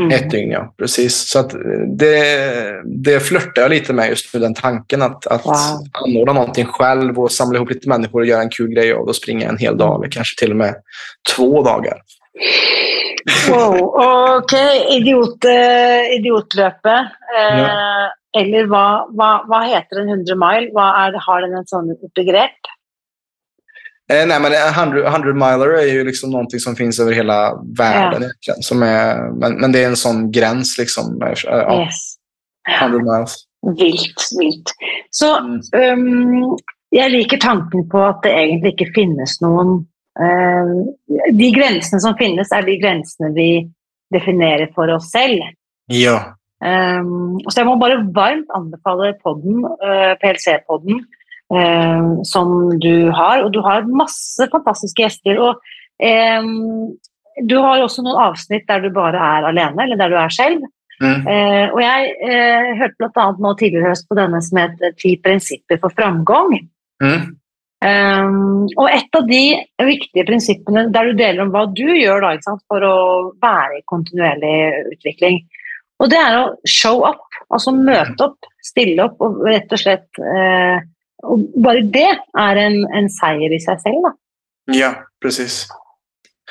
Mm. 0.00 0.10
Ett 0.10 0.30
dygn, 0.30 0.50
ja. 0.50 0.74
Precis. 0.78 1.16
Så 1.16 1.38
att 1.38 1.54
det, 1.98 2.82
det 2.84 3.20
flörtar 3.20 3.62
jag 3.62 3.70
lite 3.70 3.92
med 3.92 4.08
just 4.08 4.34
nu, 4.34 4.40
den 4.40 4.54
tanken 4.54 5.02
att, 5.02 5.26
att 5.26 5.46
wow. 5.46 5.54
anordna 5.92 6.32
någonting 6.32 6.66
själv 6.66 7.18
och 7.18 7.32
samla 7.32 7.56
ihop 7.56 7.70
lite 7.70 7.88
människor 7.88 8.20
och 8.20 8.26
göra 8.26 8.42
en 8.42 8.50
kul 8.50 8.74
grej 8.74 8.92
av 8.92 9.08
och 9.08 9.16
springa 9.16 9.48
en 9.48 9.58
hel 9.58 9.76
dag 9.76 10.00
eller 10.00 10.12
kanske 10.12 10.40
till 10.40 10.50
och 10.50 10.56
med 10.56 10.74
två 11.36 11.62
dagar. 11.62 12.02
Wow, 13.50 13.76
ok. 14.38 14.52
Idiot, 14.90 15.44
uh, 15.44 16.14
idiotløpet. 16.18 17.12
Uh, 17.34 17.58
ja. 17.58 18.12
Eller 18.34 18.66
hva, 18.66 18.86
hva, 19.14 19.28
hva, 19.46 19.60
heter 19.68 20.02
en 20.02 20.10
100 20.10 20.38
mile? 20.38 20.72
Er, 20.74 21.18
har 21.26 21.44
den 21.44 21.54
en 21.60 21.68
sånn 21.70 21.92
begrep? 22.18 22.72
Eh, 24.10 24.24
nej, 24.26 24.40
men 24.42 24.52
100, 24.52 25.06
100 25.08 25.32
miler 25.38 25.78
är 25.78 25.86
ju 25.86 26.04
liksom 26.04 26.30
någonting 26.30 26.60
som 26.60 26.76
finns 26.76 27.00
över 27.00 27.12
hela 27.12 27.54
världen. 27.78 28.30
Ja. 28.46 28.54
Som 28.60 28.82
är, 28.82 29.30
men, 29.38 29.54
men 29.54 29.72
det 29.72 29.84
är 29.84 29.86
en 29.86 29.96
sån 29.96 30.30
gräns. 30.32 30.78
Liksom, 30.78 31.16
ja. 31.20 31.80
yes. 31.80 32.16
100 32.80 32.98
miles. 32.98 33.36
Vilt, 33.78 34.28
vilt. 34.40 34.74
Så 35.10 35.38
um, 35.38 36.58
jeg 36.90 37.10
liker 37.10 37.40
tanken 37.40 37.88
på 37.88 38.02
at 38.02 38.20
det 38.26 38.34
egentlig 38.34 38.74
ikke 38.74 38.92
finnes 38.98 39.38
noen 39.40 39.78
Eh, 39.78 39.93
de 40.14 41.48
grensene 41.50 41.98
som 42.02 42.14
finnes, 42.18 42.52
er 42.54 42.66
de 42.66 42.78
grensene 42.78 43.32
vi 43.34 43.48
definerer 44.14 44.70
for 44.74 44.90
oss 44.94 45.10
selv. 45.10 45.42
Ja. 45.92 46.34
Um, 46.64 47.40
så 47.50 47.60
jeg 47.60 47.68
må 47.68 47.76
bare 47.80 48.04
varmt 48.16 48.52
anbefale 48.56 49.12
podden, 49.24 49.64
uh, 49.82 50.14
PLC-podden, 50.22 51.02
uh, 51.52 52.22
som 52.28 52.54
du 52.80 53.10
har. 53.12 53.44
Og 53.44 53.52
du 53.52 53.60
har 53.64 53.88
masse 53.90 54.48
fantastiske 54.52 55.04
gjester. 55.04 55.40
Og 55.42 55.60
du 57.44 57.54
har 57.62 57.82
også 57.82 58.02
noen 58.02 58.18
avsnitt 58.30 58.64
der 58.68 58.82
du 58.82 58.90
bare 58.94 59.18
er 59.18 59.46
alene, 59.50 59.84
eller 59.84 60.00
der 60.00 60.10
du 60.10 60.16
er 60.18 60.32
selv. 60.34 60.64
Mm. 61.02 61.26
Og 61.74 61.78
jeg 61.82 62.10
hørte 62.78 62.98
bl.a. 62.98 63.24
nå 63.42 63.52
tidligere 63.58 63.90
høst 63.90 64.06
på 64.10 64.16
denne 64.18 64.40
som 64.42 64.58
heter 64.58 64.94
Ti 64.98 65.14
prinsipper 65.22 65.78
for 65.82 65.94
framgang. 65.94 66.56
Mm. 67.02 67.32
Um, 67.84 68.64
og 68.80 68.86
et 68.88 69.16
av 69.18 69.26
de 69.28 69.42
viktige 69.84 70.24
prinsippene 70.24 70.86
der 70.94 71.10
du 71.10 71.18
deler 71.18 71.42
om 71.44 71.50
hva 71.52 71.66
du 71.68 71.84
gjør 71.84 72.24
da, 72.24 72.54
for 72.70 72.86
å 72.86 72.96
være 73.42 73.80
i 73.80 73.84
kontinuerlig 73.90 74.54
utvikling, 74.94 75.42
og 76.00 76.08
det 76.10 76.20
er 76.20 76.38
å 76.38 76.46
show 76.68 77.04
up, 77.04 77.26
altså 77.52 77.74
møte 77.76 78.30
opp, 78.30 78.48
stille 78.64 79.04
opp 79.04 79.20
og 79.24 79.42
rett 79.44 79.72
og 79.74 79.82
slett 79.82 80.22
uh, 80.22 80.80
og 81.24 81.44
Bare 81.64 81.84
det 81.88 82.10
er 82.36 82.58
en, 82.60 82.82
en, 82.92 83.06
seier 83.12 83.52
i 83.54 83.60
seg 83.62 83.78
selv, 83.80 84.04
da. 84.04 84.10
Ja, 84.76 84.90
precis. 85.24 85.62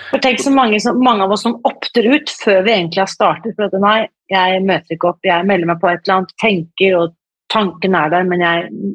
For 0.09 0.21
tenk 0.23 0.41
så 0.41 0.49
mange, 0.53 0.79
så 0.81 0.95
mange, 0.97 1.25
av 1.25 1.33
oss 1.35 1.43
som 1.45 1.59
opter 1.67 2.07
ut 2.09 2.31
før 2.41 2.63
vi 2.65 2.73
egentlig 2.73 3.03
har 3.03 3.11
startet. 3.11 3.53
For 3.57 3.67
at 3.67 3.83
nei, 3.83 4.07
jeg 4.33 4.63
møter 4.65 4.95
ikke 4.95 5.11
opp, 5.11 5.21
jeg 5.27 5.45
melder 5.49 5.69
meg 5.69 5.81
på 5.83 5.91
et 5.91 6.01
eller 6.01 6.15
annet, 6.15 6.33
tenker 6.41 6.97
og 6.97 7.13
tanken 7.53 7.97
er 7.99 8.09
der, 8.15 8.25
men 8.25 8.41
jeg 8.41 8.87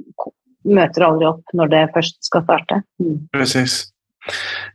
möter 0.74 1.02
aldrig 1.02 1.28
upp 1.28 1.44
när 1.52 1.66
det 1.66 1.90
först 1.94 2.24
ska 2.24 2.42
starta. 2.42 2.74
Mm. 2.74 3.28
Precis. 3.32 3.84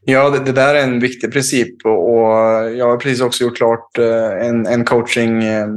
Ja, 0.06 0.30
det, 0.30 0.40
det, 0.40 0.52
där 0.52 0.76
är 0.76 0.84
en 0.84 1.00
viktig 1.00 1.34
princip 1.34 1.86
och 1.86 2.34
jag 2.78 2.90
har 2.90 2.98
precis 2.98 3.22
också 3.22 3.44
gjort 3.44 3.58
klart 3.58 3.98
eh, 3.98 4.48
en, 4.48 4.68
en 4.68 4.86
coaching 4.86 5.44
eh, 5.44 5.68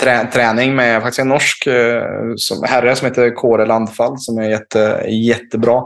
trä, 0.00 0.26
träning 0.32 0.74
med 0.74 1.02
faktiskt 1.02 1.18
en 1.18 1.28
norsk 1.28 1.66
eh, 1.66 2.04
som, 2.36 2.64
herre 2.64 2.96
som 2.96 3.06
heter 3.06 3.34
Kåre 3.34 3.66
Landfall 3.66 4.18
som 4.18 4.38
är 4.38 4.50
jätte, 4.50 5.04
jättebra. 5.08 5.82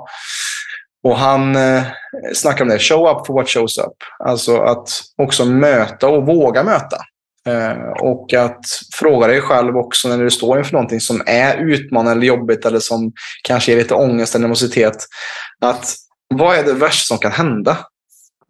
Och 1.02 1.16
han 1.16 1.56
eh, 1.56 1.82
snackar 2.34 2.64
om 2.64 2.68
det, 2.68 2.78
show 2.78 3.08
up 3.08 3.26
for 3.26 3.34
what 3.34 3.48
shows 3.48 3.78
up. 3.78 3.96
Alltså 4.18 4.56
att 4.56 4.88
också 5.16 5.44
möta 5.44 6.08
och 6.08 6.26
våga 6.26 6.62
möta. 6.62 6.96
Eh, 7.46 7.90
och 8.00 8.34
att 8.34 8.64
fråga 8.94 9.26
dig 9.26 9.40
själv 9.40 9.76
också 9.76 10.08
när 10.08 10.24
du 10.24 10.30
står 10.30 10.58
inför 10.58 10.72
någonting 10.72 11.00
som 11.00 11.22
är 11.26 11.56
utmanande 11.56 12.12
eller 12.12 12.26
jobbigt 12.26 12.66
eller 12.66 12.78
som 12.78 13.12
kanske 13.42 13.72
ger 13.72 13.78
lite 13.78 13.94
ångest 13.94 14.34
eller 14.34 14.42
nervositet. 14.42 14.96
Att 15.60 15.94
vad 16.34 16.56
är 16.56 16.64
det 16.64 16.72
värsta 16.72 17.06
som 17.06 17.18
kan 17.18 17.32
hända? 17.32 17.78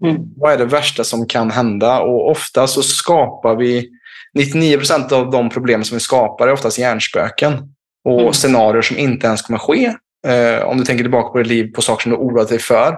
Mm. 0.05 0.17
Vad 0.37 0.53
är 0.53 0.59
det 0.59 0.65
värsta 0.65 1.05
som 1.05 1.27
kan 1.27 1.51
hända? 1.51 2.01
Och 2.01 2.31
ofta 2.31 2.67
så 2.67 2.83
skapar 2.83 3.57
vi 3.57 3.89
99 4.35 4.77
procent 4.77 5.13
av 5.13 5.31
de 5.31 5.51
problem 5.51 5.85
som 5.85 5.97
vi 5.97 6.01
skapar 6.01 6.49
är 6.49 6.53
oftast 6.53 6.79
hjärnspöken 6.79 7.59
och 8.05 8.21
mm. 8.21 8.33
scenarier 8.33 8.83
som 8.83 8.99
inte 8.99 9.27
ens 9.27 9.43
kommer 9.43 9.59
ske. 9.59 9.93
Eh, 10.27 10.65
om 10.65 10.79
du 10.79 10.85
tänker 10.85 11.05
tillbaka 11.05 11.29
på 11.29 11.39
ditt 11.39 11.47
liv 11.47 11.73
på 11.75 11.83
saker 11.83 12.03
som 12.03 12.13
du 12.13 12.19
oroat 12.19 12.49
dig 12.49 12.59
för. 12.59 12.97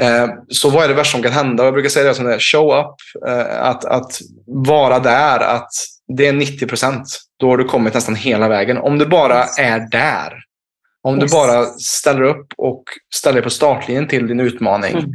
Eh, 0.00 0.28
så 0.48 0.70
vad 0.70 0.84
är 0.84 0.88
det 0.88 0.94
värsta 0.94 1.12
som 1.12 1.22
kan 1.22 1.32
hända? 1.32 1.64
Jag 1.64 1.74
brukar 1.74 1.90
säga 1.90 2.08
det 2.08 2.14
som 2.14 2.24
det 2.24 2.40
show 2.40 2.78
up. 2.78 3.26
Eh, 3.28 3.62
att, 3.62 3.84
att 3.84 4.20
vara 4.46 4.98
där, 4.98 5.40
att 5.40 5.70
det 6.08 6.26
är 6.26 6.32
90 6.32 6.66
procent. 6.66 7.20
Då 7.36 7.50
har 7.50 7.56
du 7.56 7.64
kommit 7.64 7.94
nästan 7.94 8.14
hela 8.14 8.48
vägen. 8.48 8.78
Om 8.78 8.98
du 8.98 9.06
bara 9.06 9.44
är 9.44 9.90
där. 9.90 10.32
Om 11.02 11.14
yes. 11.14 11.30
du 11.30 11.36
bara 11.36 11.64
ställer 11.64 12.22
upp 12.22 12.46
och 12.56 12.84
ställer 13.14 13.34
dig 13.34 13.42
på 13.42 13.50
startlinjen 13.50 14.08
till 14.08 14.26
din 14.26 14.40
utmaning. 14.40 14.92
Mm. 14.92 15.10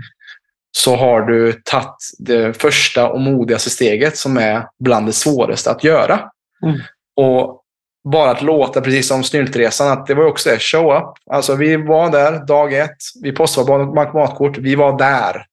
Så 0.77 0.95
har 0.95 1.21
du 1.21 1.53
tagit 1.53 1.95
det 2.19 2.61
första 2.61 3.09
och 3.09 3.21
modigaste 3.21 3.69
steget 3.69 4.17
som 4.17 4.37
är 4.37 4.67
bland 4.79 5.05
det 5.05 5.13
svåraste 5.13 5.71
att 5.71 5.83
göra. 5.83 6.19
Mm. 6.65 6.79
Och 7.15 7.60
bara 8.03 8.31
att 8.31 8.41
låta, 8.41 8.81
precis 8.81 9.07
som 9.07 9.23
Snyltresan, 9.23 9.91
att 9.91 10.07
det 10.07 10.13
var 10.13 10.25
också 10.25 10.49
det, 10.49 10.61
show 10.61 10.97
up. 10.97 11.13
Alltså 11.31 11.55
vi 11.55 11.77
var 11.77 12.11
där 12.11 12.45
dag 12.45 12.73
ett, 12.73 12.97
vi 13.21 13.31
postade 13.31 13.67
på 13.67 13.85
bankomatkort, 13.85 14.57
vi 14.57 14.75
var 14.75 14.97
där. 14.97 15.45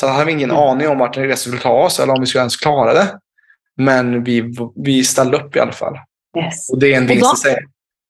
Så 0.00 0.06
hade 0.06 0.24
vi 0.24 0.32
ingen 0.32 0.50
mm. 0.50 0.62
aning 0.62 0.88
om 0.88 0.98
vart 0.98 1.16
resan 1.16 1.36
skulle 1.36 1.58
ta 1.58 1.72
oss 1.72 2.00
eller 2.00 2.12
om 2.12 2.20
vi 2.20 2.26
skulle 2.26 2.42
ens 2.42 2.56
klara 2.56 2.94
det. 2.94 3.18
Men 3.76 4.24
vi, 4.24 4.54
vi 4.76 5.04
ställde 5.04 5.36
upp 5.36 5.56
i 5.56 5.60
alla 5.60 5.72
fall. 5.72 5.98
Yes. 6.44 6.70
Och 6.72 6.78
det 6.78 6.92
är 6.92 6.96
en 6.96 7.06
vinst 7.06 7.34
i 7.34 7.36
sig. 7.36 7.56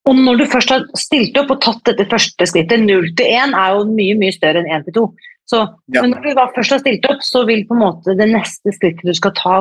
Og 0.06 0.14
når 0.14 0.36
du 0.38 0.44
først 0.46 0.70
har 0.70 0.84
stilt 0.98 1.36
opp 1.40 1.50
og 1.50 1.62
tatt 1.64 1.82
dette 1.88 2.06
første 2.10 2.46
skrittet 2.46 2.84
Null 2.84 3.08
til 3.18 3.26
én 3.26 3.56
er 3.58 3.74
jo 3.74 3.86
mye 3.90 4.14
mye 4.18 4.34
større 4.34 4.62
enn 4.62 4.70
én 4.70 4.84
til 4.86 4.94
to. 4.94 5.06
Så, 5.50 5.64
ja. 5.94 6.02
Men 6.02 6.14
når 6.14 6.22
du 6.22 6.44
først 6.54 6.74
har 6.74 6.82
stilt 6.82 7.06
opp, 7.10 7.24
så 7.26 7.42
vil 7.46 7.64
på 7.66 7.74
en 7.74 7.82
måte 7.82 8.14
det 8.18 8.28
neste 8.30 8.74
skrittet 8.74 9.06
du 9.06 9.14
skal 9.18 9.34
ta, 9.38 9.56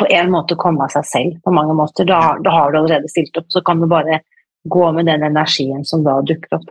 på 0.00 0.08
en 0.10 0.32
måte 0.32 0.58
komme 0.60 0.86
av 0.86 0.94
seg 0.94 1.06
selv. 1.08 1.38
på 1.44 1.54
mange 1.54 1.76
måter. 1.76 2.08
Da, 2.08 2.36
da 2.44 2.56
har 2.56 2.72
du 2.72 2.80
allerede 2.80 3.10
stilt 3.12 3.36
opp. 3.38 3.48
Så 3.48 3.62
kan 3.66 3.80
du 3.80 3.86
bare 3.90 4.20
gå 4.68 4.92
med 4.92 5.06
den 5.06 5.22
energien 5.28 5.84
som 5.84 6.04
da 6.04 6.20
dukker 6.26 6.58
opp. 6.58 6.68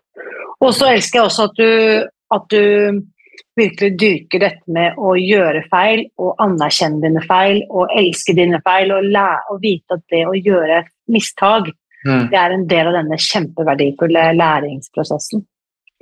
Og 0.60 0.74
så 0.76 0.92
elsker 0.92 1.20
jeg 1.20 1.30
også 1.30 1.48
at 1.50 1.56
du, 1.58 2.10
at 2.36 2.50
du 2.52 3.02
virkelig 3.60 3.92
dyrker 4.00 4.44
dette 4.44 4.72
med 4.72 4.98
å 5.00 5.16
gjøre 5.18 5.66
feil 5.72 6.06
og 6.20 6.42
anerkjenne 6.44 7.02
dine 7.04 7.24
feil 7.28 7.62
og 7.70 7.92
elske 7.98 8.36
dine 8.36 8.60
feil 8.66 8.92
og, 8.96 9.08
lære, 9.08 9.46
og 9.52 9.62
vite 9.64 9.98
at 9.98 10.04
det 10.12 10.26
å 10.28 10.36
gjøre 10.36 10.84
mistak 11.12 11.72
Mm. 12.06 12.30
Det 12.30 12.36
är 12.36 12.50
en 12.52 12.68
del 12.68 12.88
av 12.88 12.94
den 12.94 13.18
kjempevärdefulla 13.18 14.32
läringsprocessen. 14.32 15.42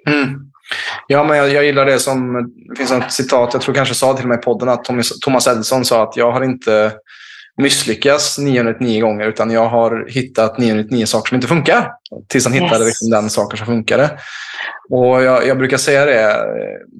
Mm. 0.08 0.52
Ja, 1.08 1.24
men 1.24 1.38
jag, 1.38 1.50
jag, 1.50 1.66
gillar 1.66 1.86
det 1.86 2.00
som, 2.00 2.34
det 2.70 2.76
finns 2.76 2.92
ett 2.92 3.12
citat, 3.12 3.54
jag 3.54 3.62
tror 3.62 3.76
kanske 3.76 3.96
sa 3.96 4.14
till 4.14 4.28
mig 4.28 4.38
i 4.38 4.42
podden 4.42 4.70
att 4.70 4.86
Thomas, 5.22 5.48
Edison 5.48 5.86
sa 5.86 6.04
att 6.04 6.18
jag 6.18 6.32
har 6.32 6.44
inte 6.44 6.92
misslyckats 7.58 8.38
909 8.38 9.02
gånger 9.02 9.28
utan 9.28 9.52
jag 9.52 9.68
har 9.68 10.06
hittat 10.10 10.58
909 10.58 11.06
saker 11.06 11.30
som 11.30 11.36
inte 11.36 11.48
funkar. 11.48 11.92
Tills 12.28 12.46
han 12.46 12.54
hittade 12.54 12.86
yes. 12.86 12.86
liksom 12.86 13.10
den 13.10 13.30
saker 13.30 13.58
som 13.58 13.66
funkade. 13.66 14.20
Och 14.90 15.24
jag, 15.24 15.48
jag, 15.48 15.58
brukar 15.58 15.78
säga 15.78 16.06
det, 16.06 16.38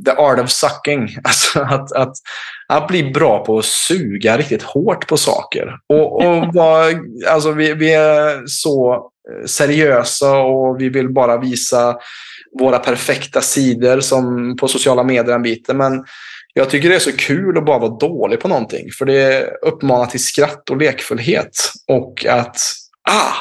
the 0.06 0.12
art 0.12 0.40
of 0.40 0.50
sucking. 0.50 1.10
Alltså 1.24 1.60
att, 1.60 1.92
att, 1.92 2.14
att 2.68 2.88
bli 2.88 3.12
bra 3.12 3.46
på 3.46 3.58
att 3.58 3.66
suga 3.66 4.38
riktigt 4.38 4.64
hårt 4.64 5.08
på 5.08 5.18
saker. 5.18 5.78
Och, 5.90 6.26
och 6.26 6.46
var, 6.54 6.94
alltså 7.28 7.52
vi, 7.52 7.74
vi 7.74 7.94
är 7.94 8.44
så 8.48 9.10
seriösa 9.46 10.38
och 10.38 10.82
vi 10.82 10.90
vill 10.90 11.10
bara 11.10 11.38
visa 11.38 11.98
våra 12.60 12.80
perfekta 12.80 13.42
sidor 13.42 14.00
som 14.00 14.56
på 14.58 14.68
sociala 14.68 15.04
medier 15.04 15.36
en 15.36 15.42
bit. 15.42 15.70
Men 15.74 16.06
jag 16.54 16.70
tycker 16.70 16.90
det 16.90 16.96
är 16.96 17.00
så 17.00 17.18
kul 17.18 17.58
att 17.58 17.66
bara 17.66 17.80
vara 17.80 17.98
dålig 17.98 18.40
på 18.40 18.48
någonting. 18.48 18.88
För 18.98 19.06
det 19.06 19.50
uppmanar 19.62 20.06
till 20.06 20.24
skratt 20.24 20.70
och 20.70 20.78
lekfullhet. 20.78 21.72
Och 21.88 22.26
att, 22.26 22.58
ah, 23.10 23.34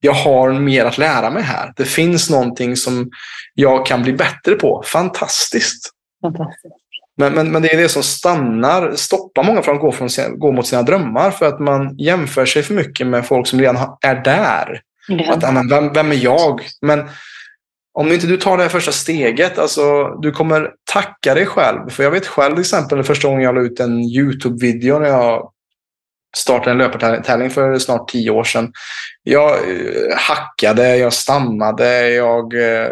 jag 0.00 0.12
har 0.12 0.52
mer 0.52 0.84
att 0.84 0.98
lära 0.98 1.30
mig 1.30 1.42
här. 1.42 1.72
Det 1.76 1.84
finns 1.84 2.30
någonting 2.30 2.76
som 2.76 3.10
jag 3.54 3.86
kan 3.86 4.02
bli 4.02 4.12
bättre 4.12 4.54
på. 4.54 4.82
Fantastiskt. 4.86 5.90
Fantastiskt. 6.22 6.74
Men, 7.16 7.32
men, 7.32 7.50
men 7.50 7.62
det 7.62 7.72
är 7.72 7.76
det 7.76 7.88
som 7.88 8.02
stannar, 8.02 8.92
stoppar 8.96 9.44
många 9.44 9.62
från 9.62 9.74
att 9.74 9.80
gå, 9.80 9.92
från 9.92 10.10
sina, 10.10 10.28
gå 10.28 10.52
mot 10.52 10.66
sina 10.66 10.82
drömmar. 10.82 11.30
För 11.30 11.46
att 11.46 11.60
man 11.60 11.98
jämför 11.98 12.46
sig 12.46 12.62
för 12.62 12.74
mycket 12.74 13.06
med 13.06 13.26
folk 13.26 13.46
som 13.46 13.60
redan 13.60 13.96
är 14.00 14.14
där. 14.14 14.80
Ja. 15.08 15.32
Att, 15.32 15.54
men, 15.54 15.68
vem, 15.68 15.92
vem 15.92 16.12
är 16.12 16.16
jag? 16.16 16.60
Men 16.82 17.08
om 17.98 18.12
inte 18.12 18.26
du 18.26 18.36
tar 18.36 18.56
det 18.56 18.62
här 18.62 18.70
första 18.70 18.92
steget, 18.92 19.58
alltså 19.58 20.08
du 20.22 20.32
kommer 20.32 20.70
tacka 20.92 21.34
dig 21.34 21.46
själv. 21.46 21.90
För 21.90 22.02
jag 22.02 22.10
vet 22.10 22.26
själv 22.26 22.54
till 22.54 22.60
exempel 22.60 23.04
första 23.04 23.28
gången 23.28 23.42
jag 23.42 23.54
la 23.54 23.60
ut 23.60 23.80
en 23.80 24.00
YouTube-video 24.00 24.98
när 24.98 25.08
jag 25.08 25.50
startade 26.36 26.70
en 26.70 26.78
löpartävling 26.78 27.50
för 27.50 27.78
snart 27.78 28.08
tio 28.08 28.30
år 28.30 28.44
sedan. 28.44 28.72
Jag 29.22 29.50
eh, 29.50 30.16
hackade, 30.16 30.96
jag 30.96 31.12
stammade, 31.12 32.08
jag, 32.08 32.54
eh, 32.54 32.90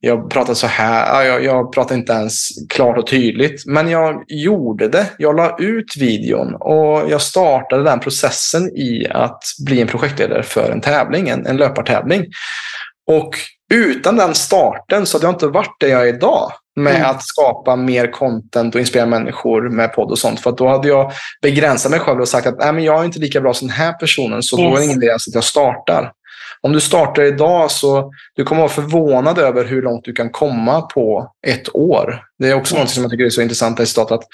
jag 0.00 0.30
pratade 0.30 0.56
så 0.56 0.66
här. 0.66 1.24
Jag, 1.24 1.44
jag 1.44 1.72
pratade 1.72 2.00
inte 2.00 2.12
ens 2.12 2.48
klart 2.68 2.98
och 2.98 3.06
tydligt. 3.06 3.66
Men 3.66 3.88
jag 3.88 4.24
gjorde 4.28 4.88
det. 4.88 5.06
Jag 5.18 5.36
la 5.36 5.56
ut 5.58 5.96
videon 5.96 6.54
och 6.54 7.10
jag 7.10 7.20
startade 7.22 7.82
den 7.82 8.00
processen 8.00 8.76
i 8.76 9.06
att 9.10 9.42
bli 9.66 9.80
en 9.80 9.88
projektledare 9.88 10.42
för 10.42 10.70
en 10.70 10.80
tävling, 10.80 11.28
en, 11.28 11.46
en 11.46 11.56
löpartävling. 11.56 12.26
Och 13.06 13.36
utan 13.74 14.16
den 14.16 14.34
starten 14.34 15.06
så 15.06 15.16
hade 15.16 15.26
jag 15.26 15.34
inte 15.34 15.46
varit 15.46 15.76
där 15.80 15.88
jag 15.88 16.02
är 16.02 16.14
idag 16.14 16.52
med 16.76 16.96
mm. 16.96 17.10
att 17.10 17.22
skapa 17.22 17.76
mer 17.76 18.12
content 18.12 18.74
och 18.74 18.80
inspirera 18.80 19.06
människor 19.06 19.68
med 19.68 19.92
podd 19.92 20.10
och 20.10 20.18
sånt. 20.18 20.40
För 20.40 20.52
då 20.52 20.68
hade 20.68 20.88
jag 20.88 21.12
begränsat 21.42 21.90
mig 21.90 22.00
själv 22.00 22.20
och 22.20 22.28
sagt 22.28 22.46
att 22.46 22.58
Nej, 22.58 22.72
men 22.72 22.84
jag 22.84 23.00
är 23.00 23.04
inte 23.04 23.18
lika 23.18 23.40
bra 23.40 23.54
som 23.54 23.68
den 23.68 23.76
här 23.76 23.92
personen, 23.92 24.42
så 24.42 24.60
yes. 24.60 24.70
då 24.70 24.76
är 24.76 24.78
det 24.78 24.84
ingen 24.84 25.02
idé 25.02 25.10
att 25.10 25.34
jag 25.34 25.44
startar. 25.44 26.12
Om 26.60 26.72
du 26.72 26.80
startar 26.80 27.22
idag 27.22 27.70
så 27.70 28.12
du 28.34 28.44
kommer 28.44 28.60
vara 28.60 28.72
förvånad 28.72 29.38
över 29.38 29.64
hur 29.64 29.82
långt 29.82 30.04
du 30.04 30.12
kan 30.12 30.30
komma 30.30 30.82
på 30.82 31.32
ett 31.46 31.74
år. 31.74 32.22
Det 32.38 32.48
är 32.48 32.54
också 32.54 32.74
yes. 32.74 32.82
något 32.82 32.90
som 32.90 33.02
jag 33.02 33.10
tycker 33.10 33.24
är 33.24 33.30
så 33.30 33.42
intressant 33.42 33.80
i 33.80 33.86
stat 33.86 34.12
att 34.12 34.24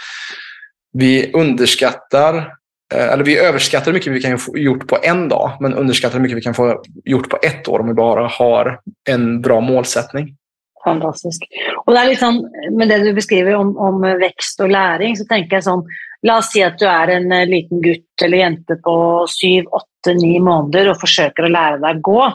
vi 0.92 1.32
underskattar 1.32 2.52
eller 2.94 3.24
vi 3.24 3.38
överskattar 3.38 3.86
hur 3.86 3.92
mycket 3.92 4.12
vi 4.12 4.20
kan 4.20 4.38
få 4.38 4.58
gjort 4.58 4.86
på 4.86 4.98
en 5.02 5.28
dag, 5.28 5.56
men 5.60 5.74
underskattar 5.74 6.14
hur 6.14 6.22
mycket 6.22 6.36
vi 6.36 6.42
kan 6.42 6.54
få 6.54 6.82
gjort 7.04 7.28
på 7.28 7.38
ett 7.42 7.68
år 7.68 7.80
om 7.80 7.88
vi 7.88 7.94
bara 7.94 8.26
har 8.26 8.80
en 9.08 9.40
bra 9.40 9.60
målsättning. 9.60 10.36
Fantastiskt. 10.84 11.42
Och 11.84 11.92
det 11.92 11.98
är 11.98 12.06
liksom, 12.06 12.50
med 12.70 12.88
det 12.88 12.98
du 12.98 13.12
beskriver 13.12 13.54
om, 13.54 13.76
om 13.76 14.00
växt 14.00 14.60
och 14.60 14.68
läring 14.68 15.16
så 15.16 15.24
tänker 15.24 15.56
jag 15.56 15.64
som, 15.64 15.86
låt 16.22 16.38
oss 16.38 16.52
säga 16.52 16.66
att 16.66 16.78
du 16.78 16.86
är 16.86 17.08
en 17.08 17.32
eh, 17.32 17.46
liten 17.46 17.82
gutt 17.82 18.22
eller 18.24 18.38
jente 18.38 18.76
på 18.76 19.26
7, 19.42 19.64
8, 19.64 19.84
9 20.22 20.40
månader 20.40 20.90
och 20.90 21.00
försöker 21.00 21.42
att 21.42 21.50
lära 21.50 21.78
dig 21.78 22.00
gå. 22.00 22.32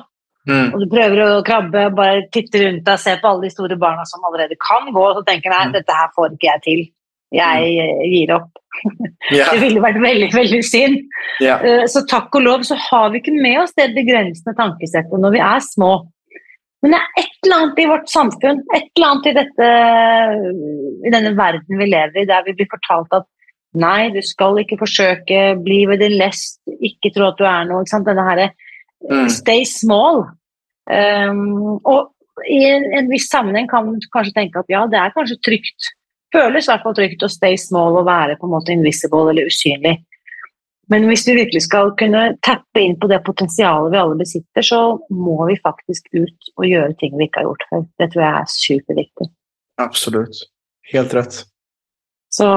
Mm. 0.50 0.74
Och 0.74 0.80
du 0.80 0.90
prövar 0.90 1.18
att 1.18 1.46
krabba, 1.46 1.90
bara 1.90 2.22
titta 2.32 2.58
runt 2.58 2.90
och 2.90 3.00
se 3.00 3.16
på 3.16 3.28
alla 3.28 3.42
de 3.42 3.50
stora 3.50 3.76
barnen 3.76 4.06
som 4.06 4.38
redan 4.38 4.56
kan 4.70 4.94
gå 4.94 5.04
och 5.10 5.16
så 5.16 5.24
tänker 5.24 5.50
nej, 5.50 5.62
mm. 5.62 5.72
detta 5.72 5.94
här 5.94 6.10
får 6.16 6.32
inte 6.32 6.46
jag 6.46 6.62
till. 6.62 6.88
Jag 7.32 7.58
mm. 7.58 8.02
ger 8.12 8.34
upp. 8.36 8.58
Yeah. 9.32 9.52
Det 9.54 9.60
ville 9.62 9.82
vært 9.84 10.00
veldig 10.02 10.30
veldig 10.34 10.62
synd. 10.66 11.04
Yeah. 11.44 11.86
Så 11.92 12.04
takk 12.10 12.34
og 12.40 12.46
lov 12.46 12.64
så 12.68 12.78
har 12.90 13.12
vi 13.12 13.22
ikke 13.22 13.36
med 13.36 13.62
oss 13.64 13.76
det 13.78 13.92
begrensende 13.96 14.56
tankesettet 14.58 15.22
når 15.22 15.36
vi 15.36 15.44
er 15.44 15.64
små. 15.64 15.92
Men 16.82 16.96
det 16.96 17.00
er 17.00 17.22
et 17.22 17.46
eller 17.46 17.58
annet 17.60 17.82
i 17.84 17.90
vårt 17.92 18.10
samfunn, 18.10 18.64
et 18.74 18.88
eller 18.98 19.08
annet 19.12 19.28
i, 19.30 19.34
dette, 19.38 19.68
i 21.06 21.14
denne 21.14 21.34
verden 21.38 21.78
vi 21.78 21.88
lever 21.92 22.24
i, 22.24 22.30
der 22.30 22.48
vi 22.48 22.56
blir 22.58 22.70
fortalt 22.72 23.14
at 23.20 23.28
nei, 23.78 24.10
du 24.12 24.20
skal 24.26 24.58
ikke 24.60 24.80
forsøke, 24.82 25.44
bli 25.62 25.84
ved 25.88 26.02
din 26.02 26.18
lest, 26.20 26.58
ikke 26.82 27.14
tro 27.14 27.30
at 27.30 27.38
du 27.40 27.46
er 27.48 27.70
noe. 27.70 27.86
Denne 27.86 28.26
herre 28.28 28.50
mm. 29.06 29.30
stay 29.32 29.62
small. 29.70 30.26
Um, 30.90 31.78
og 31.86 32.10
i 32.50 32.64
en, 32.66 32.90
en 32.98 33.12
viss 33.12 33.30
sammenheng 33.30 33.70
kan 33.70 33.86
man 33.86 34.02
kanskje 34.12 34.34
tenke 34.40 34.64
at 34.64 34.74
ja, 34.74 34.88
det 34.90 34.98
er 35.00 35.14
kanskje 35.14 35.38
trygt 35.46 35.92
føles 36.34 36.68
i 36.68 36.72
hvert 36.72 36.86
fall 36.86 36.96
trygt 36.98 37.26
å 37.26 37.32
stay 37.32 37.60
small 37.60 38.00
og 38.00 38.08
være 38.08 38.38
på 38.40 38.48
en 38.48 38.56
måte 38.56 38.74
invisible 38.76 39.30
eller 39.32 39.50
usynlig. 39.52 39.98
Men 40.92 41.06
hvis 41.08 41.24
vi 41.28 41.38
virkelig 41.38 41.62
skal 41.68 41.94
kunne 42.00 42.24
tappe 42.44 42.82
inn 42.84 42.98
på 43.00 43.08
det 43.08 43.22
potensialet 43.24 43.94
vi 43.94 44.00
alle 44.02 44.18
besitter, 44.20 44.66
så 44.66 44.80
må 45.14 45.38
vi 45.48 45.60
faktisk 45.64 46.10
ut 46.12 46.50
og 46.58 46.68
gjøre 46.68 46.98
ting 47.00 47.16
vi 47.16 47.30
ikke 47.30 47.44
har 47.44 47.48
gjort 47.48 47.64
før. 47.70 47.86
Det 48.02 48.10
tror 48.12 48.26
jeg 48.26 48.34
er 48.42 48.52
superviktig. 48.56 49.30
Absolutt. 49.80 50.42
Helt 50.92 51.16
rett. 51.16 51.40
Så 52.32 52.48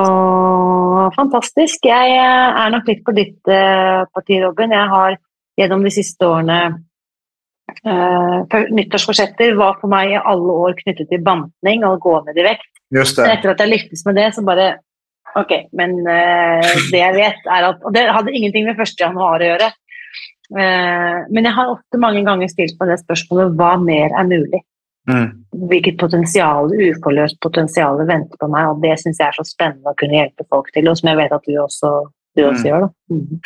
fantastisk. 1.15 1.87
Jeg 1.87 2.19
er 2.19 2.75
nok 2.75 2.91
litt 2.91 3.05
på 3.07 3.15
ditt 3.15 3.51
uh, 3.51 4.03
parti, 4.15 4.39
Robin. 4.43 4.75
Jeg 4.75 4.91
har 4.91 5.17
gjennom 5.59 5.87
de 5.87 5.95
siste 5.95 6.27
årene 6.27 6.59
uh, 7.87 8.61
Nyttårsforsetter 8.75 9.55
var 9.59 9.79
for 9.81 9.91
meg 9.91 10.15
i 10.15 10.21
alle 10.21 10.59
år 10.67 10.79
knyttet 10.83 11.11
til 11.11 11.23
bantning 11.27 11.87
og 11.87 12.01
gå 12.03 12.17
ned 12.27 12.39
i 12.39 12.47
vekt. 12.47 12.71
Just 12.97 13.17
det. 13.17 13.41
Men 13.43 13.51
att 13.51 13.61
jag 13.61 13.69
lyckades 13.69 14.05
med 14.05 14.15
det 14.15 14.35
så 14.35 14.43
bara 14.43 14.75
Okej, 15.37 15.57
okay, 15.57 15.69
men 15.73 15.91
uh, 15.91 16.65
det 16.93 16.99
jag 16.99 17.15
vet 17.15 17.47
är 17.51 17.63
att 17.63 17.85
Och 17.85 17.93
det 17.93 18.11
hade 18.11 18.33
ingenting 18.33 18.65
med 18.65 18.81
1 18.81 19.01
januari 19.01 19.45
att 19.45 19.61
göra. 19.61 19.67
Uh, 20.59 21.27
men 21.31 21.45
jag 21.45 21.53
har 21.53 21.71
ofta 21.71 21.99
många 21.99 22.23
gånger 22.23 22.49
ställt 22.49 22.79
på 22.79 22.85
det 22.85 22.99
spörsmålet 22.99 23.59
vad 23.59 23.83
mer 23.83 24.07
är 24.21 24.25
möjligt? 24.25 24.67
Mm. 25.13 25.31
Vilket 25.71 25.99
potential, 25.99 26.67
oförlöst 26.67 27.41
potential 27.41 28.07
väntar 28.07 28.37
på 28.37 28.49
mig 28.49 28.67
och 28.67 28.81
det 28.81 29.01
syns 29.01 29.19
jag 29.19 29.29
är 29.29 29.33
så 29.33 29.45
spännande 29.45 29.91
att 29.91 29.97
kunna 29.97 30.15
hjälpa 30.15 30.45
folk 30.51 30.73
till 30.73 30.89
och 30.89 30.99
som 30.99 31.09
jag 31.09 31.17
vet 31.17 31.33
att 31.33 31.43
du 31.45 31.59
också, 31.59 32.11
du 32.35 32.49
också 32.49 32.67
mm. 32.67 32.69
gör. 32.69 32.91
Mm. 33.11 33.41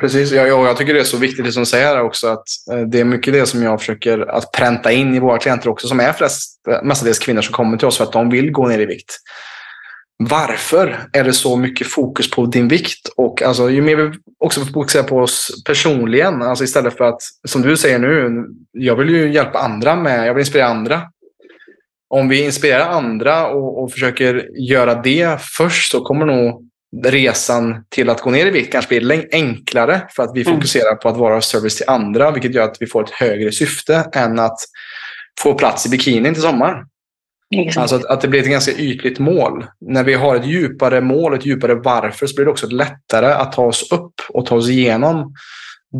Precis, 0.00 0.32
jag, 0.32 0.48
jag 0.48 0.76
tycker 0.76 0.94
det 0.94 1.00
är 1.00 1.04
så 1.04 1.16
viktigt 1.16 1.44
det 1.44 1.52
som 1.52 1.66
säger 1.66 2.00
också 2.00 2.28
att 2.28 2.44
eh, 2.72 2.80
det 2.80 3.00
är 3.00 3.04
mycket 3.04 3.34
det 3.34 3.46
som 3.46 3.62
jag 3.62 3.80
försöker 3.80 4.18
att 4.18 4.52
pränta 4.52 4.92
in 4.92 5.14
i 5.14 5.18
våra 5.18 5.38
klienter 5.38 5.68
också 5.68 5.88
som 5.88 6.00
är 6.00 6.12
flest, 6.12 6.68
eh, 6.68 6.82
mestadels 6.82 7.18
kvinnor 7.18 7.42
som 7.42 7.52
kommer 7.52 7.76
till 7.76 7.88
oss 7.88 7.96
för 7.96 8.04
att 8.04 8.12
de 8.12 8.30
vill 8.30 8.50
gå 8.50 8.68
ner 8.68 8.78
i 8.78 8.86
vikt. 8.86 9.16
Varför 10.16 10.98
är 11.12 11.24
det 11.24 11.32
så 11.32 11.56
mycket 11.56 11.86
fokus 11.86 12.30
på 12.30 12.46
din 12.46 12.68
vikt? 12.68 13.08
Och 13.16 13.42
alltså, 13.42 13.70
ju 13.70 13.82
mer 13.82 13.96
vi 13.96 14.18
också 14.38 14.60
fokuserar 14.64 15.02
på 15.02 15.18
oss 15.18 15.62
personligen, 15.66 16.42
alltså 16.42 16.64
istället 16.64 16.96
för 16.96 17.04
att, 17.04 17.20
som 17.48 17.62
du 17.62 17.76
säger 17.76 17.98
nu, 17.98 18.44
jag 18.72 18.96
vill 18.96 19.08
ju 19.08 19.32
hjälpa 19.32 19.58
andra 19.58 19.96
med, 19.96 20.28
jag 20.28 20.34
vill 20.34 20.40
inspirera 20.40 20.66
andra. 20.66 21.02
Om 22.08 22.28
vi 22.28 22.44
inspirerar 22.44 22.88
andra 22.88 23.48
och, 23.48 23.82
och 23.82 23.92
försöker 23.92 24.48
göra 24.68 24.94
det 24.94 25.40
först 25.40 25.90
så 25.90 26.00
kommer 26.00 26.26
nog 26.26 26.68
resan 27.04 27.84
till 27.88 28.10
att 28.10 28.20
gå 28.20 28.30
ner 28.30 28.46
i 28.46 28.50
vikt 28.50 28.72
kanske 28.72 29.00
blir 29.00 29.28
enklare 29.32 30.02
för 30.16 30.22
att 30.22 30.30
vi 30.34 30.42
Mm. 30.42 30.54
fokuserar 30.54 30.94
på 30.94 31.08
att 31.08 31.16
vara 31.16 31.36
av 31.36 31.40
service 31.40 31.76
till 31.76 31.88
andra, 31.88 32.30
vilket 32.30 32.54
gör 32.54 32.64
att 32.64 32.76
vi 32.80 32.86
får 32.86 33.04
ett 33.04 33.10
högre 33.10 33.52
syfte 33.52 34.10
än 34.14 34.38
att 34.38 34.58
få 35.40 35.54
plats 35.54 35.86
i 35.86 35.88
bikinin 35.88 36.34
till 36.34 36.42
sommaren. 36.42 36.86
Ikke 37.54 37.72
sant? 37.72 37.82
Alltså 37.82 37.96
att, 37.96 38.04
att 38.04 38.20
det 38.20 38.28
blir 38.28 38.40
ett 38.40 38.48
ganska 38.50 38.72
ytligt 38.72 39.18
mål. 39.18 39.66
När 39.80 40.04
vi 40.04 40.14
har 40.14 40.36
ett 40.36 40.46
djupare 40.46 41.00
mål, 41.00 41.34
ett 41.34 41.46
djupare 41.46 41.74
varför, 41.74 42.26
så 42.26 42.34
blir 42.34 42.44
det 42.44 42.50
också 42.50 42.66
lättare 42.66 43.26
att 43.32 43.52
ta 43.52 43.62
oss 43.66 43.92
upp 43.92 44.14
och 44.28 44.46
ta 44.46 44.56
oss 44.56 44.68
igenom 44.68 45.34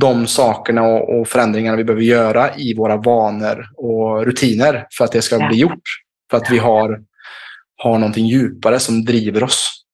de 0.00 0.26
sakerna 0.26 0.82
och, 0.82 1.20
och 1.20 1.28
förändringarna 1.28 1.76
vi 1.76 1.84
behöver 1.84 2.02
göra 2.02 2.56
i 2.56 2.74
våra 2.74 2.96
vanor 2.96 3.66
och 3.76 4.24
rutiner 4.26 4.86
för 4.98 5.04
att 5.04 5.12
det 5.12 5.22
ska 5.22 5.38
Ja. 5.40 5.48
bli 5.48 5.56
gjort. 5.58 5.82
För 6.30 6.36
att 6.36 6.50
vi 6.50 6.58
har, 6.58 7.00
har 7.76 7.98
någonting 7.98 8.26
djupare 8.26 8.80
som 8.80 9.04
driver 9.04 9.42
oss. 9.44 9.84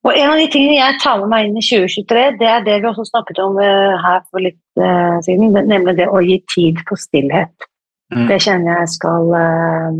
Og 0.00 0.14
En 0.16 0.30
av 0.32 0.38
de 0.40 0.46
tingene 0.48 0.78
jeg 0.78 1.00
tar 1.02 1.18
med 1.20 1.28
meg 1.28 1.48
inn 1.48 1.58
i 1.60 1.64
2023, 1.66 2.22
det 2.40 2.48
er 2.48 2.62
det 2.64 2.78
vi 2.80 2.88
også 2.88 3.04
snakket 3.10 3.40
om 3.44 3.58
eh, 3.60 3.98
her 4.00 4.22
for 4.30 4.40
litt 4.40 4.80
eh, 4.80 5.18
siden, 5.26 5.52
det- 5.52 5.66
nemlig 5.68 5.96
det 5.98 6.06
å 6.08 6.22
gi 6.24 6.38
tid 6.54 6.80
for 6.88 7.00
stillhet. 7.00 7.52
Mm. 8.14 8.24
Det 8.30 8.38
kjenner 8.42 8.80
jeg 8.80 8.88
skal 8.96 9.34
eh, 9.38 9.98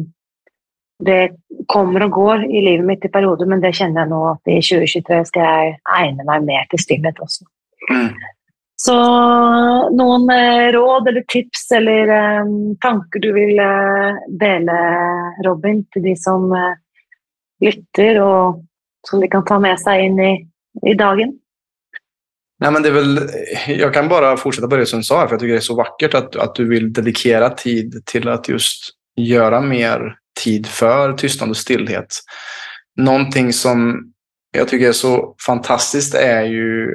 Det 1.05 1.21
kommer 1.69 2.05
og 2.05 2.17
går 2.17 2.43
i 2.49 2.61
livet 2.65 2.85
mitt 2.85 3.05
i 3.05 3.13
perioder, 3.13 3.47
men 3.49 3.61
det 3.61 3.75
kjenner 3.77 4.03
jeg 4.03 4.11
nå 4.11 4.21
at 4.33 4.51
i 4.53 4.59
2023 4.61 5.21
skal 5.31 5.47
jeg 5.47 5.77
egne 5.97 6.27
meg 6.29 6.45
mer 6.49 6.67
til 6.69 6.83
stillhet 6.83 7.21
også. 7.25 7.47
Mm. 7.89 8.11
Så 8.81 8.97
noen 9.97 10.29
råd 10.77 11.09
eller 11.09 11.25
tips 11.29 11.67
eller 11.77 12.13
tanker 12.81 13.21
du 13.21 13.31
vil 13.37 13.57
dele, 14.41 14.77
Robin, 15.45 15.83
til 15.93 16.05
de 16.05 16.15
som 16.21 16.49
lytter, 17.65 18.21
og 18.25 18.61
som 19.09 19.21
de 19.21 19.29
kan 19.29 19.45
ta 19.45 19.59
med 19.59 19.81
sig 19.81 20.07
in 20.07 20.21
i, 20.21 20.49
i 20.87 20.95
dagen? 20.95 21.39
Nej, 22.61 22.73
men 22.73 22.83
det 22.83 22.89
är 22.89 22.93
väl, 22.93 23.21
jag 23.67 23.95
kan 23.95 24.09
bara 24.09 24.37
fortsätta 24.37 24.69
på 24.69 24.77
det 24.77 24.87
som 24.87 24.99
du 24.99 25.05
sa, 25.05 25.27
för 25.27 25.35
jag 25.35 25.41
tycker 25.41 25.53
det 25.53 25.59
är 25.59 25.61
så 25.61 25.77
vackert 25.77 26.15
att, 26.15 26.37
att 26.37 26.55
du 26.55 26.69
vill 26.69 26.93
dedikera 26.93 27.51
tid 27.51 28.03
till 28.07 28.29
att 28.29 28.49
just 28.49 28.91
göra 29.17 29.61
mer 29.61 30.17
tid 30.45 30.67
för 30.67 31.13
tystnad 31.13 31.51
och 31.51 31.57
stillhet. 31.57 32.17
Någonting 32.97 33.53
som 33.53 34.11
jag 34.53 34.69
tycker 34.69 34.89
är 34.89 34.93
så 34.93 35.35
fantastiskt 35.47 36.15
är 36.15 36.43
ju 36.43 36.89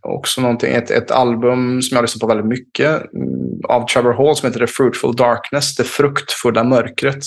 också 0.00 0.40
någonting, 0.40 0.74
ett, 0.74 0.90
ett 0.90 1.10
album 1.10 1.82
som 1.82 1.94
jag 1.94 2.02
lyssnar 2.02 2.20
på 2.20 2.26
väldigt 2.26 2.46
mycket 2.46 3.14
mm, 3.14 3.60
av 3.68 3.86
Trevor 3.86 4.12
Hall 4.12 4.36
som 4.36 4.46
heter 4.46 4.66
The 4.66 4.72
Fruitful 4.72 5.16
Darkness, 5.16 5.76
Det 5.76 5.84
fruktfulla 5.84 6.64
mörkret. 6.64 7.24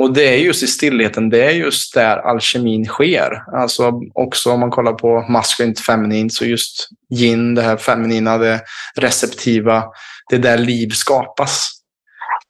Och 0.00 0.12
det 0.12 0.34
är 0.34 0.36
just 0.36 0.62
i 0.62 0.66
stillheten, 0.66 1.30
det 1.30 1.44
är 1.44 1.50
just 1.50 1.94
där 1.94 2.16
alkemin 2.16 2.84
sker. 2.84 3.42
Alltså 3.56 3.92
också 4.14 4.50
om 4.50 4.60
man 4.60 4.70
kollar 4.70 4.92
på 4.92 5.26
maskulint 5.28 5.80
feminint 5.80 6.32
så 6.32 6.44
just 6.44 6.88
yin, 7.14 7.54
det 7.54 7.62
här 7.62 7.76
feminina, 7.76 8.38
det 8.38 8.60
receptiva, 8.96 9.84
det 10.30 10.36
är 10.36 10.40
där 10.40 10.58
liv 10.58 10.88
skapas. 10.90 11.70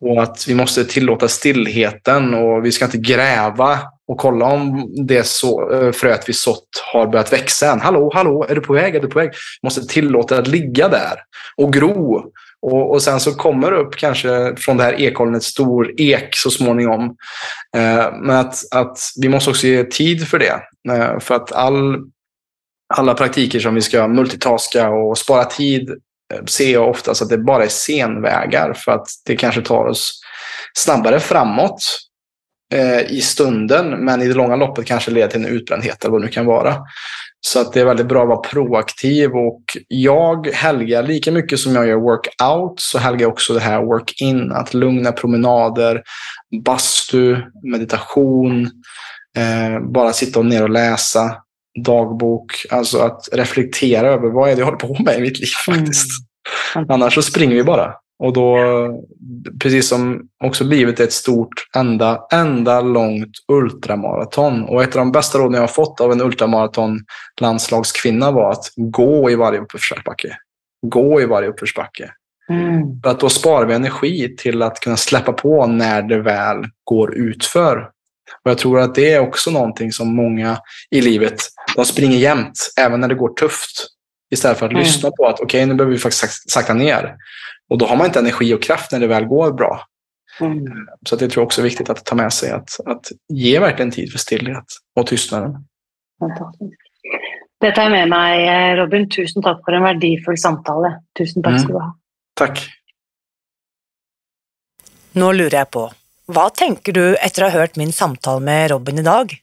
Och 0.01 0.23
att 0.23 0.49
vi 0.49 0.55
måste 0.55 0.85
tillåta 0.85 1.29
stillheten 1.29 2.35
och 2.35 2.65
vi 2.65 2.73
ska 2.73 2.85
inte 2.85 2.99
gräva 2.99 3.79
och 4.09 4.19
kolla 4.19 4.47
om 4.47 4.93
det 5.07 5.27
så, 5.27 5.73
eh, 5.73 5.93
fröet 5.93 6.29
vi 6.29 6.33
sått 6.33 6.69
har 6.93 7.07
börjat 7.07 7.33
växa 7.33 7.73
än. 7.73 7.81
Hallå, 7.81 8.11
hallå, 8.15 8.47
är 8.49 8.55
du 8.55 8.61
på 8.61 8.73
väg? 8.73 8.95
Är 8.95 9.01
du 9.01 9.09
på 9.09 9.19
väg? 9.19 9.31
Vi 9.63 9.67
måste 9.67 9.87
tillåta 9.87 10.35
det 10.35 10.41
att 10.41 10.49
ligga 10.49 10.89
där 10.89 11.15
och 11.57 11.73
gro. 11.73 12.25
Och, 12.63 12.91
och 12.91 13.03
sen 13.03 13.21
så 13.21 13.35
kommer 13.35 13.71
det 13.71 13.77
upp 13.77 13.97
kanske 13.97 14.57
från 14.57 14.77
det 14.77 14.85
här 14.85 15.01
ekollen 15.01 15.41
stor 15.41 16.01
ek 16.01 16.37
så 16.37 16.51
småningom. 16.51 17.17
Eh, 17.77 18.13
men 18.21 18.31
att, 18.31 18.75
att 18.75 18.99
vi 19.21 19.29
måste 19.29 19.51
också 19.51 19.67
ge 19.67 19.85
tid 19.85 20.29
för 20.29 20.39
det. 20.39 20.63
Eh, 20.95 21.19
för 21.19 21.35
att 21.35 21.53
all, 21.53 21.97
alla 22.95 23.15
praktiker 23.15 23.61
som 23.61 23.75
vi 23.75 23.81
ska 23.81 24.09
multitaska 24.09 24.89
och 24.89 25.19
spara 25.19 25.45
tid 25.45 25.91
eh, 26.35 26.45
ser 26.45 26.73
jag 26.73 26.89
oftast 26.89 27.23
att 27.23 27.29
det 27.29 27.39
bara 27.39 27.65
är 27.65 27.69
senvägar 27.69 28.73
för 28.73 28.93
att 28.93 29.07
det 29.27 29.37
kanske 29.37 29.63
tar 29.63 29.85
oss 29.85 30.21
snabbare 30.79 31.21
framåt 31.21 31.83
eh, 32.75 33.13
i 33.13 33.21
stunden 33.21 34.05
men 34.05 34.23
i 34.23 34.29
det 34.29 34.35
långa 34.35 34.57
loppet 34.57 34.87
kanske 34.87 35.11
leder 35.11 35.29
till 35.29 35.45
en 35.45 35.53
utbrändhet 35.53 36.05
eller 36.05 36.13
vad 36.13 36.21
det 36.21 36.27
nu 36.27 36.33
kan 36.33 36.47
vara. 36.47 36.77
Så 37.41 37.61
att 37.61 37.73
det 37.73 37.81
är 37.81 37.85
väldigt 37.85 38.07
bra 38.07 38.23
att 38.23 38.29
vara 38.29 38.39
proaktiv 38.39 39.31
och 39.31 39.63
jag 39.89 40.47
helgar 40.47 41.03
lika 41.03 41.33
mycket 41.33 41.59
som 41.59 41.75
jag 41.75 41.87
gör 41.87 41.97
workout 41.97 42.81
så 42.81 42.99
helgar 42.99 43.21
jag 43.21 43.31
också 43.31 43.55
det 43.55 43.61
här 43.61 43.83
work-in. 43.83 44.53
Att 44.53 44.75
lugna 44.75 45.13
promenader, 45.13 46.03
bastu, 46.65 47.37
meditation, 47.73 48.71
eh, 49.37 49.93
bara 49.93 50.13
sitta 50.13 50.39
och 50.39 50.47
ner 50.47 50.63
och 50.63 50.71
läsa, 50.71 51.37
dagbok. 51.85 52.53
Alltså 52.71 52.99
att 52.99 53.29
reflektera 53.33 54.09
över 54.09 54.31
vad 54.31 54.51
är 54.51 54.55
det 54.55 54.61
jag 54.61 54.67
håller 54.67 54.79
på 54.79 55.03
med 55.03 55.19
i 55.19 55.21
mitt 55.21 55.41
liv 55.41 55.51
faktiskt. 55.67 56.11
Mm. 56.75 56.91
Annars 56.91 57.15
så 57.15 57.23
springer 57.23 57.55
vi 57.57 57.65
bara. 57.65 57.95
Och 58.23 58.33
då, 58.33 58.57
precis 59.63 59.89
som 59.89 60.23
också 60.45 60.65
livet 60.65 61.01
är 61.01 61.05
ett 61.05 61.13
stort, 61.13 61.55
enda, 61.77 62.21
enda 62.33 62.81
långt 62.81 63.31
ultramaraton. 63.53 64.65
Och 64.65 64.83
ett 64.83 64.97
av 64.97 65.01
de 65.01 65.13
bästa 65.13 65.39
råden 65.39 65.55
jag 65.55 65.61
har 65.63 65.69
fått 65.69 66.01
av 66.01 66.13
en 66.13 66.21
ultramaraton-landslagskvinna 66.21 68.33
var 68.33 68.53
att 68.53 68.65
gå 68.77 69.31
i 69.31 69.35
varje 69.35 69.59
uppförsbacke. 69.61 70.37
Gå 70.87 71.21
i 71.21 71.27
varje 71.27 71.49
uppförsbacke. 71.49 72.11
Mm. 72.51 73.01
För 73.03 73.11
att 73.11 73.21
då 73.21 73.29
sparar 73.29 73.67
vi 73.67 73.75
energi 73.75 74.37
till 74.39 74.63
att 74.63 74.81
kunna 74.81 74.97
släppa 74.97 75.33
på 75.33 75.67
när 75.67 76.03
det 76.03 76.21
väl 76.23 76.57
går 76.85 77.15
utför. 77.15 77.77
Och 78.45 78.51
jag 78.51 78.59
tror 78.59 78.81
att 78.81 78.95
det 78.95 79.13
är 79.13 79.21
också 79.21 79.51
någonting 79.51 79.93
som 79.93 80.17
många 80.17 80.59
i 80.91 81.01
livet, 81.01 81.41
de 81.77 81.85
springer 81.85 82.19
jämt, 82.19 82.53
även 82.81 83.01
när 83.01 83.09
det 83.09 83.15
går 83.15 83.35
tufft. 83.35 83.87
Istället 84.33 84.59
för 84.59 84.67
att 84.67 84.73
Mm. 84.73 84.83
lyssna 84.85 85.11
på 85.11 85.27
att 85.27 85.41
okej, 85.41 85.67
nu 85.67 85.75
behöver 85.75 85.93
vi 85.93 85.99
faktiskt 86.01 86.21
sak- 86.21 86.31
sakta 86.53 86.75
ner. 86.75 87.15
Och 87.71 87.79
då 87.79 87.87
har 87.87 87.97
man 87.97 88.07
inte 88.07 88.19
energi 88.19 88.55
och 88.55 88.63
kraft 88.63 88.93
när 88.93 89.01
det 89.01 89.07
väl 89.07 89.25
går 89.25 89.53
bra. 89.53 89.85
Mm. 90.41 90.65
Så 91.09 91.15
att 91.15 91.19
det 91.21 91.29
tror 91.29 91.43
jag 91.43 91.47
också 91.47 91.61
är 91.61 91.63
viktigt 91.63 91.91
att 91.91 92.05
ta 92.05 92.15
med 92.15 92.33
sig, 92.33 92.51
att, 92.51 92.81
att 92.87 93.07
ge 93.29 93.59
verkligen 93.59 93.91
tid 93.91 94.13
för 94.13 94.19
stillhet 94.19 94.65
och 94.97 95.07
tystnaden. 95.07 95.65
Det 97.61 97.73
tar 97.73 97.91
jeg 97.91 98.09
med 98.09 98.13
eh, 98.49 98.77
Robin. 98.77 99.09
Tusen 99.11 99.45
takk 99.45 99.61
for 99.65 99.77
en 99.77 99.85
verdifull 99.85 100.39
samtale. 100.39 100.95
Tusen 101.19 101.43
takk 101.43 101.53
Mm. 101.53 101.63
skal 101.63 101.75
du 101.75 101.81
ha. 101.81 101.91
Tack. 102.35 102.63
Nå 105.13 105.33
lurer 105.33 105.59
jeg 105.59 105.71
på, 105.71 105.91
hva 106.31 106.49
tenker 106.55 106.93
du 106.93 107.17
etter 107.17 107.45
å 107.45 107.51
ha 107.51 107.61
hørt 107.61 107.77
min 107.77 107.93
samtale 107.93 108.41
med 108.41 108.71
Robin 108.71 108.99
i 108.99 109.03
dag? 109.03 109.35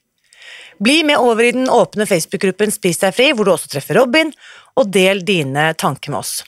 Bli 0.80 1.04
med 1.04 1.18
over 1.18 1.44
i 1.44 1.52
den 1.52 1.70
åpne 1.70 2.06
Facebook-gruppen 2.06 2.72
Spis 2.72 3.02
deg 3.02 3.14
fri, 3.14 3.32
hvor 3.34 3.46
du 3.46 3.52
også 3.52 3.70
treffer 3.70 4.00
Robin, 4.00 4.32
og 4.78 4.90
del 4.94 5.26
dine 5.26 5.74
tanker 5.74 6.14
med 6.14 6.20
oss. 6.20 6.44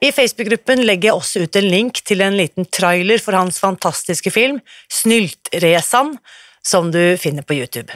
I 0.00 0.12
Facebookgruppen 0.12 0.82
lägger 0.84 0.90
legger 0.90 1.08
jeg 1.08 1.16
også 1.20 1.44
ut 1.44 1.56
en 1.56 1.68
link 1.70 2.02
til 2.04 2.20
en 2.20 2.36
liten 2.36 2.66
trailer 2.68 3.22
for 3.22 3.36
hans 3.36 3.58
fantastiske 3.60 4.30
film 4.30 4.60
Snyltresan, 4.92 6.16
som 6.62 6.90
du 6.92 7.16
finner 7.16 7.42
på 7.42 7.54
YouTube. 7.54 7.92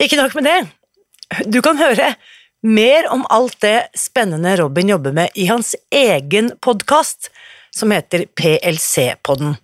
Ikke 0.00 0.16
nok 0.16 0.34
med 0.34 0.44
det, 0.48 0.60
du 1.46 1.60
kan 1.62 1.78
høre 1.78 2.14
mer 2.62 3.08
om 3.12 3.24
alt 3.30 3.60
det 3.60 3.90
spennende 3.96 4.56
Robin 4.60 4.88
jobber 4.88 5.12
med 5.12 5.30
i 5.34 5.46
hans 5.46 5.74
egen 5.90 6.52
podkast, 6.60 7.30
som 7.70 7.92
heter 7.94 8.26
PLC-podden. 8.34 9.54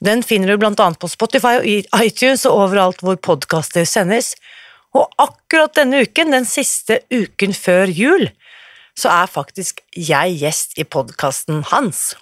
Den 0.00 0.22
finner 0.22 0.52
du 0.52 0.60
blant 0.62 0.80
annet 0.80 1.00
på 1.00 1.10
Spotify 1.10 1.58
og 1.58 1.66
i 1.66 1.80
iTunes 2.04 2.46
og 2.46 2.68
overalt 2.68 3.02
hvor 3.02 3.18
podkaster 3.18 3.84
sendes. 3.88 4.36
Og 4.94 5.10
akkurat 5.18 5.74
denne 5.76 6.04
uken, 6.06 6.32
den 6.32 6.46
siste 6.48 7.00
uken 7.10 7.52
før 7.56 7.90
jul, 7.90 8.28
så 8.98 9.12
er 9.14 9.30
faktisk 9.30 9.82
jeg 9.94 10.38
gjest 10.40 10.78
i 10.80 10.84
podkasten 10.84 11.62
hans. 11.70 12.12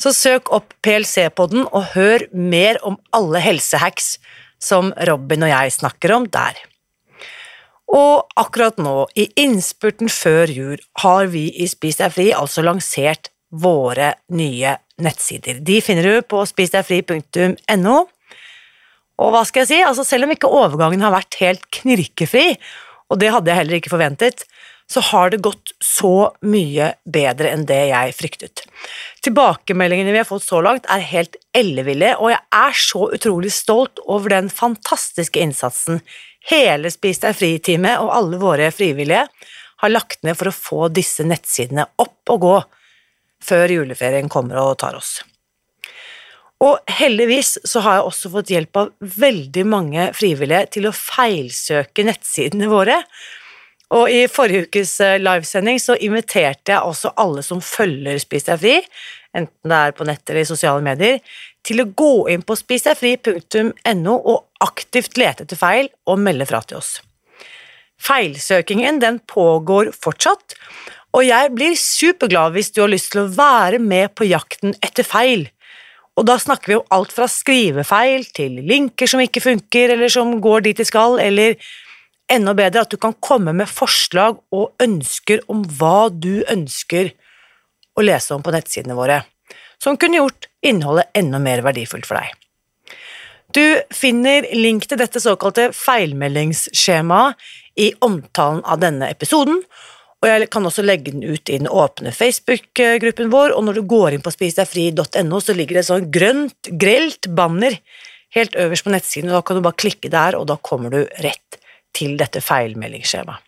Så 0.00 0.14
søk 0.16 0.48
opp 0.56 0.72
PLC-podden 0.84 1.66
og 1.68 1.92
hør 1.92 2.24
mer 2.32 2.80
om 2.86 2.96
alle 3.16 3.42
helsehacks 3.44 4.14
som 4.60 4.94
Robin 5.08 5.44
og 5.44 5.52
jeg 5.52 5.74
snakker 5.76 6.14
om 6.16 6.28
der. 6.32 6.56
Og 7.90 8.30
akkurat 8.38 8.78
nå, 8.78 9.08
i 9.18 9.26
innspurten 9.40 10.08
før 10.12 10.52
jul, 10.54 10.78
har 11.02 11.26
vi 11.32 11.48
i 11.58 11.66
Spis 11.68 11.98
deg 11.98 12.14
fri 12.14 12.28
altså 12.36 12.62
lansert 12.62 13.32
våre 13.50 14.12
nye 14.30 14.76
nettsider. 15.02 15.58
De 15.58 15.80
finner 15.82 16.06
du 16.06 16.28
på 16.30 16.44
spisdegfri.no. 16.46 17.96
Og 19.20 19.34
hva 19.34 19.42
skal 19.44 19.64
jeg 19.64 19.72
si, 19.72 19.80
altså 19.84 20.06
selv 20.06 20.28
om 20.28 20.32
ikke 20.32 20.52
overgangen 20.54 21.02
har 21.04 21.12
vært 21.12 21.40
helt 21.42 21.66
knirkefri, 21.74 22.54
og 23.10 23.18
det 23.20 23.32
hadde 23.34 23.50
jeg 23.50 23.58
heller 23.58 23.80
ikke 23.80 23.92
forventet, 23.92 24.46
så 24.90 25.00
har 25.00 25.30
det 25.30 25.42
gått 25.44 25.70
så 25.84 26.32
mye 26.42 26.90
bedre 27.06 27.52
enn 27.54 27.62
det 27.68 27.78
jeg 27.92 28.16
fryktet. 28.18 28.64
Tilbakemeldingene 29.22 30.10
vi 30.10 30.18
har 30.18 30.26
fått 30.26 30.48
så 30.48 30.58
langt 30.64 30.88
er 30.90 31.04
helt 31.12 31.38
elleville, 31.56 32.16
og 32.18 32.32
jeg 32.32 32.42
er 32.58 32.82
så 32.82 33.06
utrolig 33.14 33.52
stolt 33.54 34.02
over 34.06 34.34
den 34.34 34.50
fantastiske 34.50 35.40
innsatsen 35.40 36.02
hele 36.50 36.90
Spis 36.90 37.22
deg 37.22 37.36
fri-teamet 37.36 38.00
og 38.02 38.12
alle 38.16 38.40
våre 38.40 38.70
frivillige 38.74 39.26
har 39.80 39.92
lagt 39.92 40.24
ned 40.26 40.36
for 40.36 40.50
å 40.50 40.56
få 40.56 40.88
disse 40.92 41.24
nettsidene 41.24 41.86
opp 42.00 42.32
og 42.32 42.44
gå 42.44 42.56
før 43.44 43.72
juleferien 43.78 44.28
kommer 44.32 44.60
og 44.60 44.78
tar 44.82 44.98
oss. 44.98 45.20
Og 46.60 46.76
heldigvis 46.92 47.54
så 47.64 47.80
har 47.84 47.98
jeg 47.98 48.08
også 48.08 48.30
fått 48.34 48.50
hjelp 48.52 48.76
av 48.76 48.90
veldig 49.00 49.62
mange 49.64 50.10
frivillige 50.16 50.66
til 50.76 50.90
å 50.90 50.96
feilsøke 50.96 52.04
nettsidene 52.04 52.68
våre. 52.68 52.98
Og 53.96 54.10
i 54.10 54.26
forrige 54.30 54.68
ukes 54.68 54.92
eh, 55.02 55.18
livesending 55.18 55.80
så 55.82 55.96
inviterte 55.98 56.76
jeg 56.76 56.86
også 56.86 57.14
alle 57.18 57.42
som 57.42 57.62
følger 57.64 58.20
Spis 58.22 58.46
deg 58.46 58.60
fri, 58.62 58.76
enten 59.34 59.72
det 59.72 59.78
er 59.78 59.94
på 59.96 60.06
nett 60.06 60.30
eller 60.30 60.44
i 60.44 60.48
sosiale 60.48 60.84
medier, 60.84 61.18
til 61.66 61.82
å 61.82 61.90
gå 61.90 62.14
inn 62.32 62.44
på 62.46 62.56
spisdegfri.no 62.56 64.14
og 64.14 64.64
aktivt 64.64 65.18
lete 65.20 65.44
etter 65.44 65.58
feil 65.58 65.90
og 66.08 66.22
melde 66.22 66.46
fra 66.48 66.62
til 66.64 66.78
oss. 66.80 66.98
Feilsøkingen 68.00 69.02
den 69.02 69.18
pågår 69.28 69.90
fortsatt, 69.92 70.56
og 71.12 71.26
jeg 71.26 71.50
blir 71.52 71.74
superglad 71.76 72.54
hvis 72.54 72.70
du 72.72 72.84
har 72.84 72.92
lyst 72.92 73.10
til 73.12 73.24
å 73.24 73.30
være 73.34 73.80
med 73.82 74.14
på 74.14 74.28
jakten 74.30 74.76
etter 74.80 75.04
feil. 75.04 75.48
Og 76.18 76.26
da 76.28 76.36
snakker 76.40 76.70
vi 76.70 76.78
om 76.78 76.94
alt 76.94 77.12
fra 77.14 77.26
skrivefeil 77.30 78.26
til 78.36 78.60
linker 78.66 79.10
som 79.10 79.22
ikke 79.22 79.42
funker, 79.42 79.94
eller 79.96 80.12
som 80.12 80.36
går 80.42 80.68
dit 80.68 80.80
de 80.80 80.86
skal, 80.86 81.18
eller 81.22 81.58
enda 82.30 82.54
bedre 82.56 82.84
at 82.84 82.92
du 82.92 82.98
kan 83.00 83.16
komme 83.22 83.54
med 83.56 83.70
forslag 83.70 84.38
og 84.54 84.82
ønsker 84.82 85.42
om 85.50 85.64
hva 85.78 86.08
du 86.12 86.42
ønsker 86.50 87.12
å 87.98 88.04
lese 88.04 88.34
om 88.36 88.44
på 88.44 88.54
nettsidene 88.54 88.96
våre, 88.98 89.22
som 89.82 89.98
kunne 90.00 90.20
gjort 90.20 90.48
innholdet 90.66 91.10
enda 91.16 91.40
mer 91.42 91.64
verdifullt 91.66 92.08
for 92.08 92.20
deg. 92.20 92.36
Du 93.50 93.64
finner 93.94 94.46
link 94.54 94.86
til 94.86 95.00
dette 95.00 95.20
såkalte 95.22 95.70
feilmeldingsskjemaet 95.74 97.48
i 97.82 97.90
omtalen 98.04 98.62
av 98.62 98.78
denne 98.82 99.08
episoden, 99.10 99.58
og 100.20 100.28
jeg 100.28 100.50
kan 100.52 100.68
også 100.68 100.84
legge 100.84 101.14
den 101.14 101.24
ut 101.24 101.48
i 101.48 101.56
den 101.56 101.66
åpne 101.66 102.12
Facebook-gruppen 102.12 103.30
vår, 103.32 103.54
og 103.56 103.64
når 103.66 103.80
du 103.80 103.86
går 103.88 104.14
inn 104.14 104.24
på 104.24 104.32
spisdegfri.no, 104.34 105.40
så 105.40 105.56
ligger 105.56 105.78
det 105.78 105.82
et 105.82 105.88
sånn 105.88 106.10
grønt, 106.12 106.70
grelt 106.82 107.30
banner 107.34 107.78
helt 108.36 108.54
øverst 108.54 108.86
på 108.86 108.92
nettsiden, 108.94 109.32
og 109.32 109.40
da 109.40 109.46
kan 109.46 109.58
du 109.58 109.64
bare 109.64 109.80
klikke 109.80 110.12
der, 110.12 110.36
og 110.38 110.46
da 110.50 110.58
kommer 110.62 110.92
du 110.92 111.00
rett 111.24 111.58
til 111.96 112.16
dette 112.20 112.42
feilmeldingsskjemaet. 112.44 113.46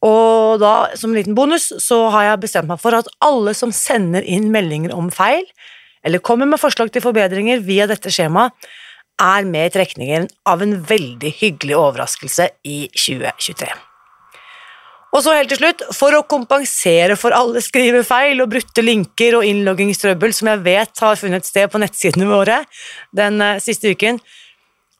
Og 0.00 0.56
da, 0.62 0.88
som 0.96 1.12
en 1.12 1.18
liten 1.18 1.36
bonus, 1.36 1.66
så 1.84 2.06
har 2.14 2.30
jeg 2.30 2.44
bestemt 2.46 2.70
meg 2.70 2.80
for 2.80 2.96
at 2.96 3.10
alle 3.24 3.52
som 3.56 3.72
sender 3.74 4.24
inn 4.24 4.48
meldinger 4.52 4.94
om 4.96 5.10
feil, 5.12 5.44
eller 6.00 6.24
kommer 6.24 6.48
med 6.48 6.60
forslag 6.62 6.88
til 6.92 7.04
forbedringer 7.04 7.60
via 7.66 7.84
dette 7.90 8.12
skjemaet, 8.12 8.56
er 9.20 9.44
med 9.44 9.68
i 9.68 9.74
trekningen 9.74 10.30
av 10.48 10.64
en 10.64 10.78
veldig 10.88 11.34
hyggelig 11.42 11.76
overraskelse 11.76 12.48
i 12.64 12.86
2023. 12.94 13.68
Og 15.10 15.24
så 15.24 15.34
helt 15.34 15.50
til 15.50 15.58
slutt, 15.58 15.82
for 15.96 16.14
å 16.14 16.22
kompensere 16.30 17.16
for 17.18 17.34
alle 17.34 17.60
skrivefeil 17.64 18.40
og 18.40 18.52
brutte 18.52 18.84
linker 18.84 19.40
og 19.40 19.46
innloggingstrøbbel 19.48 20.32
som 20.36 20.52
jeg 20.52 20.62
vet 20.64 21.02
har 21.02 21.18
funnet 21.18 21.48
sted 21.48 21.68
på 21.68 21.80
nettsidene 21.82 22.28
våre 22.30 22.60
den 23.16 23.42
eh, 23.42 23.58
siste 23.62 23.90
uken, 23.90 24.20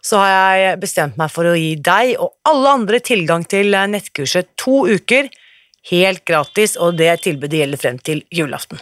så 0.05 0.21
har 0.23 0.57
jeg 0.57 0.81
bestemt 0.81 1.19
meg 1.21 1.33
for 1.33 1.49
å 1.51 1.57
gi 1.57 1.75
deg 1.77 2.15
og 2.21 2.33
alle 2.49 2.77
andre 2.79 3.01
tilgang 3.05 3.45
til 3.49 3.75
eh, 3.77 3.89
nettkurset 3.91 4.55
to 4.61 4.85
uker, 4.89 5.29
helt 5.91 6.25
gratis, 6.29 6.77
og 6.81 6.97
det 7.01 7.13
tilbudet 7.25 7.63
gjelder 7.63 7.81
frem 7.81 8.01
til 8.05 8.23
julaften. 8.35 8.81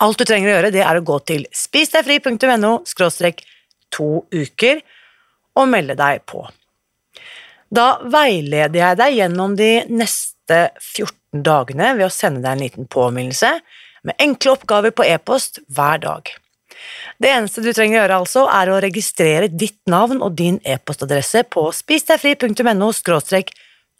Alt 0.00 0.22
du 0.22 0.24
trenger 0.24 0.50
å 0.50 0.54
gjøre, 0.54 0.72
det 0.74 0.84
er 0.86 0.98
å 0.98 1.04
gå 1.04 1.18
til 1.28 1.44
spisdegfri.no 1.54 2.72
skråstrek 2.88 3.42
to 3.92 4.24
uker 4.32 4.80
og 5.58 5.68
melde 5.70 5.96
deg 5.98 6.24
på. 6.30 6.46
Da 7.70 8.00
veileder 8.02 8.80
jeg 8.80 8.98
deg 8.98 9.16
gjennom 9.18 9.54
de 9.58 9.72
neste 9.92 10.62
14 10.80 11.44
dagene 11.46 11.92
ved 11.98 12.08
å 12.08 12.12
sende 12.14 12.42
deg 12.42 12.56
en 12.56 12.64
liten 12.64 12.88
påminnelse 12.90 13.52
med 14.06 14.22
enkle 14.22 14.56
oppgaver 14.56 14.94
på 14.96 15.06
e-post 15.06 15.60
hver 15.70 16.00
dag. 16.02 16.32
Det 17.20 17.30
eneste 17.30 17.62
du 17.64 17.72
trenger 17.72 17.98
å 17.98 18.02
gjøre, 18.02 18.18
altså, 18.22 18.46
er 18.48 18.70
å 18.70 18.80
registrere 18.80 19.50
ditt 19.52 19.80
navn 19.90 20.22
og 20.24 20.36
din 20.38 20.60
e-postadresse 20.64 21.44
på 21.52 21.66
spisdegfri.no 21.76 22.90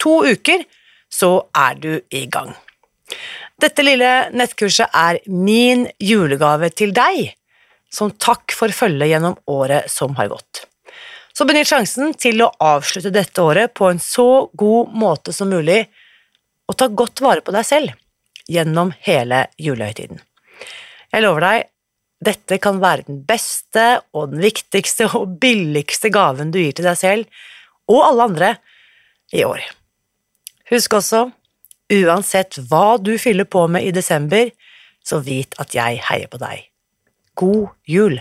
to 0.01 0.13
uker, 0.25 0.63
så 1.11 1.31
er 1.53 1.75
du 1.77 1.91
i 2.09 2.25
gang. 2.25 2.55
Dette 3.61 3.83
lille 3.85 4.31
nettkurset 4.33 4.89
er 4.97 5.19
min 5.29 5.85
julegave 6.01 6.71
til 6.73 6.95
deg, 6.95 7.35
som 7.91 8.13
takk 8.15 8.55
for 8.55 8.73
følget 8.73 9.11
gjennom 9.11 9.37
året 9.51 9.91
som 9.91 10.15
har 10.17 10.31
gått. 10.31 10.63
Så 11.33 11.45
benytt 11.47 11.69
sjansen 11.69 12.15
til 12.19 12.41
å 12.43 12.51
avslutte 12.63 13.11
dette 13.13 13.43
året 13.43 13.73
på 13.77 13.87
en 13.91 13.99
så 14.01 14.47
god 14.57 14.95
måte 14.97 15.35
som 15.35 15.51
mulig, 15.51 15.83
og 16.67 16.77
ta 16.79 16.87
godt 16.87 17.21
vare 17.23 17.43
på 17.43 17.53
deg 17.53 17.67
selv 17.67 18.49
gjennom 18.51 18.93
hele 19.05 19.45
julehøytiden. 19.59 20.19
Jeg 21.11 21.23
lover 21.25 21.45
deg, 21.45 21.69
dette 22.21 22.57
kan 22.61 22.79
være 22.81 23.07
den 23.07 23.21
beste 23.25 24.01
og 24.13 24.31
den 24.33 24.43
viktigste 24.43 25.09
og 25.17 25.39
billigste 25.41 26.11
gaven 26.13 26.53
du 26.53 26.59
gir 26.61 26.75
til 26.77 26.85
deg 26.85 26.99
selv 26.99 27.45
og 27.91 28.03
alle 28.05 28.27
andre 28.29 28.51
i 29.33 29.43
år. 29.47 29.63
Husk 30.71 30.93
også, 30.99 31.25
uansett 31.91 32.59
hva 32.69 32.97
du 33.01 33.15
fyller 33.19 33.47
på 33.49 33.65
med 33.67 33.87
i 33.87 33.95
desember, 33.95 34.51
så 35.03 35.19
vit 35.25 35.57
at 35.59 35.73
jeg 35.75 35.99
heier 36.07 36.29
på 36.31 36.39
deg. 36.41 36.67
God 37.35 37.73
jul! 37.89 38.19